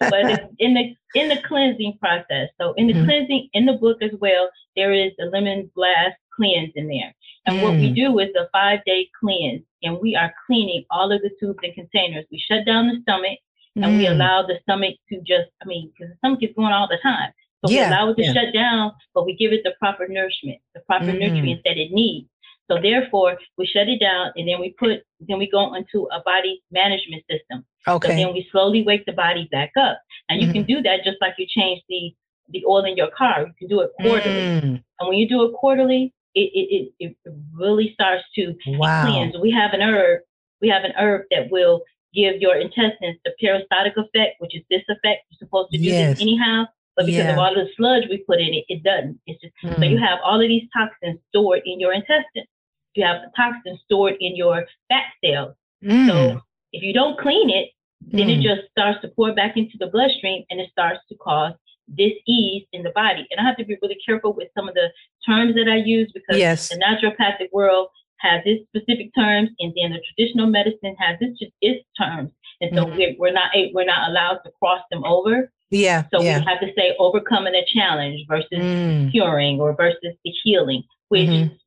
but 0.00 0.50
in 0.58 0.74
the 0.74 0.94
in 1.14 1.28
the 1.28 1.40
cleansing 1.46 1.98
process, 2.00 2.48
so 2.60 2.74
in 2.76 2.86
the 2.86 2.94
mm-hmm. 2.94 3.04
cleansing 3.04 3.48
in 3.52 3.66
the 3.66 3.74
book 3.74 4.02
as 4.02 4.12
well, 4.20 4.48
there 4.76 4.92
is 4.92 5.12
a 5.20 5.26
lemon 5.26 5.70
blast 5.74 6.16
cleanse 6.34 6.72
in 6.74 6.88
there. 6.88 7.14
And 7.46 7.58
mm. 7.58 7.62
what 7.62 7.74
we 7.74 7.90
mm. 7.90 7.94
do 7.94 8.18
is 8.18 8.30
a 8.36 8.48
five 8.52 8.80
day 8.86 9.08
cleanse, 9.20 9.62
and 9.82 9.98
we 10.00 10.16
are 10.16 10.32
cleaning 10.46 10.84
all 10.90 11.12
of 11.12 11.20
the 11.22 11.30
tubes 11.38 11.58
and 11.62 11.74
containers. 11.74 12.24
We 12.30 12.38
shut 12.38 12.66
down 12.66 12.88
the 12.88 13.00
stomach 13.02 13.38
and 13.76 13.84
mm. 13.84 13.98
we 13.98 14.06
allow 14.06 14.42
the 14.42 14.58
stomach 14.62 14.94
to 15.10 15.20
just, 15.20 15.50
I 15.62 15.66
mean, 15.66 15.92
because 15.92 16.12
the 16.12 16.16
stomach 16.18 16.42
is 16.42 16.50
going 16.56 16.72
all 16.72 16.88
the 16.88 16.98
time. 17.02 17.32
So 17.64 17.72
yeah, 17.72 17.88
we 17.88 17.94
allow 17.94 18.10
it 18.10 18.16
to 18.16 18.22
yeah. 18.22 18.32
shut 18.32 18.52
down, 18.52 18.92
but 19.14 19.24
we 19.24 19.34
give 19.36 19.52
it 19.52 19.62
the 19.64 19.72
proper 19.78 20.06
nourishment, 20.08 20.58
the 20.74 20.80
proper 20.80 21.06
mm-hmm. 21.06 21.18
nutrients 21.18 21.62
that 21.64 21.78
it 21.78 21.92
needs. 21.92 22.28
So 22.70 22.80
therefore, 22.80 23.38
we 23.58 23.66
shut 23.66 23.88
it 23.88 24.00
down, 24.00 24.32
and 24.36 24.48
then 24.48 24.58
we 24.58 24.74
put, 24.78 25.02
then 25.20 25.38
we 25.38 25.50
go 25.50 25.74
into 25.74 26.08
a 26.12 26.22
body 26.24 26.62
management 26.70 27.22
system. 27.30 27.64
Okay. 27.86 28.08
So 28.08 28.14
then 28.14 28.32
we 28.32 28.48
slowly 28.50 28.82
wake 28.82 29.04
the 29.04 29.12
body 29.12 29.48
back 29.52 29.72
up, 29.78 29.98
and 30.28 30.40
you 30.40 30.48
mm-hmm. 30.48 30.64
can 30.64 30.64
do 30.64 30.82
that 30.82 31.04
just 31.04 31.18
like 31.20 31.34
you 31.38 31.46
change 31.48 31.82
the 31.88 32.14
the 32.50 32.64
oil 32.66 32.84
in 32.84 32.96
your 32.96 33.10
car. 33.16 33.46
You 33.46 33.52
can 33.58 33.68
do 33.68 33.80
it 33.80 33.90
quarterly, 34.00 34.60
mm. 34.60 34.82
and 34.98 35.08
when 35.08 35.18
you 35.18 35.28
do 35.28 35.44
it 35.44 35.52
quarterly, 35.54 36.12
it 36.34 36.50
it, 36.54 36.92
it, 36.98 37.16
it 37.24 37.34
really 37.54 37.92
starts 37.92 38.24
to 38.36 38.54
wow. 38.66 39.06
cleanse. 39.06 39.34
We 39.40 39.50
have 39.50 39.72
an 39.72 39.82
herb. 39.82 40.20
We 40.60 40.68
have 40.68 40.84
an 40.84 40.92
herb 40.98 41.22
that 41.30 41.50
will 41.50 41.82
give 42.14 42.36
your 42.40 42.56
intestines 42.56 43.18
the 43.24 43.32
peristaltic 43.40 43.96
effect, 43.96 44.36
which 44.38 44.54
is 44.54 44.62
this 44.70 44.82
effect. 44.88 45.24
You're 45.30 45.38
supposed 45.38 45.70
to 45.72 45.78
do 45.78 45.84
yes. 45.84 46.14
this 46.14 46.22
anyhow. 46.22 46.66
But 46.96 47.06
because 47.06 47.24
yeah. 47.24 47.32
of 47.32 47.38
all 47.38 47.54
the 47.54 47.66
sludge 47.76 48.04
we 48.08 48.18
put 48.18 48.40
in 48.40 48.54
it, 48.54 48.64
it 48.68 48.82
doesn't. 48.82 49.18
It's 49.26 49.40
just 49.40 49.54
mm. 49.64 49.76
so 49.76 49.84
you 49.84 49.98
have 49.98 50.18
all 50.24 50.40
of 50.40 50.48
these 50.48 50.68
toxins 50.76 51.18
stored 51.28 51.62
in 51.64 51.80
your 51.80 51.92
intestines. 51.92 52.48
You 52.94 53.04
have 53.04 53.22
the 53.22 53.32
toxins 53.36 53.80
stored 53.84 54.14
in 54.20 54.36
your 54.36 54.64
fat 54.88 55.04
cells. 55.24 55.54
Mm. 55.82 56.08
So 56.08 56.40
if 56.72 56.82
you 56.82 56.92
don't 56.92 57.18
clean 57.18 57.50
it, 57.50 57.70
then 58.00 58.28
mm. 58.28 58.38
it 58.38 58.42
just 58.42 58.70
starts 58.70 59.00
to 59.02 59.08
pour 59.08 59.34
back 59.34 59.56
into 59.56 59.76
the 59.78 59.88
bloodstream 59.88 60.44
and 60.50 60.60
it 60.60 60.70
starts 60.70 61.00
to 61.08 61.16
cause 61.16 61.54
dis-ease 61.96 62.64
in 62.72 62.82
the 62.82 62.90
body. 62.90 63.26
And 63.30 63.40
I 63.40 63.44
have 63.44 63.56
to 63.58 63.64
be 63.64 63.76
really 63.82 63.98
careful 64.06 64.32
with 64.32 64.48
some 64.56 64.68
of 64.68 64.74
the 64.74 64.90
terms 65.26 65.54
that 65.54 65.68
I 65.68 65.76
use 65.76 66.10
because 66.14 66.38
yes. 66.38 66.68
the 66.68 66.76
naturopathic 66.76 67.48
world 67.52 67.88
has 68.18 68.40
its 68.46 68.64
specific 68.68 69.14
terms, 69.14 69.50
and 69.58 69.72
then 69.76 69.92
the 69.92 70.00
traditional 70.08 70.46
medicine 70.46 70.96
has 70.98 71.18
its 71.20 71.38
its 71.60 71.84
terms, 72.00 72.30
and 72.60 72.74
so 72.74 72.86
mm. 72.86 72.96
we're, 72.96 73.14
we're 73.18 73.32
not 73.32 73.50
we're 73.74 73.84
not 73.84 74.08
allowed 74.08 74.38
to 74.44 74.50
cross 74.58 74.80
them 74.90 75.04
over. 75.04 75.52
Yeah. 75.74 76.04
So 76.12 76.22
yeah. 76.22 76.38
we 76.38 76.44
have 76.44 76.60
to 76.60 76.72
say 76.76 76.94
overcoming 76.98 77.54
a 77.54 77.64
challenge 77.66 78.20
versus 78.28 78.48
mm. 78.52 79.10
curing 79.10 79.60
or 79.60 79.74
versus 79.74 80.14
the 80.24 80.32
healing, 80.42 80.84
which 81.08 81.28
mm-hmm. 81.28 81.52
is 81.52 81.60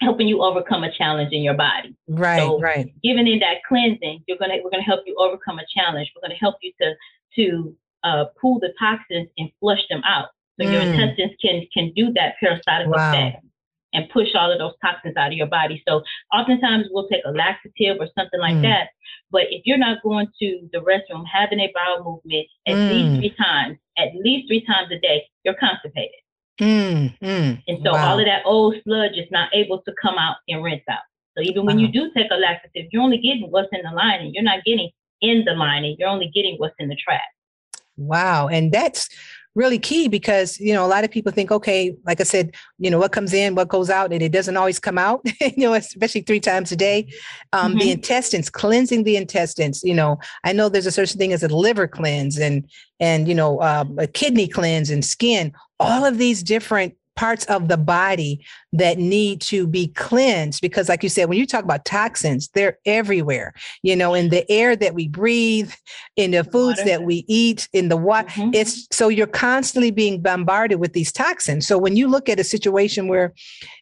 helping 0.00 0.28
you 0.28 0.42
overcome 0.42 0.84
a 0.84 0.92
challenge 0.92 1.32
in 1.32 1.42
your 1.42 1.54
body. 1.54 1.94
Right. 2.08 2.38
So 2.38 2.60
right. 2.60 2.92
Giving 3.02 3.26
in 3.26 3.40
that 3.40 3.58
cleansing, 3.68 4.24
you're 4.26 4.38
gonna 4.38 4.56
we're 4.62 4.70
gonna 4.70 4.82
help 4.82 5.00
you 5.06 5.16
overcome 5.18 5.58
a 5.58 5.64
challenge. 5.74 6.10
We're 6.14 6.26
gonna 6.26 6.38
help 6.38 6.56
you 6.62 6.72
to 6.80 6.94
to 7.36 7.76
uh, 8.04 8.24
pull 8.40 8.60
the 8.60 8.72
toxins 8.78 9.28
and 9.36 9.50
flush 9.60 9.80
them 9.90 10.02
out. 10.04 10.28
So 10.60 10.66
mm. 10.66 10.72
your 10.72 10.82
intestines 10.82 11.32
can 11.42 11.66
can 11.72 11.92
do 11.94 12.12
that 12.14 12.34
peristaltic 12.40 12.88
wow. 12.88 13.10
effect 13.10 13.44
and 13.92 14.08
push 14.10 14.28
all 14.34 14.52
of 14.52 14.58
those 14.58 14.72
toxins 14.84 15.16
out 15.16 15.28
of 15.28 15.32
your 15.32 15.46
body. 15.46 15.82
So 15.86 16.02
oftentimes 16.32 16.86
we'll 16.90 17.08
take 17.08 17.22
a 17.26 17.30
laxative 17.30 17.96
or 18.00 18.08
something 18.16 18.40
like 18.40 18.56
mm. 18.56 18.62
that. 18.62 18.90
But 19.30 19.42
if 19.50 19.62
you're 19.64 19.78
not 19.78 20.02
going 20.02 20.28
to 20.40 20.68
the 20.72 20.78
restroom, 20.78 21.24
having 21.30 21.60
a 21.60 21.72
bowel 21.74 22.04
movement 22.04 22.46
at 22.66 22.74
mm. 22.74 22.90
least 22.90 23.20
three 23.20 23.34
times, 23.36 23.78
at 23.98 24.08
least 24.14 24.48
three 24.48 24.64
times 24.64 24.90
a 24.92 24.98
day, 24.98 25.24
you're 25.44 25.54
constipated. 25.54 26.20
Mm, 26.60 27.18
mm, 27.20 27.62
and 27.68 27.78
so 27.82 27.92
wow. 27.92 28.10
all 28.10 28.18
of 28.18 28.26
that 28.26 28.42
old 28.44 28.74
sludge 28.84 29.12
is 29.16 29.26
not 29.30 29.48
able 29.54 29.80
to 29.80 29.94
come 30.00 30.18
out 30.18 30.36
and 30.46 30.62
rinse 30.62 30.82
out. 30.90 31.00
So 31.36 31.42
even 31.42 31.64
when 31.64 31.76
wow. 31.76 31.82
you 31.82 31.88
do 31.88 32.10
take 32.14 32.30
a 32.30 32.34
laxative, 32.34 32.86
you're 32.92 33.02
only 33.02 33.16
getting 33.16 33.46
what's 33.50 33.68
in 33.72 33.80
the 33.82 33.96
lining. 33.96 34.34
You're 34.34 34.44
not 34.44 34.62
getting 34.64 34.90
in 35.22 35.44
the 35.46 35.52
lining. 35.52 35.96
You're 35.98 36.10
only 36.10 36.30
getting 36.34 36.56
what's 36.58 36.74
in 36.78 36.88
the 36.88 36.96
tract. 36.96 37.32
Wow. 37.96 38.48
And 38.48 38.72
that's 38.72 39.08
really 39.54 39.78
key 39.78 40.06
because 40.06 40.58
you 40.60 40.72
know 40.72 40.86
a 40.86 40.88
lot 40.88 41.02
of 41.02 41.10
people 41.10 41.32
think 41.32 41.50
okay 41.50 41.94
like 42.06 42.20
i 42.20 42.24
said 42.24 42.54
you 42.78 42.90
know 42.90 42.98
what 42.98 43.10
comes 43.10 43.32
in 43.32 43.54
what 43.56 43.68
goes 43.68 43.90
out 43.90 44.12
and 44.12 44.22
it 44.22 44.30
doesn't 44.30 44.56
always 44.56 44.78
come 44.78 44.96
out 44.96 45.20
you 45.40 45.64
know 45.64 45.74
especially 45.74 46.20
three 46.20 46.38
times 46.38 46.70
a 46.70 46.76
day 46.76 47.06
um, 47.52 47.72
mm-hmm. 47.72 47.80
the 47.80 47.90
intestines 47.90 48.48
cleansing 48.48 49.02
the 49.02 49.16
intestines 49.16 49.82
you 49.82 49.94
know 49.94 50.18
i 50.44 50.52
know 50.52 50.68
there's 50.68 50.86
a 50.86 50.92
certain 50.92 51.18
thing 51.18 51.32
as 51.32 51.42
a 51.42 51.48
liver 51.48 51.88
cleanse 51.88 52.38
and 52.38 52.68
and 53.00 53.26
you 53.26 53.34
know 53.34 53.60
um, 53.60 53.98
a 53.98 54.06
kidney 54.06 54.46
cleanse 54.46 54.88
and 54.88 55.04
skin 55.04 55.52
all 55.80 56.04
of 56.04 56.18
these 56.18 56.42
different 56.42 56.94
parts 57.20 57.44
of 57.46 57.68
the 57.68 57.76
body 57.76 58.42
that 58.72 58.96
need 58.96 59.42
to 59.42 59.66
be 59.66 59.88
cleansed 59.88 60.62
because 60.62 60.88
like 60.88 61.02
you 61.02 61.08
said 61.10 61.28
when 61.28 61.36
you 61.36 61.46
talk 61.46 61.62
about 61.62 61.84
toxins 61.84 62.48
they're 62.54 62.78
everywhere 62.86 63.52
you 63.82 63.94
know 63.94 64.14
in 64.14 64.30
the 64.30 64.50
air 64.50 64.74
that 64.74 64.94
we 64.94 65.06
breathe 65.06 65.70
in 66.16 66.30
the 66.30 66.42
foods 66.44 66.78
water. 66.78 66.88
that 66.88 67.02
we 67.02 67.22
eat 67.28 67.68
in 67.74 67.90
the 67.90 67.96
water 67.96 68.26
mm-hmm. 68.28 68.54
it's 68.54 68.88
so 68.90 69.08
you're 69.08 69.26
constantly 69.26 69.90
being 69.90 70.22
bombarded 70.22 70.80
with 70.80 70.94
these 70.94 71.12
toxins 71.12 71.66
so 71.66 71.76
when 71.76 71.94
you 71.94 72.08
look 72.08 72.30
at 72.30 72.40
a 72.40 72.44
situation 72.44 73.06
where 73.06 73.34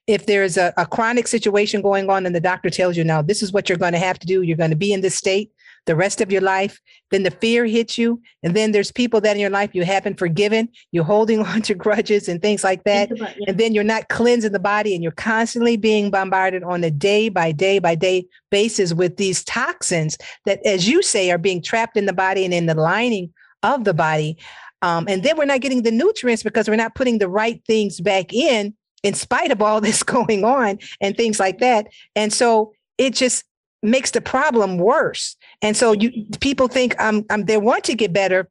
if 0.08 0.26
there's 0.26 0.56
a, 0.56 0.74
a 0.76 0.84
chronic 0.84 1.28
situation 1.28 1.80
going 1.80 2.10
on 2.10 2.26
and 2.26 2.34
the 2.34 2.40
doctor 2.40 2.70
tells 2.70 2.96
you 2.96 3.04
now 3.04 3.22
this 3.22 3.40
is 3.40 3.52
what 3.52 3.68
you're 3.68 3.78
going 3.78 3.92
to 3.92 4.00
have 4.00 4.18
to 4.18 4.26
do 4.26 4.42
you're 4.42 4.56
going 4.56 4.70
to 4.70 4.76
be 4.76 4.92
in 4.92 5.00
this 5.00 5.14
state 5.14 5.52
the 5.88 5.96
rest 5.96 6.20
of 6.20 6.30
your 6.30 6.42
life. 6.42 6.80
Then 7.10 7.24
the 7.24 7.30
fear 7.32 7.64
hits 7.64 7.98
you. 7.98 8.20
And 8.44 8.54
then 8.54 8.70
there's 8.70 8.92
people 8.92 9.20
that 9.22 9.34
in 9.34 9.40
your 9.40 9.50
life 9.50 9.70
you 9.72 9.84
haven't 9.84 10.18
forgiven. 10.18 10.68
You're 10.92 11.02
holding 11.02 11.40
on 11.44 11.62
to 11.62 11.74
grudges 11.74 12.28
and 12.28 12.40
things 12.40 12.62
like 12.62 12.84
that. 12.84 13.10
About, 13.10 13.34
yeah. 13.36 13.46
And 13.48 13.58
then 13.58 13.74
you're 13.74 13.82
not 13.82 14.08
cleansing 14.08 14.52
the 14.52 14.60
body 14.60 14.94
and 14.94 15.02
you're 15.02 15.12
constantly 15.12 15.76
being 15.76 16.10
bombarded 16.10 16.62
on 16.62 16.84
a 16.84 16.90
day 16.90 17.28
by 17.30 17.50
day 17.50 17.80
by 17.80 17.96
day 17.96 18.26
basis 18.50 18.92
with 18.92 19.16
these 19.16 19.42
toxins 19.42 20.16
that, 20.44 20.64
as 20.64 20.86
you 20.86 21.02
say, 21.02 21.30
are 21.30 21.38
being 21.38 21.62
trapped 21.62 21.96
in 21.96 22.06
the 22.06 22.12
body 22.12 22.44
and 22.44 22.54
in 22.54 22.66
the 22.66 22.74
lining 22.74 23.32
of 23.64 23.84
the 23.84 23.94
body. 23.94 24.36
Um, 24.82 25.06
and 25.08 25.24
then 25.24 25.36
we're 25.36 25.46
not 25.46 25.60
getting 25.60 25.82
the 25.82 25.90
nutrients 25.90 26.44
because 26.44 26.68
we're 26.68 26.76
not 26.76 26.94
putting 26.94 27.18
the 27.18 27.28
right 27.28 27.60
things 27.66 28.00
back 28.00 28.32
in 28.32 28.74
in 29.02 29.14
spite 29.14 29.50
of 29.50 29.62
all 29.62 29.80
this 29.80 30.02
going 30.02 30.44
on 30.44 30.78
and 31.00 31.16
things 31.16 31.40
like 31.40 31.58
that. 31.60 31.86
And 32.14 32.32
so 32.32 32.72
it 32.98 33.14
just 33.14 33.44
makes 33.82 34.10
the 34.10 34.20
problem 34.20 34.78
worse. 34.78 35.36
And 35.62 35.76
so 35.76 35.92
you 35.92 36.26
people 36.40 36.68
think 36.68 37.00
um, 37.00 37.24
um 37.30 37.44
they 37.44 37.56
want 37.56 37.84
to 37.84 37.94
get 37.94 38.12
better, 38.12 38.48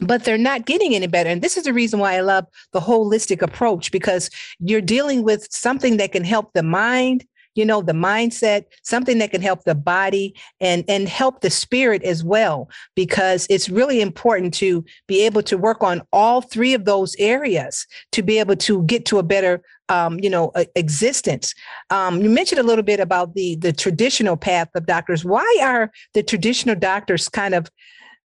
but 0.00 0.24
they're 0.24 0.38
not 0.38 0.66
getting 0.66 0.94
any 0.94 1.06
better. 1.06 1.30
And 1.30 1.42
this 1.42 1.56
is 1.56 1.64
the 1.64 1.72
reason 1.72 1.98
why 1.98 2.14
I 2.14 2.20
love 2.20 2.46
the 2.72 2.80
holistic 2.80 3.42
approach 3.42 3.92
because 3.92 4.30
you're 4.58 4.80
dealing 4.80 5.22
with 5.22 5.46
something 5.50 5.96
that 5.98 6.12
can 6.12 6.24
help 6.24 6.52
the 6.52 6.62
mind, 6.62 7.24
you 7.54 7.64
know, 7.64 7.82
the 7.82 7.92
mindset, 7.92 8.64
something 8.82 9.18
that 9.18 9.30
can 9.30 9.42
help 9.42 9.64
the 9.64 9.74
body 9.74 10.34
and 10.60 10.84
and 10.88 11.08
help 11.08 11.40
the 11.40 11.50
spirit 11.50 12.02
as 12.02 12.22
well 12.22 12.68
because 12.94 13.46
it's 13.50 13.68
really 13.68 14.00
important 14.00 14.54
to 14.54 14.84
be 15.06 15.24
able 15.24 15.42
to 15.42 15.58
work 15.58 15.82
on 15.82 16.02
all 16.12 16.40
three 16.40 16.74
of 16.74 16.84
those 16.84 17.16
areas 17.18 17.86
to 18.12 18.22
be 18.22 18.38
able 18.38 18.56
to 18.56 18.82
get 18.84 19.04
to 19.06 19.18
a 19.18 19.22
better 19.22 19.62
um, 19.90 20.18
you 20.20 20.30
know, 20.30 20.52
existence. 20.76 21.54
Um, 21.90 22.22
you 22.22 22.30
mentioned 22.30 22.60
a 22.60 22.64
little 22.64 22.84
bit 22.84 23.00
about 23.00 23.34
the 23.34 23.56
the 23.56 23.72
traditional 23.72 24.36
path 24.36 24.68
of 24.74 24.86
doctors. 24.86 25.24
Why 25.24 25.58
are 25.62 25.90
the 26.14 26.22
traditional 26.22 26.76
doctors 26.76 27.28
kind 27.28 27.54
of 27.54 27.68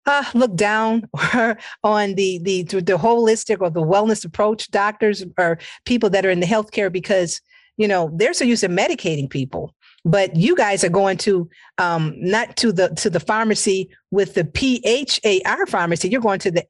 uh, 0.06 0.24
look 0.32 0.56
down 0.56 1.02
on 1.84 2.14
the, 2.14 2.38
the 2.42 2.62
the 2.62 2.96
holistic 2.96 3.60
or 3.60 3.68
the 3.68 3.82
wellness 3.82 4.24
approach 4.24 4.70
doctors 4.70 5.22
or 5.36 5.58
people 5.84 6.08
that 6.10 6.24
are 6.24 6.30
in 6.30 6.40
the 6.40 6.46
healthcare 6.46 6.90
because 6.90 7.42
you 7.76 7.86
know 7.86 8.10
they're 8.14 8.32
so 8.32 8.44
used 8.44 8.62
to 8.62 8.68
medicating 8.68 9.28
people 9.28 9.74
but 10.04 10.34
you 10.34 10.56
guys 10.56 10.82
are 10.82 10.88
going 10.88 11.18
to 11.18 11.48
um, 11.76 12.14
not 12.16 12.56
to 12.56 12.72
the 12.72 12.88
to 12.90 13.10
the 13.10 13.20
pharmacy 13.20 13.90
with 14.10 14.32
the 14.34 14.44
phar 15.44 15.66
pharmacy 15.66 16.08
you're 16.08 16.22
going 16.22 16.40
to 16.40 16.50
the 16.50 16.64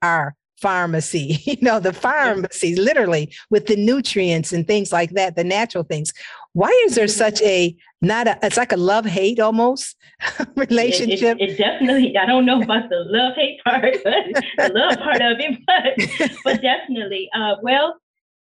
far 0.00 0.34
pharmacy 0.64 1.38
you 1.44 1.58
know 1.60 1.78
the 1.78 1.92
pharmacy 1.92 2.74
literally 2.74 3.30
with 3.50 3.66
the 3.66 3.76
nutrients 3.76 4.50
and 4.50 4.66
things 4.66 4.90
like 4.92 5.10
that 5.10 5.36
the 5.36 5.44
natural 5.44 5.84
things. 5.84 6.12
Why 6.54 6.70
is 6.86 6.94
there 6.94 7.08
such 7.08 7.42
a 7.42 7.76
not 8.00 8.26
a 8.26 8.38
it's 8.42 8.56
like 8.56 8.72
a 8.72 8.76
love 8.76 9.04
hate 9.04 9.40
almost 9.40 9.96
relationship 10.56 11.36
it, 11.40 11.42
it, 11.42 11.50
it, 11.50 11.58
definitely 11.58 12.16
i 12.16 12.26
don't 12.26 12.44
know 12.44 12.60
about 12.60 12.88
the 12.90 13.02
love 13.16 13.34
hate 13.34 13.58
part 13.64 13.96
but 14.04 14.24
the 14.58 14.72
love 14.74 14.98
part 14.98 15.22
of 15.22 15.36
it 15.40 15.58
but 15.66 16.30
but 16.44 16.62
definitely 16.62 17.28
uh, 17.34 17.54
well 17.62 17.96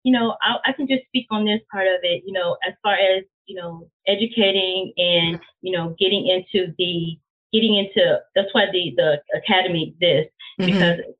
you 0.03 0.13
know 0.13 0.35
I, 0.41 0.69
I 0.69 0.71
can 0.73 0.87
just 0.87 1.03
speak 1.07 1.27
on 1.31 1.45
this 1.45 1.61
part 1.71 1.87
of 1.87 1.99
it 2.03 2.23
you 2.25 2.31
know 2.31 2.57
as 2.67 2.73
far 2.83 2.93
as 2.93 3.23
you 3.47 3.55
know 3.59 3.89
educating 4.07 4.93
and 4.97 5.39
you 5.61 5.75
know 5.75 5.95
getting 5.99 6.27
into 6.27 6.73
the 6.77 7.17
getting 7.51 7.75
into 7.75 8.19
that's 8.35 8.53
why 8.53 8.67
the 8.71 8.93
the 8.95 9.09
academy 9.35 9.83
exists 9.89 10.35
mm-hmm. 10.61 11.11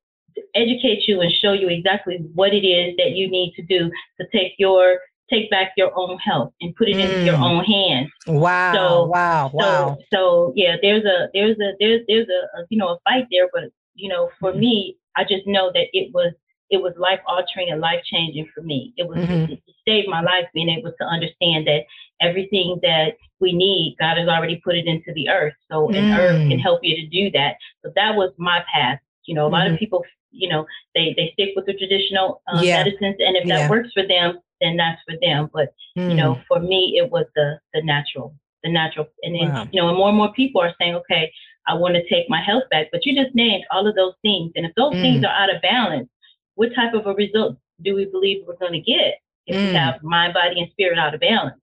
Educate 0.55 1.07
you 1.07 1.21
and 1.21 1.31
show 1.31 1.53
you 1.53 1.69
exactly 1.69 2.17
what 2.33 2.53
it 2.53 2.65
is 2.65 2.95
that 2.97 3.11
you 3.11 3.29
need 3.29 3.53
to 3.55 3.63
do 3.63 3.91
to 4.19 4.27
take 4.31 4.53
your 4.57 4.99
take 5.29 5.49
back 5.49 5.73
your 5.77 5.91
own 5.95 6.17
health 6.17 6.51
and 6.61 6.75
put 6.75 6.89
it 6.89 6.95
mm. 6.95 7.01
into 7.01 7.23
your 7.23 7.35
mm. 7.35 7.43
own 7.43 7.63
hands. 7.63 8.09
Wow. 8.27 8.73
So, 8.73 9.05
wow. 9.05 9.51
Wow. 9.53 9.97
So, 9.99 10.05
so 10.13 10.53
yeah, 10.55 10.75
there's 10.81 11.05
a 11.05 11.27
there's 11.33 11.57
a 11.59 11.73
there's 11.79 12.01
there's 12.07 12.27
a, 12.27 12.59
a, 12.59 12.65
you 12.69 12.77
know 12.77 12.89
a 12.89 12.97
fight 13.07 13.27
there, 13.31 13.47
but 13.53 13.65
you 13.95 14.09
know 14.09 14.29
for 14.39 14.51
mm. 14.51 14.59
me, 14.59 14.97
I 15.15 15.23
just 15.23 15.45
know 15.45 15.71
that 15.73 15.87
it 15.93 16.11
was 16.13 16.33
it 16.69 16.81
was 16.81 16.93
life 16.97 17.19
altering 17.27 17.69
and 17.69 17.81
life 17.81 18.01
changing 18.03 18.47
for 18.53 18.61
me. 18.61 18.93
It 18.97 19.07
was 19.07 19.17
mm-hmm. 19.17 19.53
it 19.53 19.61
saved 19.87 20.07
my 20.07 20.21
life 20.21 20.45
being 20.53 20.69
able 20.69 20.91
to 20.91 21.05
understand 21.05 21.67
that 21.67 21.83
everything 22.21 22.79
that 22.83 23.13
we 23.39 23.53
need, 23.53 23.95
God 23.99 24.17
has 24.17 24.27
already 24.27 24.61
put 24.63 24.75
it 24.75 24.85
into 24.85 25.11
the 25.13 25.29
earth. 25.29 25.53
So 25.71 25.87
mm. 25.87 25.97
and 25.97 26.19
earth 26.19 26.49
can 26.49 26.59
help 26.59 26.81
you 26.83 26.95
to 26.95 27.07
do 27.07 27.31
that. 27.31 27.55
So 27.83 27.91
that 27.95 28.15
was 28.15 28.31
my 28.37 28.63
path. 28.71 28.99
You 29.25 29.35
know, 29.35 29.47
a 29.47 29.49
lot 29.49 29.65
mm-hmm. 29.65 29.73
of 29.75 29.79
people, 29.79 30.03
you 30.32 30.49
know, 30.49 30.65
they 30.95 31.13
they 31.17 31.32
stick 31.34 31.49
with 31.55 31.65
the 31.65 31.73
traditional 31.73 32.41
uh, 32.47 32.61
yeah. 32.61 32.84
medicines, 32.84 33.15
and 33.19 33.36
if 33.36 33.47
that 33.47 33.61
yeah. 33.61 33.69
works 33.69 33.89
for 33.93 34.05
them, 34.07 34.39
then 34.61 34.77
that's 34.77 35.01
for 35.07 35.15
them. 35.21 35.49
But 35.53 35.73
mm. 35.97 36.09
you 36.09 36.15
know, 36.15 36.36
hmm. 36.36 36.41
for 36.47 36.59
me, 36.59 36.95
it 36.97 37.11
was 37.11 37.25
the 37.36 37.59
the 37.73 37.82
natural, 37.84 38.36
the 38.63 38.71
natural, 38.71 39.07
and 39.23 39.36
then 39.36 39.53
wow. 39.53 39.67
you 39.71 39.82
know, 39.82 39.89
and 39.89 39.97
more 39.97 40.09
and 40.09 40.17
more 40.17 40.34
people 40.34 40.61
are 40.61 40.73
saying, 40.80 40.95
okay, 40.95 41.32
I 41.67 41.73
want 41.73 41.95
to 41.95 42.07
take 42.09 42.30
my 42.30 42.41
health 42.41 42.63
back. 42.71 42.88
But 42.91 43.05
you 43.05 43.21
just 43.21 43.36
named 43.36 43.63
all 43.71 43.88
of 43.88 43.95
those 43.95 44.13
things, 44.21 44.51
and 44.55 44.65
if 44.65 44.73
those 44.75 44.93
mm. 44.93 45.01
things 45.01 45.23
are 45.23 45.34
out 45.34 45.53
of 45.53 45.61
balance, 45.61 46.09
what 46.55 46.75
type 46.75 46.93
of 46.93 47.07
a 47.07 47.13
result 47.13 47.57
do 47.82 47.95
we 47.95 48.05
believe 48.05 48.43
we're 48.47 48.57
going 48.57 48.73
to 48.73 48.80
get 48.80 49.19
if 49.47 49.55
mm. 49.55 49.67
we 49.67 49.73
have 49.73 50.03
mind, 50.03 50.34
body, 50.34 50.59
and 50.59 50.69
spirit 50.71 50.99
out 50.99 51.13
of 51.13 51.21
balance? 51.21 51.59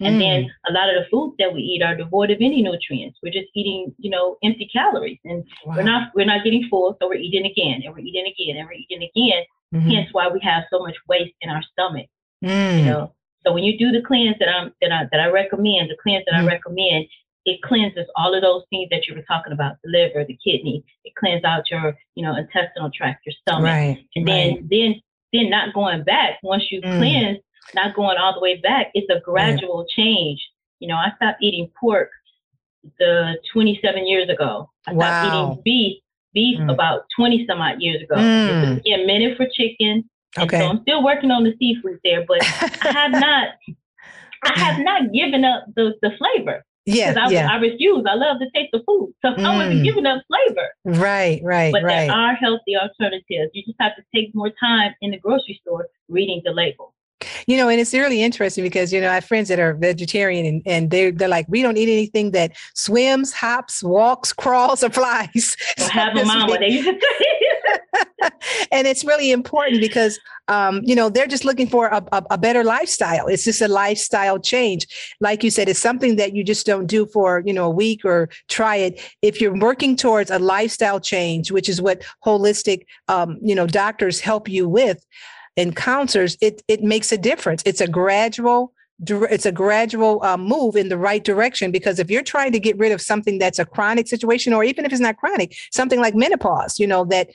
And 0.00 0.20
then 0.20 0.44
mm. 0.44 0.48
a 0.68 0.72
lot 0.72 0.88
of 0.88 0.96
the 0.96 1.08
foods 1.08 1.36
that 1.38 1.54
we 1.54 1.60
eat 1.60 1.82
are 1.82 1.94
devoid 1.94 2.30
of 2.30 2.38
any 2.40 2.62
nutrients. 2.62 3.18
We're 3.22 3.32
just 3.32 3.46
eating, 3.54 3.94
you 3.98 4.10
know, 4.10 4.36
empty 4.42 4.68
calories, 4.72 5.18
and 5.24 5.44
wow. 5.64 5.76
we're 5.76 5.84
not 5.84 6.10
we're 6.14 6.26
not 6.26 6.42
getting 6.42 6.66
full, 6.68 6.96
so 7.00 7.06
we're 7.06 7.14
eating 7.14 7.46
again, 7.46 7.82
and 7.84 7.94
we're 7.94 8.00
eating 8.00 8.26
again, 8.26 8.56
and 8.56 8.66
we're 8.66 8.72
eating 8.74 9.08
again. 9.14 9.44
Mm-hmm. 9.72 9.90
Hence 9.90 10.08
why 10.12 10.28
we 10.28 10.40
have 10.42 10.64
so 10.70 10.80
much 10.80 10.94
waste 11.08 11.34
in 11.40 11.50
our 11.50 11.62
stomach. 11.72 12.06
Mm. 12.44 12.78
You 12.78 12.84
know, 12.86 13.14
so 13.46 13.52
when 13.52 13.62
you 13.62 13.78
do 13.78 13.92
the 13.92 14.04
cleanse 14.04 14.36
that 14.40 14.48
I'm 14.48 14.72
that 14.80 14.90
I 14.90 15.04
that 15.12 15.20
I 15.20 15.30
recommend, 15.30 15.90
the 15.90 15.96
cleanse 16.02 16.24
that 16.26 16.34
mm. 16.34 16.42
I 16.42 16.46
recommend, 16.46 17.06
it 17.44 17.62
cleanses 17.62 18.06
all 18.16 18.34
of 18.34 18.42
those 18.42 18.62
things 18.70 18.88
that 18.90 19.06
you 19.06 19.14
were 19.14 19.22
talking 19.22 19.52
about, 19.52 19.76
the 19.84 19.90
liver, 19.90 20.24
the 20.26 20.38
kidney. 20.44 20.84
It 21.04 21.14
cleanses 21.14 21.44
out 21.44 21.70
your, 21.70 21.94
you 22.14 22.24
know, 22.24 22.34
intestinal 22.36 22.90
tract, 22.92 23.26
your 23.26 23.34
stomach. 23.42 23.64
Right, 23.64 24.06
and 24.16 24.26
then 24.26 24.54
right. 24.54 24.68
then 24.70 24.94
then 25.32 25.50
not 25.50 25.74
going 25.74 26.04
back 26.04 26.38
once 26.42 26.64
you 26.70 26.80
cleanse, 26.80 27.38
not 27.74 27.94
going 27.94 28.18
all 28.18 28.34
the 28.34 28.40
way 28.40 28.56
back. 28.56 28.90
It's 28.94 29.10
a 29.10 29.20
gradual 29.20 29.80
right. 29.80 29.88
change. 29.88 30.40
You 30.80 30.88
know, 30.88 30.96
I 30.96 31.12
stopped 31.16 31.42
eating 31.42 31.70
pork 31.80 32.10
the 32.98 33.36
27 33.52 34.06
years 34.06 34.28
ago. 34.28 34.70
I 34.86 34.92
stopped 34.94 34.96
wow. 34.96 35.52
eating 35.52 35.62
beef 35.64 36.00
beef 36.34 36.58
mm. 36.58 36.70
about 36.70 37.04
20 37.16 37.46
some 37.48 37.60
odd 37.60 37.80
years 37.80 38.02
ago. 38.02 38.16
Mm. 38.16 38.48
It 38.48 38.74
took 38.74 38.86
a 38.86 39.06
minute 39.06 39.36
for 39.36 39.46
chicken. 39.54 40.10
Okay. 40.36 40.58
So 40.58 40.66
I'm 40.66 40.82
still 40.82 41.02
working 41.02 41.30
on 41.30 41.44
the 41.44 41.54
seafood 41.58 42.00
there, 42.02 42.24
but 42.26 42.38
I 42.42 42.92
have 42.92 43.12
not 43.12 43.48
I 44.44 44.58
have 44.58 44.80
not 44.80 45.12
given 45.12 45.44
up 45.44 45.64
the, 45.74 45.94
the 46.02 46.10
flavor. 46.18 46.64
Yeah, 46.86 47.14
I, 47.18 47.30
yeah. 47.30 47.50
I 47.50 47.56
refuse. 47.56 48.04
I 48.06 48.14
love 48.14 48.40
to 48.40 48.50
taste 48.54 48.70
the 48.72 48.82
food. 48.86 49.14
So 49.24 49.32
mm. 49.32 49.44
I 49.44 49.56
wasn't 49.56 49.80
mm. 49.80 49.84
giving 49.84 50.04
up 50.04 50.22
flavor. 50.26 51.00
Right, 51.00 51.40
right, 51.42 51.72
but 51.72 51.82
right. 51.82 52.08
there 52.08 52.12
are 52.12 52.34
healthy 52.34 52.76
alternatives. 52.76 53.52
You 53.54 53.64
just 53.64 53.80
have 53.80 53.96
to 53.96 54.02
take 54.14 54.34
more 54.34 54.50
time 54.60 54.94
in 55.00 55.12
the 55.12 55.18
grocery 55.18 55.58
store 55.62 55.88
reading 56.08 56.42
the 56.44 56.52
label. 56.52 56.93
You 57.46 57.56
know, 57.56 57.68
and 57.68 57.80
it's 57.80 57.92
really 57.92 58.22
interesting 58.22 58.64
because, 58.64 58.92
you 58.92 59.00
know, 59.00 59.10
I 59.10 59.14
have 59.14 59.24
friends 59.24 59.48
that 59.48 59.58
are 59.58 59.74
vegetarian 59.74 60.46
and, 60.46 60.62
and 60.66 60.90
they're, 60.90 61.12
they're 61.12 61.28
like, 61.28 61.46
we 61.48 61.62
don't 61.62 61.76
eat 61.76 61.88
anything 61.88 62.32
that 62.32 62.52
swims, 62.74 63.32
hops, 63.32 63.82
walks, 63.82 64.32
crawls, 64.44 64.82
or 64.82 64.90
flies. 64.90 65.56
Well, 65.78 65.88
have 65.90 66.16
a 66.16 66.24
mama. 66.24 66.58
They 66.58 66.68
used 66.68 66.88
to 66.88 67.00
say. 67.00 67.44
and 68.72 68.86
it's 68.86 69.04
really 69.04 69.30
important 69.30 69.80
because 69.80 70.18
um, 70.48 70.80
you 70.84 70.94
know 70.94 71.08
they're 71.08 71.26
just 71.26 71.44
looking 71.44 71.66
for 71.66 71.86
a, 71.88 72.04
a, 72.12 72.22
a, 72.30 72.38
better 72.38 72.64
lifestyle 72.64 73.26
it's 73.26 73.44
just 73.44 73.62
a 73.62 73.68
lifestyle 73.68 74.38
change 74.38 74.86
like 75.20 75.42
you 75.42 75.50
said 75.50 75.68
it's 75.68 75.78
something 75.78 76.16
that 76.16 76.34
you 76.34 76.44
just 76.44 76.66
don't 76.66 76.86
do 76.86 77.06
for 77.06 77.42
you 77.46 77.52
know 77.52 77.66
a 77.66 77.70
week 77.70 78.04
or 78.04 78.28
try 78.48 78.76
it 78.76 79.00
if 79.22 79.40
you're 79.40 79.56
working 79.58 79.96
towards 79.96 80.30
a 80.30 80.38
lifestyle 80.38 81.00
change 81.00 81.50
which 81.50 81.68
is 81.68 81.80
what 81.80 82.02
holistic 82.24 82.84
um, 83.08 83.38
you 83.42 83.54
know 83.54 83.66
doctors 83.66 84.20
help 84.20 84.48
you 84.48 84.68
with 84.68 85.04
and 85.56 85.74
counselors, 85.76 86.36
it 86.40 86.62
it 86.68 86.82
makes 86.82 87.12
a 87.12 87.18
difference. 87.18 87.62
It's 87.64 87.80
a 87.80 87.88
gradual 87.88 88.72
it's 89.08 89.46
a 89.46 89.52
gradual 89.52 90.22
uh, 90.22 90.36
move 90.36 90.76
in 90.76 90.88
the 90.88 90.96
right 90.96 91.24
direction 91.24 91.72
because 91.72 91.98
if 91.98 92.10
you're 92.10 92.22
trying 92.22 92.52
to 92.52 92.60
get 92.60 92.78
rid 92.78 92.92
of 92.92 93.00
something 93.00 93.38
that's 93.38 93.58
a 93.58 93.64
chronic 93.64 94.06
situation 94.06 94.52
or 94.52 94.62
even 94.62 94.84
if 94.84 94.92
it's 94.92 95.00
not 95.00 95.16
chronic 95.16 95.52
something 95.72 96.00
like 96.00 96.14
menopause 96.14 96.78
you 96.78 96.86
know 96.86 97.04
that 97.04 97.28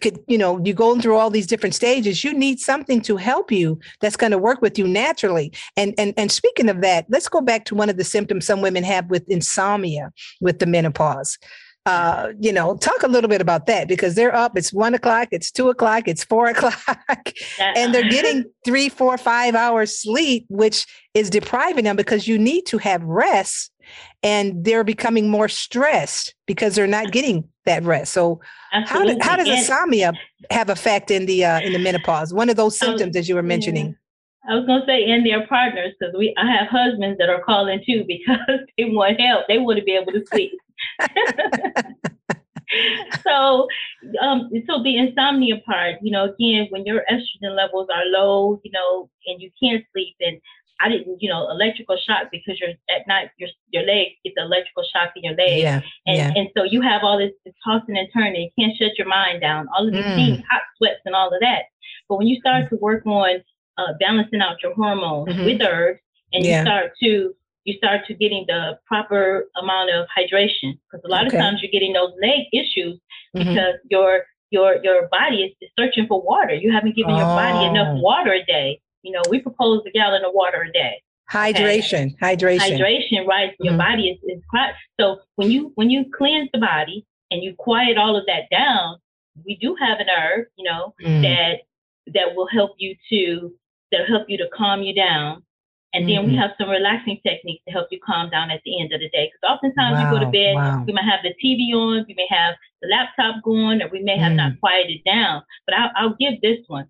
could 0.00 0.20
you 0.28 0.38
know 0.38 0.60
you 0.64 0.72
going 0.72 1.00
through 1.00 1.16
all 1.16 1.28
these 1.28 1.48
different 1.48 1.74
stages 1.74 2.22
you 2.22 2.32
need 2.32 2.60
something 2.60 3.00
to 3.00 3.16
help 3.16 3.50
you 3.50 3.78
that's 4.00 4.16
going 4.16 4.30
to 4.30 4.38
work 4.38 4.62
with 4.62 4.78
you 4.78 4.86
naturally 4.86 5.52
and 5.76 5.94
and 5.98 6.14
and 6.16 6.30
speaking 6.30 6.68
of 6.68 6.80
that 6.80 7.06
let's 7.08 7.28
go 7.28 7.40
back 7.40 7.64
to 7.64 7.74
one 7.74 7.90
of 7.90 7.96
the 7.96 8.04
symptoms 8.04 8.46
some 8.46 8.60
women 8.60 8.84
have 8.84 9.10
with 9.10 9.28
insomnia 9.28 10.12
with 10.40 10.60
the 10.60 10.66
menopause 10.66 11.38
uh, 11.86 12.32
you 12.38 12.52
know, 12.52 12.76
talk 12.76 13.02
a 13.02 13.08
little 13.08 13.28
bit 13.28 13.40
about 13.40 13.66
that 13.66 13.88
because 13.88 14.14
they're 14.14 14.34
up. 14.34 14.56
It's 14.56 14.72
one 14.72 14.94
o'clock, 14.94 15.28
it's 15.30 15.50
two 15.50 15.70
o'clock, 15.70 16.06
it's 16.06 16.22
four 16.22 16.46
o'clock, 16.50 17.32
and 17.58 17.94
they're 17.94 18.08
getting 18.08 18.44
three, 18.64 18.88
four, 18.88 19.16
five 19.16 19.54
hours 19.54 19.96
sleep, 19.96 20.44
which 20.48 20.86
is 21.14 21.30
depriving 21.30 21.84
them 21.84 21.96
because 21.96 22.28
you 22.28 22.38
need 22.38 22.66
to 22.66 22.78
have 22.78 23.02
rest, 23.02 23.72
and 24.22 24.62
they're 24.64 24.84
becoming 24.84 25.30
more 25.30 25.48
stressed 25.48 26.34
because 26.46 26.74
they're 26.74 26.86
not 26.86 27.12
getting 27.12 27.48
that 27.64 27.82
rest. 27.82 28.12
So, 28.12 28.40
how, 28.72 29.04
do, 29.04 29.16
how 29.20 29.36
does 29.36 29.48
insomnia 29.48 30.12
have 30.50 30.68
effect 30.68 31.10
in 31.10 31.24
the 31.24 31.44
uh, 31.44 31.60
in 31.60 31.72
the 31.72 31.78
menopause? 31.78 32.34
One 32.34 32.50
of 32.50 32.56
those 32.56 32.78
symptoms, 32.78 33.16
as 33.16 33.28
you 33.28 33.34
were 33.34 33.42
mentioning. 33.42 33.96
I 34.48 34.54
was 34.54 34.66
gonna 34.66 34.84
say, 34.86 35.04
and 35.04 35.24
their 35.24 35.46
partners, 35.46 35.94
because 35.98 36.14
we 36.16 36.34
I 36.36 36.50
have 36.50 36.68
husbands 36.68 37.18
that 37.18 37.28
are 37.28 37.42
calling 37.42 37.82
too 37.86 38.04
because 38.08 38.60
they 38.76 38.84
want 38.84 39.20
help. 39.20 39.46
They 39.48 39.58
want 39.58 39.78
to 39.78 39.84
be 39.84 39.92
able 39.92 40.12
to 40.12 40.24
sleep. 40.26 40.52
so, 43.24 43.66
um, 44.20 44.50
so 44.66 44.82
the 44.82 44.96
insomnia 44.96 45.56
part, 45.66 45.96
you 46.02 46.10
know, 46.10 46.24
again, 46.24 46.66
when 46.70 46.84
your 46.84 47.02
estrogen 47.10 47.56
levels 47.56 47.88
are 47.92 48.04
low, 48.06 48.60
you 48.64 48.70
know, 48.70 49.10
and 49.26 49.40
you 49.40 49.50
can't 49.62 49.84
sleep, 49.92 50.14
and 50.20 50.40
I 50.80 50.88
didn't, 50.88 51.20
you 51.20 51.28
know, 51.28 51.50
electrical 51.50 51.96
shock 51.96 52.28
because 52.32 52.58
you're 52.58 52.70
at 52.88 53.06
night, 53.06 53.30
your 53.38 53.48
your 53.70 53.82
legs 53.82 54.12
get 54.24 54.32
the 54.36 54.42
electrical 54.42 54.84
shock 54.92 55.10
in 55.16 55.24
your 55.24 55.34
legs, 55.34 55.62
yeah, 55.62 55.80
and 56.06 56.16
yeah. 56.16 56.32
and 56.34 56.48
so 56.56 56.64
you 56.64 56.80
have 56.80 57.02
all 57.02 57.18
this, 57.18 57.32
this 57.44 57.54
tossing 57.64 57.98
and 57.98 58.08
turning. 58.14 58.42
You 58.42 58.50
can't 58.58 58.76
shut 58.76 58.96
your 58.96 59.08
mind 59.08 59.40
down. 59.40 59.68
All 59.76 59.86
of 59.86 59.92
these 59.92 60.04
mm. 60.04 60.14
things, 60.14 60.42
hot 60.50 60.62
sweats, 60.78 61.00
and 61.04 61.14
all 61.14 61.32
of 61.32 61.40
that. 61.40 61.64
But 62.08 62.16
when 62.16 62.28
you 62.28 62.40
start 62.40 62.70
to 62.70 62.76
work 62.76 63.04
on 63.06 63.42
uh, 63.78 63.92
balancing 64.00 64.40
out 64.40 64.62
your 64.62 64.74
hormones 64.74 65.28
mm-hmm. 65.28 65.44
with 65.44 65.62
herbs, 65.62 66.00
and 66.32 66.44
yeah. 66.44 66.60
you 66.60 66.64
start 66.64 66.92
to 67.02 67.34
you 67.64 67.74
start 67.76 68.06
to 68.06 68.14
getting 68.14 68.44
the 68.46 68.78
proper 68.86 69.46
amount 69.60 69.90
of 69.90 70.06
hydration 70.16 70.78
because 70.90 71.04
a 71.04 71.08
lot 71.08 71.26
okay. 71.26 71.36
of 71.36 71.42
times 71.42 71.60
you're 71.62 71.70
getting 71.70 71.92
those 71.92 72.12
leg 72.22 72.46
issues 72.52 72.98
mm-hmm. 73.36 73.48
because 73.48 73.74
your 73.90 74.24
your 74.50 74.82
your 74.82 75.08
body 75.08 75.42
is, 75.42 75.52
is, 75.60 75.70
searching 75.78 76.06
for 76.06 76.20
water. 76.22 76.54
You 76.54 76.72
haven't 76.72 76.96
given 76.96 77.14
oh. 77.14 77.18
your 77.18 77.26
body 77.26 77.66
enough 77.66 77.96
oh. 77.98 78.00
water 78.00 78.32
a 78.32 78.44
day. 78.44 78.80
You 79.02 79.12
know, 79.12 79.22
we 79.30 79.40
propose 79.40 79.82
a 79.86 79.90
gallon 79.90 80.24
of 80.24 80.32
water 80.34 80.62
a 80.62 80.72
day. 80.72 81.02
Hydration, 81.30 82.14
okay? 82.14 82.36
hydration, 82.36 82.78
hydration. 82.78 83.26
Right, 83.26 83.50
mm-hmm. 83.50 83.64
your 83.64 83.76
body 83.76 84.08
is 84.10 84.18
is 84.24 84.42
quiet. 84.48 84.74
So 84.98 85.18
when 85.36 85.50
you 85.50 85.72
when 85.76 85.90
you 85.90 86.06
cleanse 86.16 86.48
the 86.52 86.60
body 86.60 87.06
and 87.30 87.42
you 87.42 87.54
quiet 87.58 87.96
all 87.96 88.16
of 88.16 88.24
that 88.26 88.50
down, 88.50 88.96
we 89.44 89.56
do 89.60 89.76
have 89.80 89.98
an 90.00 90.08
herb, 90.08 90.46
you 90.56 90.64
know, 90.64 90.94
mm. 91.02 91.22
that 91.22 91.60
that 92.14 92.34
will 92.34 92.48
help 92.48 92.72
you 92.78 92.96
to 93.10 93.54
that'll 93.92 94.06
help 94.06 94.28
you 94.28 94.36
to 94.38 94.48
calm 94.56 94.82
you 94.82 94.94
down 94.94 95.42
And 95.92 96.08
then 96.08 96.18
mm-hmm. 96.18 96.30
we 96.30 96.36
have 96.36 96.52
some 96.56 96.70
relaxing 96.70 97.20
techniques 97.26 97.64
to 97.66 97.72
help 97.72 97.88
you 97.90 97.98
calm 98.04 98.30
down 98.30 98.50
at 98.50 98.60
the 98.64 98.80
end 98.80 98.92
of 98.92 99.00
the 99.00 99.08
day. 99.08 99.30
Because 99.30 99.56
oftentimes 99.56 99.98
wow, 99.98 100.04
you 100.04 100.18
go 100.18 100.24
to 100.24 100.30
bed, 100.30 100.54
wow. 100.54 100.84
we 100.86 100.92
might 100.92 101.04
have 101.04 101.20
the 101.24 101.34
TV 101.42 101.74
on, 101.74 102.04
we 102.06 102.14
may 102.14 102.26
have 102.30 102.54
the 102.80 102.88
laptop 102.88 103.42
going, 103.42 103.82
or 103.82 103.88
we 103.88 104.00
may 104.00 104.16
have 104.16 104.32
mm. 104.32 104.36
not 104.36 104.60
quieted 104.60 105.02
down. 105.04 105.42
But 105.66 105.74
I'll, 105.76 105.90
I'll 105.96 106.16
give 106.18 106.40
this 106.40 106.58
one. 106.68 106.86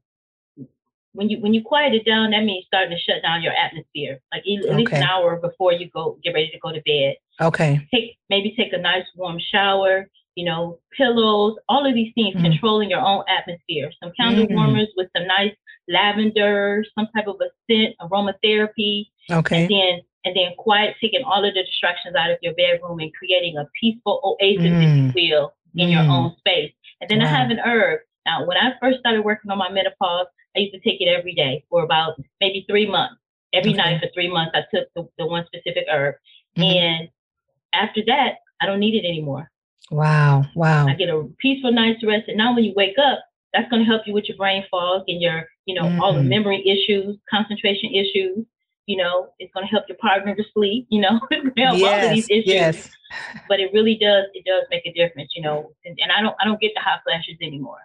When 1.12 1.28
you 1.28 1.40
when 1.40 1.54
you 1.54 1.62
quiet 1.64 1.92
it 1.92 2.04
down, 2.04 2.30
that 2.30 2.44
means 2.44 2.66
starting 2.66 2.96
to 2.96 3.02
shut 3.02 3.20
down 3.22 3.42
your 3.42 3.52
atmosphere, 3.52 4.20
like 4.32 4.44
at 4.46 4.64
okay. 4.64 4.76
least 4.76 4.92
an 4.92 5.02
hour 5.02 5.40
before 5.40 5.72
you 5.72 5.90
go 5.90 6.16
get 6.22 6.34
ready 6.34 6.50
to 6.52 6.58
go 6.60 6.70
to 6.70 6.80
bed. 6.86 7.16
Okay. 7.40 7.84
Take 7.92 8.16
maybe 8.28 8.54
take 8.56 8.72
a 8.72 8.78
nice 8.78 9.06
warm 9.16 9.38
shower. 9.40 10.08
You 10.36 10.44
know, 10.44 10.78
pillows, 10.96 11.56
all 11.68 11.84
of 11.84 11.94
these 11.94 12.12
things, 12.14 12.36
mm. 12.36 12.42
controlling 12.42 12.90
your 12.90 13.00
own 13.00 13.24
atmosphere. 13.28 13.90
Some 14.00 14.12
candle 14.16 14.46
mm. 14.46 14.54
warmers 14.54 14.86
with 14.96 15.08
some 15.16 15.26
nice 15.26 15.52
lavender, 15.90 16.84
some 16.94 17.08
type 17.14 17.26
of 17.26 17.36
a 17.40 17.50
scent, 17.68 17.96
aromatherapy. 18.00 19.08
Okay. 19.30 19.62
And 19.62 19.70
then 19.70 20.00
and 20.24 20.36
then 20.36 20.52
quiet, 20.58 20.96
taking 21.00 21.22
all 21.24 21.44
of 21.44 21.54
the 21.54 21.62
distractions 21.62 22.14
out 22.14 22.30
of 22.30 22.38
your 22.42 22.54
bedroom 22.54 23.00
and 23.00 23.12
creating 23.14 23.56
a 23.56 23.66
peaceful 23.80 24.20
oasis, 24.22 24.66
mm. 24.66 25.08
if 25.08 25.16
you 25.16 25.30
will, 25.30 25.54
in 25.74 25.88
mm. 25.88 25.92
your 25.92 26.02
own 26.02 26.36
space. 26.38 26.72
And 27.00 27.08
then 27.08 27.20
wow. 27.20 27.24
I 27.24 27.28
have 27.28 27.50
an 27.50 27.58
herb. 27.58 28.00
Now, 28.26 28.46
when 28.46 28.58
I 28.58 28.72
first 28.80 28.98
started 29.00 29.22
working 29.22 29.50
on 29.50 29.56
my 29.56 29.70
menopause, 29.70 30.26
I 30.54 30.60
used 30.60 30.74
to 30.74 30.80
take 30.80 31.00
it 31.00 31.08
every 31.08 31.34
day 31.34 31.64
for 31.70 31.82
about 31.82 32.20
maybe 32.40 32.66
three 32.68 32.88
months. 32.88 33.16
Every 33.54 33.70
okay. 33.70 33.78
night 33.78 34.00
for 34.02 34.08
three 34.12 34.30
months, 34.30 34.52
I 34.54 34.60
took 34.74 34.88
the, 34.94 35.08
the 35.18 35.26
one 35.26 35.46
specific 35.46 35.86
herb. 35.90 36.16
Mm-hmm. 36.56 36.62
And 36.62 37.08
after 37.72 38.02
that, 38.06 38.34
I 38.60 38.66
don't 38.66 38.78
need 38.78 38.94
it 38.94 39.08
anymore. 39.08 39.50
Wow. 39.90 40.44
Wow. 40.54 40.86
I 40.86 40.94
get 40.94 41.08
a 41.08 41.28
peaceful 41.38 41.72
night's 41.72 42.04
rest. 42.04 42.28
And 42.28 42.36
now 42.36 42.54
when 42.54 42.64
you 42.64 42.74
wake 42.76 42.96
up, 42.98 43.20
that's 43.52 43.68
going 43.70 43.82
to 43.82 43.86
help 43.86 44.02
you 44.06 44.14
with 44.14 44.28
your 44.28 44.36
brain 44.36 44.64
fog 44.70 45.02
and 45.08 45.20
your, 45.20 45.44
you 45.66 45.74
know, 45.74 45.82
mm-hmm. 45.82 46.00
all 46.00 46.12
the 46.12 46.20
mm-hmm. 46.20 46.28
memory 46.28 46.68
issues, 46.68 47.16
concentration 47.28 47.92
issues. 47.94 48.44
You 48.86 48.96
know, 48.96 49.28
it's 49.38 49.52
going 49.52 49.64
to 49.64 49.70
help 49.70 49.84
your 49.88 49.98
partner 49.98 50.34
to 50.34 50.44
sleep. 50.52 50.86
You 50.90 51.02
know, 51.02 51.20
help 51.30 51.54
yes, 51.56 51.82
all 51.82 52.08
of 52.08 52.14
these 52.14 52.28
issues. 52.28 52.46
Yes. 52.46 52.90
But 53.48 53.60
it 53.60 53.72
really 53.72 53.96
does. 53.96 54.24
It 54.34 54.44
does 54.44 54.64
make 54.70 54.86
a 54.86 54.92
difference. 54.92 55.32
You 55.34 55.42
know, 55.42 55.72
and, 55.84 55.98
and 56.00 56.10
I 56.10 56.22
don't. 56.22 56.34
I 56.40 56.44
don't 56.44 56.60
get 56.60 56.72
the 56.74 56.80
hot 56.80 57.00
flashes 57.04 57.36
anymore. 57.40 57.78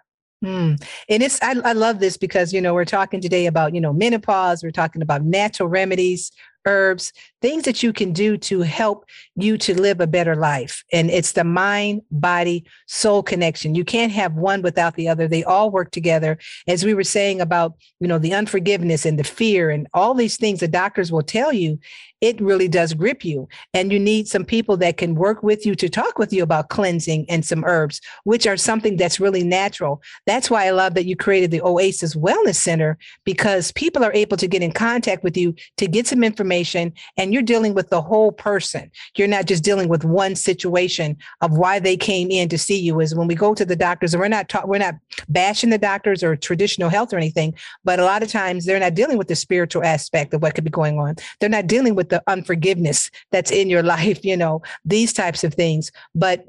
Mm. 0.44 0.82
And 1.08 1.22
it's 1.22 1.40
I, 1.42 1.54
I 1.64 1.72
love 1.72 1.98
this 1.98 2.16
because 2.16 2.52
you 2.52 2.60
know 2.60 2.74
we're 2.74 2.84
talking 2.84 3.20
today 3.20 3.46
about 3.46 3.74
you 3.74 3.80
know 3.80 3.92
menopause. 3.92 4.62
We're 4.62 4.70
talking 4.70 5.02
about 5.02 5.22
natural 5.22 5.68
remedies, 5.68 6.30
herbs, 6.66 7.12
things 7.40 7.64
that 7.64 7.82
you 7.82 7.92
can 7.92 8.12
do 8.12 8.36
to 8.36 8.60
help 8.62 9.06
you 9.36 9.56
to 9.58 9.80
live 9.80 10.00
a 10.00 10.06
better 10.06 10.34
life. 10.34 10.82
And 10.92 11.10
it's 11.10 11.32
the 11.32 11.44
mind, 11.44 12.02
body, 12.10 12.64
soul 12.86 13.22
connection. 13.22 13.74
You 13.74 13.84
can't 13.84 14.12
have 14.12 14.34
one 14.34 14.62
without 14.62 14.96
the 14.96 15.08
other. 15.08 15.28
They 15.28 15.44
all 15.44 15.70
work 15.70 15.92
together. 15.92 16.38
As 16.66 16.84
we 16.84 16.94
were 16.94 17.04
saying 17.04 17.40
about, 17.40 17.74
you 18.00 18.08
know, 18.08 18.18
the 18.18 18.34
unforgiveness 18.34 19.06
and 19.06 19.18
the 19.18 19.24
fear 19.24 19.70
and 19.70 19.86
all 19.94 20.14
these 20.14 20.36
things 20.36 20.60
the 20.60 20.68
doctors 20.68 21.12
will 21.12 21.22
tell 21.22 21.52
you, 21.52 21.78
it 22.22 22.40
really 22.40 22.66
does 22.66 22.94
grip 22.94 23.24
you. 23.24 23.46
And 23.74 23.92
you 23.92 23.98
need 23.98 24.26
some 24.26 24.44
people 24.44 24.78
that 24.78 24.96
can 24.96 25.14
work 25.14 25.42
with 25.42 25.66
you 25.66 25.74
to 25.74 25.88
talk 25.88 26.18
with 26.18 26.32
you 26.32 26.42
about 26.42 26.70
cleansing 26.70 27.26
and 27.28 27.44
some 27.44 27.62
herbs, 27.64 28.00
which 28.24 28.46
are 28.46 28.56
something 28.56 28.96
that's 28.96 29.20
really 29.20 29.44
natural. 29.44 30.02
That's 30.26 30.50
why 30.50 30.66
I 30.66 30.70
love 30.70 30.94
that 30.94 31.04
you 31.04 31.14
created 31.14 31.50
the 31.50 31.60
Oasis 31.60 32.14
Wellness 32.14 32.56
Center 32.56 32.96
because 33.24 33.70
people 33.72 34.02
are 34.02 34.14
able 34.14 34.38
to 34.38 34.48
get 34.48 34.62
in 34.62 34.72
contact 34.72 35.22
with 35.22 35.36
you 35.36 35.54
to 35.76 35.86
get 35.86 36.06
some 36.06 36.24
information 36.24 36.55
and 36.64 37.32
you're 37.32 37.42
dealing 37.42 37.74
with 37.74 37.90
the 37.90 38.02
whole 38.02 38.32
person. 38.32 38.90
You're 39.16 39.28
not 39.28 39.46
just 39.46 39.64
dealing 39.64 39.88
with 39.88 40.04
one 40.04 40.34
situation 40.34 41.16
of 41.40 41.56
why 41.56 41.78
they 41.78 41.96
came 41.96 42.30
in 42.30 42.48
to 42.48 42.58
see 42.58 42.78
you. 42.78 43.00
Is 43.00 43.14
when 43.14 43.28
we 43.28 43.34
go 43.34 43.54
to 43.54 43.64
the 43.64 43.76
doctors, 43.76 44.14
and 44.14 44.20
we're 44.20 44.28
not 44.28 44.48
ta- 44.48 44.64
we're 44.64 44.78
not 44.78 44.94
bashing 45.28 45.70
the 45.70 45.78
doctors 45.78 46.22
or 46.22 46.36
traditional 46.36 46.88
health 46.88 47.12
or 47.12 47.16
anything, 47.16 47.54
but 47.84 48.00
a 48.00 48.04
lot 48.04 48.22
of 48.22 48.30
times 48.30 48.64
they're 48.64 48.80
not 48.80 48.94
dealing 48.94 49.18
with 49.18 49.28
the 49.28 49.36
spiritual 49.36 49.84
aspect 49.84 50.34
of 50.34 50.42
what 50.42 50.54
could 50.54 50.64
be 50.64 50.70
going 50.70 50.98
on. 50.98 51.16
They're 51.40 51.48
not 51.48 51.66
dealing 51.66 51.94
with 51.94 52.08
the 52.08 52.22
unforgiveness 52.26 53.10
that's 53.30 53.50
in 53.50 53.68
your 53.68 53.82
life, 53.96 54.24
you 54.24 54.36
know, 54.36 54.62
these 54.84 55.12
types 55.12 55.44
of 55.44 55.54
things. 55.54 55.92
But 56.14 56.46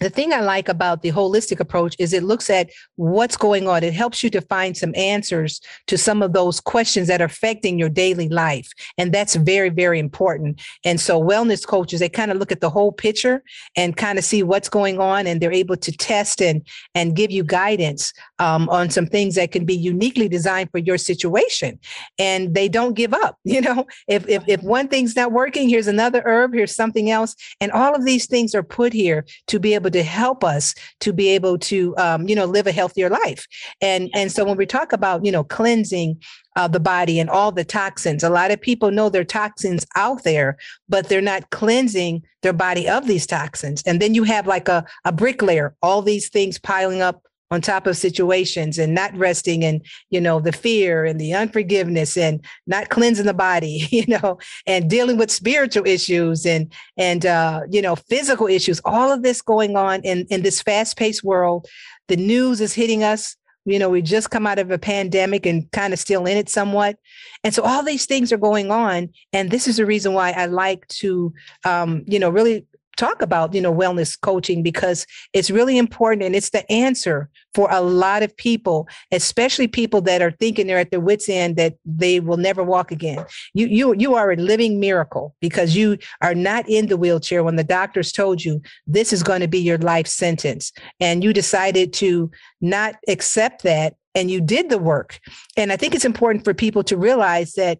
the 0.00 0.10
thing 0.10 0.32
I 0.32 0.40
like 0.40 0.68
about 0.68 1.02
the 1.02 1.10
holistic 1.10 1.60
approach 1.60 1.96
is 1.98 2.12
it 2.12 2.22
looks 2.22 2.50
at 2.50 2.70
what's 2.96 3.36
going 3.36 3.66
on. 3.68 3.82
It 3.82 3.94
helps 3.94 4.22
you 4.22 4.30
to 4.30 4.40
find 4.40 4.76
some 4.76 4.94
answers 4.94 5.60
to 5.88 5.98
some 5.98 6.22
of 6.22 6.32
those 6.32 6.60
questions 6.60 7.08
that 7.08 7.20
are 7.20 7.24
affecting 7.24 7.78
your 7.78 7.88
daily 7.88 8.28
life. 8.28 8.70
And 8.96 9.12
that's 9.12 9.34
very, 9.34 9.70
very 9.70 9.98
important. 9.98 10.60
And 10.84 11.00
so 11.00 11.20
wellness 11.20 11.66
coaches, 11.66 12.00
they 12.00 12.08
kind 12.08 12.30
of 12.30 12.38
look 12.38 12.52
at 12.52 12.60
the 12.60 12.70
whole 12.70 12.92
picture 12.92 13.42
and 13.76 13.96
kind 13.96 14.18
of 14.18 14.24
see 14.24 14.42
what's 14.42 14.68
going 14.68 15.00
on 15.00 15.26
and 15.26 15.40
they're 15.40 15.52
able 15.52 15.76
to 15.76 15.92
test 15.92 16.40
and, 16.40 16.66
and 16.94 17.16
give 17.16 17.30
you 17.30 17.42
guidance 17.42 18.12
um, 18.38 18.68
on 18.68 18.90
some 18.90 19.06
things 19.06 19.34
that 19.34 19.52
can 19.52 19.64
be 19.64 19.74
uniquely 19.74 20.28
designed 20.28 20.70
for 20.70 20.78
your 20.78 20.98
situation. 20.98 21.78
And 22.18 22.54
they 22.54 22.68
don't 22.68 22.94
give 22.94 23.12
up. 23.14 23.36
You 23.58 23.62
know, 23.62 23.86
if, 24.06 24.28
if, 24.28 24.44
if 24.46 24.62
one 24.62 24.86
thing's 24.88 25.16
not 25.16 25.32
working, 25.32 25.68
here's 25.68 25.88
another 25.88 26.22
herb, 26.24 26.54
here's 26.54 26.76
something 26.76 27.10
else. 27.10 27.34
And 27.60 27.72
all 27.72 27.92
of 27.92 28.04
these 28.04 28.26
things 28.26 28.54
are 28.54 28.62
put 28.62 28.92
here 28.92 29.24
to 29.48 29.58
be 29.58 29.74
able 29.74 29.90
to 29.90 30.02
help 30.02 30.44
us 30.44 30.74
to 31.00 31.12
be 31.12 31.28
able 31.28 31.58
to 31.58 31.96
um, 31.96 32.28
you 32.28 32.34
know 32.34 32.44
live 32.44 32.66
a 32.66 32.72
healthier 32.72 33.08
life 33.08 33.46
and 33.80 34.10
and 34.14 34.30
so 34.32 34.44
when 34.44 34.56
we 34.56 34.66
talk 34.66 34.92
about 34.92 35.24
you 35.24 35.32
know 35.32 35.44
cleansing 35.44 36.20
uh, 36.56 36.66
the 36.66 36.80
body 36.80 37.20
and 37.20 37.30
all 37.30 37.52
the 37.52 37.64
toxins 37.64 38.22
a 38.22 38.30
lot 38.30 38.50
of 38.50 38.60
people 38.60 38.90
know 38.90 39.08
there 39.08 39.22
are 39.22 39.24
toxins 39.24 39.86
out 39.96 40.24
there 40.24 40.56
but 40.88 41.08
they're 41.08 41.20
not 41.20 41.50
cleansing 41.50 42.22
their 42.42 42.52
body 42.52 42.88
of 42.88 43.06
these 43.06 43.26
toxins 43.26 43.82
and 43.86 44.00
then 44.00 44.14
you 44.14 44.24
have 44.24 44.46
like 44.46 44.68
a, 44.68 44.84
a 45.04 45.12
bricklayer 45.12 45.74
all 45.82 46.02
these 46.02 46.28
things 46.28 46.58
piling 46.58 47.02
up 47.02 47.22
on 47.50 47.60
top 47.60 47.86
of 47.86 47.96
situations 47.96 48.78
and 48.78 48.94
not 48.94 49.14
resting 49.16 49.64
and 49.64 49.84
you 50.10 50.20
know 50.20 50.40
the 50.40 50.52
fear 50.52 51.04
and 51.04 51.20
the 51.20 51.32
unforgiveness 51.32 52.16
and 52.16 52.44
not 52.66 52.90
cleansing 52.90 53.26
the 53.26 53.34
body 53.34 53.86
you 53.90 54.04
know 54.06 54.38
and 54.66 54.90
dealing 54.90 55.16
with 55.16 55.30
spiritual 55.30 55.86
issues 55.86 56.44
and 56.44 56.72
and 56.96 57.24
uh 57.26 57.60
you 57.70 57.82
know 57.82 57.96
physical 57.96 58.46
issues. 58.46 58.80
All 58.84 59.12
of 59.12 59.22
this 59.22 59.42
going 59.42 59.76
on 59.76 60.00
in 60.02 60.26
in 60.30 60.42
this 60.42 60.62
fast-paced 60.62 61.24
world. 61.24 61.66
The 62.08 62.16
news 62.16 62.60
is 62.60 62.72
hitting 62.72 63.02
us. 63.02 63.36
You 63.64 63.78
know 63.78 63.90
we 63.90 64.02
just 64.02 64.30
come 64.30 64.46
out 64.46 64.58
of 64.58 64.70
a 64.70 64.78
pandemic 64.78 65.46
and 65.46 65.70
kind 65.72 65.92
of 65.92 65.98
still 65.98 66.26
in 66.26 66.36
it 66.36 66.48
somewhat. 66.48 66.96
And 67.44 67.54
so 67.54 67.62
all 67.62 67.82
these 67.82 68.06
things 68.06 68.32
are 68.32 68.38
going 68.38 68.70
on 68.70 69.10
and 69.32 69.50
this 69.50 69.68
is 69.68 69.76
the 69.76 69.86
reason 69.86 70.12
why 70.12 70.32
i 70.32 70.46
like 70.46 70.86
to 70.88 71.32
um, 71.64 72.02
you 72.06 72.18
know 72.18 72.30
really 72.30 72.66
talk 72.98 73.22
about 73.22 73.54
you 73.54 73.60
know 73.60 73.72
wellness 73.72 74.20
coaching 74.20 74.62
because 74.62 75.06
it's 75.32 75.50
really 75.50 75.78
important 75.78 76.22
and 76.22 76.34
it's 76.36 76.50
the 76.50 76.70
answer 76.70 77.30
for 77.54 77.68
a 77.70 77.80
lot 77.80 78.22
of 78.22 78.36
people 78.36 78.86
especially 79.12 79.68
people 79.68 80.00
that 80.02 80.20
are 80.20 80.32
thinking 80.32 80.66
they're 80.66 80.78
at 80.78 80.90
their 80.90 81.00
wits 81.00 81.28
end 81.28 81.56
that 81.56 81.74
they 81.84 82.20
will 82.20 82.36
never 82.36 82.62
walk 82.62 82.90
again. 82.90 83.24
You 83.54 83.66
you 83.66 83.94
you 83.96 84.14
are 84.14 84.32
a 84.32 84.36
living 84.36 84.80
miracle 84.80 85.34
because 85.40 85.76
you 85.76 85.98
are 86.20 86.34
not 86.34 86.68
in 86.68 86.86
the 86.86 86.96
wheelchair. 86.96 87.42
When 87.42 87.56
the 87.56 87.64
doctors 87.64 88.12
told 88.12 88.44
you 88.44 88.60
this 88.86 89.12
is 89.12 89.22
going 89.22 89.40
to 89.40 89.48
be 89.48 89.58
your 89.58 89.78
life 89.78 90.06
sentence 90.06 90.72
and 91.00 91.24
you 91.24 91.32
decided 91.32 91.92
to 91.94 92.30
not 92.60 92.96
accept 93.08 93.62
that 93.62 93.94
and 94.14 94.30
you 94.30 94.40
did 94.40 94.68
the 94.68 94.78
work. 94.78 95.20
And 95.56 95.72
i 95.72 95.76
think 95.76 95.94
it's 95.94 96.04
important 96.04 96.44
for 96.44 96.54
people 96.54 96.82
to 96.84 96.96
realize 96.96 97.54
that 97.54 97.78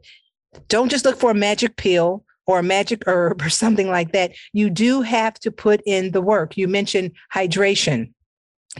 don't 0.68 0.90
just 0.90 1.04
look 1.04 1.18
for 1.18 1.30
a 1.30 1.34
magic 1.34 1.76
pill 1.76 2.24
or 2.48 2.58
a 2.58 2.64
magic 2.64 3.04
herb 3.06 3.40
or 3.42 3.48
something 3.62 3.88
like 3.88 4.10
that, 4.10 4.32
you 4.52 4.68
do 4.68 5.02
have 5.02 5.34
to 5.34 5.52
put 5.52 5.80
in 5.86 6.10
the 6.10 6.22
work. 6.22 6.56
You 6.56 6.66
mentioned 6.66 7.12
hydration 7.32 8.12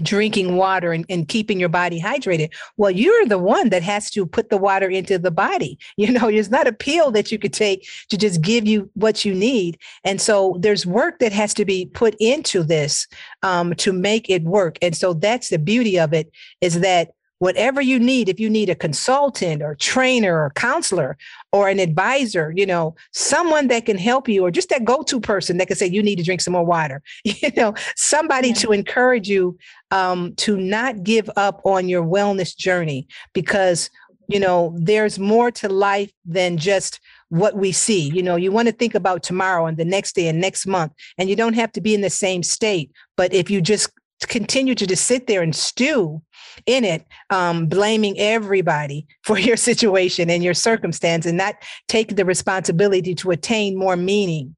drinking 0.03 0.57
water 0.57 0.93
and, 0.93 1.05
and 1.09 1.29
keeping 1.29 1.59
your 1.59 1.69
body 1.69 2.01
hydrated. 2.01 2.53
Well, 2.77 2.91
you're 2.91 3.27
the 3.27 3.39
one 3.39 3.71
that 3.71 3.83
has 3.83 4.11
to 4.11 4.27
put 4.27 4.51
the 4.51 4.57
water 4.57 4.89
into 4.89 5.19
the 5.19 5.31
body. 5.31 5.79
You 5.97 6.12
know, 6.12 6.29
it's 6.29 6.49
not 6.49 6.69
a 6.69 6.73
pill 6.73 7.11
that 7.11 7.33
you 7.33 7.41
could 7.41 7.53
take 7.53 7.89
to 8.09 8.16
just 8.16 8.41
give 8.41 8.69
you 8.69 8.89
what 8.95 9.25
you 9.25 9.35
need. 9.35 9.79
And 10.05 10.21
so 10.21 10.57
there's 10.61 10.87
work 10.87 11.19
that 11.19 11.33
has 11.33 11.53
to 11.55 11.64
be 11.64 11.87
put 11.87 12.14
into 12.21 12.62
this 12.62 13.09
um, 13.43 13.75
to 13.77 13.93
make 13.93 14.31
it 14.31 14.45
work. 14.45 14.79
And 14.81 14.97
so 14.97 15.12
that's 15.12 15.49
the 15.49 15.59
beauty 15.59 15.99
of 15.99 16.12
it 16.12 16.31
is 16.61 16.81
that 16.81 17.11
whatever 17.39 17.80
you 17.80 17.99
need 17.99 18.28
if 18.28 18.41
you 18.41 18.51
need 18.51 18.68
a 18.68 18.74
consultant 18.74 19.62
or 19.62 19.74
trainer 19.74 20.43
or 20.43 20.51
counselor 20.51 21.16
or 21.53 21.68
an 21.68 21.78
advisor 21.78 22.53
you 22.57 22.66
know 22.66 22.95
someone 23.12 23.68
that 23.68 23.86
can 23.86 23.99
help 23.99 24.28
you 24.28 24.45
or 24.45 24.51
just 24.51 24.68
that 24.68 24.84
go-to 24.84 25.20
person 25.20 25.57
that 25.57 25.66
can 25.66 25.76
say 25.76 25.86
you 25.86 26.03
need 26.03 26.16
to 26.16 26.24
drink 26.24 26.41
some 26.41 26.53
more 26.53 26.64
water 26.64 27.03
you 27.24 27.51
know 27.57 27.74
somebody 27.97 28.49
yeah. 28.49 28.55
to 28.55 28.72
encourage 28.72 29.28
you 29.28 29.57
um, 29.91 30.34
to 30.36 30.57
not 30.57 31.03
give 31.03 31.30
up 31.36 31.61
on 31.64 31.89
your 31.89 32.05
wellness 32.05 32.57
journey 32.57 33.07
because 33.32 33.91
you 34.28 34.39
know 34.39 34.74
there's 34.78 35.18
more 35.18 35.51
to 35.51 35.68
life 35.68 36.12
than 36.24 36.57
just 36.59 37.01
what 37.30 37.57
we 37.57 37.72
see 37.72 38.11
you 38.11 38.22
know 38.22 38.36
you 38.36 38.53
want 38.53 38.68
to 38.68 38.72
think 38.72 38.95
about 38.95 39.22
tomorrow 39.22 39.66
and 39.66 39.76
the 39.76 39.84
next 39.84 40.14
day 40.14 40.28
and 40.28 40.41
next 40.41 40.66
month 40.66 40.93
and 41.16 41.28
you 41.28 41.36
don't 41.36 41.55
have 41.55 41.72
to 41.72 41.80
be 41.80 41.95
in 41.95 42.01
the 42.01 42.11
same 42.11 42.43
state 42.43 42.91
but 43.16 43.32
if 43.32 43.51
you 43.51 43.61
just 43.61 43.91
continue 44.27 44.75
to 44.75 44.87
just 44.87 45.07
sit 45.07 45.27
there 45.27 45.43
and 45.43 45.55
stew 45.55 46.21
in 46.66 46.85
it, 46.85 47.07
um, 47.31 47.66
blaming 47.66 48.19
everybody 48.19 49.07
for 49.23 49.39
your 49.39 49.57
situation 49.57 50.31
and 50.31 50.43
your 50.43 50.55
circumstance 50.55 51.27
and 51.27 51.39
not 51.39 51.55
take 51.89 52.16
the 52.16 52.25
responsibility 52.25 53.14
to 53.16 53.31
attain 53.31 53.77
more 53.77 53.97
meaning 53.97 54.55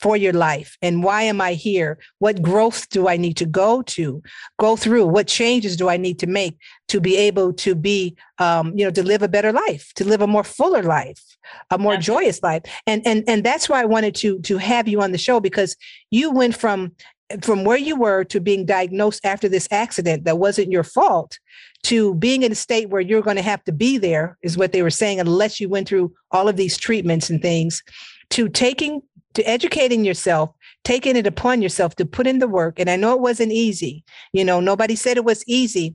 for 0.00 0.16
your 0.16 0.32
life. 0.32 0.76
And 0.82 1.02
why 1.02 1.22
am 1.22 1.40
i 1.40 1.54
here? 1.54 1.98
What 2.18 2.42
growth 2.42 2.88
do 2.90 3.08
i 3.08 3.16
need 3.16 3.36
to 3.38 3.46
go 3.46 3.82
to 3.82 4.22
go 4.58 4.76
through? 4.76 5.06
What 5.06 5.26
changes 5.26 5.76
do 5.76 5.88
i 5.88 5.96
need 5.96 6.18
to 6.20 6.26
make 6.26 6.58
to 6.88 7.00
be 7.00 7.16
able 7.16 7.52
to 7.54 7.74
be 7.74 8.16
um, 8.38 8.72
you 8.76 8.84
know 8.84 8.90
to 8.90 9.02
live 9.02 9.22
a 9.22 9.28
better 9.28 9.52
life 9.52 9.92
to 9.94 10.04
live 10.04 10.20
a 10.20 10.26
more 10.26 10.44
fuller 10.44 10.82
life 10.82 11.22
a 11.70 11.78
more 11.78 11.94
Absolutely. 11.94 12.24
joyous 12.24 12.42
life? 12.42 12.62
And 12.86 13.06
and 13.06 13.24
and 13.26 13.44
that's 13.44 13.68
why 13.68 13.80
i 13.80 13.84
wanted 13.84 14.14
to 14.16 14.38
to 14.40 14.58
have 14.58 14.88
you 14.88 15.00
on 15.00 15.12
the 15.12 15.18
show 15.18 15.40
because 15.40 15.76
you 16.10 16.30
went 16.30 16.56
from 16.56 16.92
from 17.42 17.64
where 17.64 17.78
you 17.78 17.96
were 17.96 18.24
to 18.24 18.40
being 18.40 18.64
diagnosed 18.64 19.24
after 19.24 19.48
this 19.48 19.68
accident 19.70 20.24
that 20.24 20.38
wasn't 20.38 20.70
your 20.70 20.84
fault 20.84 21.38
to 21.84 22.14
being 22.14 22.42
in 22.42 22.52
a 22.52 22.54
state 22.54 22.88
where 22.88 23.00
you're 23.00 23.22
going 23.22 23.36
to 23.36 23.42
have 23.42 23.62
to 23.64 23.72
be 23.72 23.98
there 23.98 24.38
is 24.42 24.56
what 24.56 24.72
they 24.72 24.82
were 24.82 24.90
saying 24.90 25.20
unless 25.20 25.60
you 25.60 25.68
went 25.68 25.88
through 25.88 26.12
all 26.30 26.48
of 26.48 26.56
these 26.56 26.76
treatments 26.76 27.30
and 27.30 27.42
things 27.42 27.82
to 28.30 28.48
taking 28.48 29.02
to 29.34 29.42
educating 29.48 30.04
yourself 30.04 30.50
taking 30.84 31.16
it 31.16 31.26
upon 31.26 31.62
yourself 31.62 31.96
to 31.96 32.04
put 32.04 32.26
in 32.26 32.38
the 32.38 32.48
work. 32.48 32.78
And 32.78 32.90
i 32.90 32.96
know 32.96 33.14
it 33.14 33.20
wasn't 33.20 33.52
easy 33.52 34.04
you 34.32 34.44
know 34.44 34.60
nobody 34.60 34.96
said 34.96 35.16
it 35.16 35.24
was 35.24 35.44
easy 35.46 35.94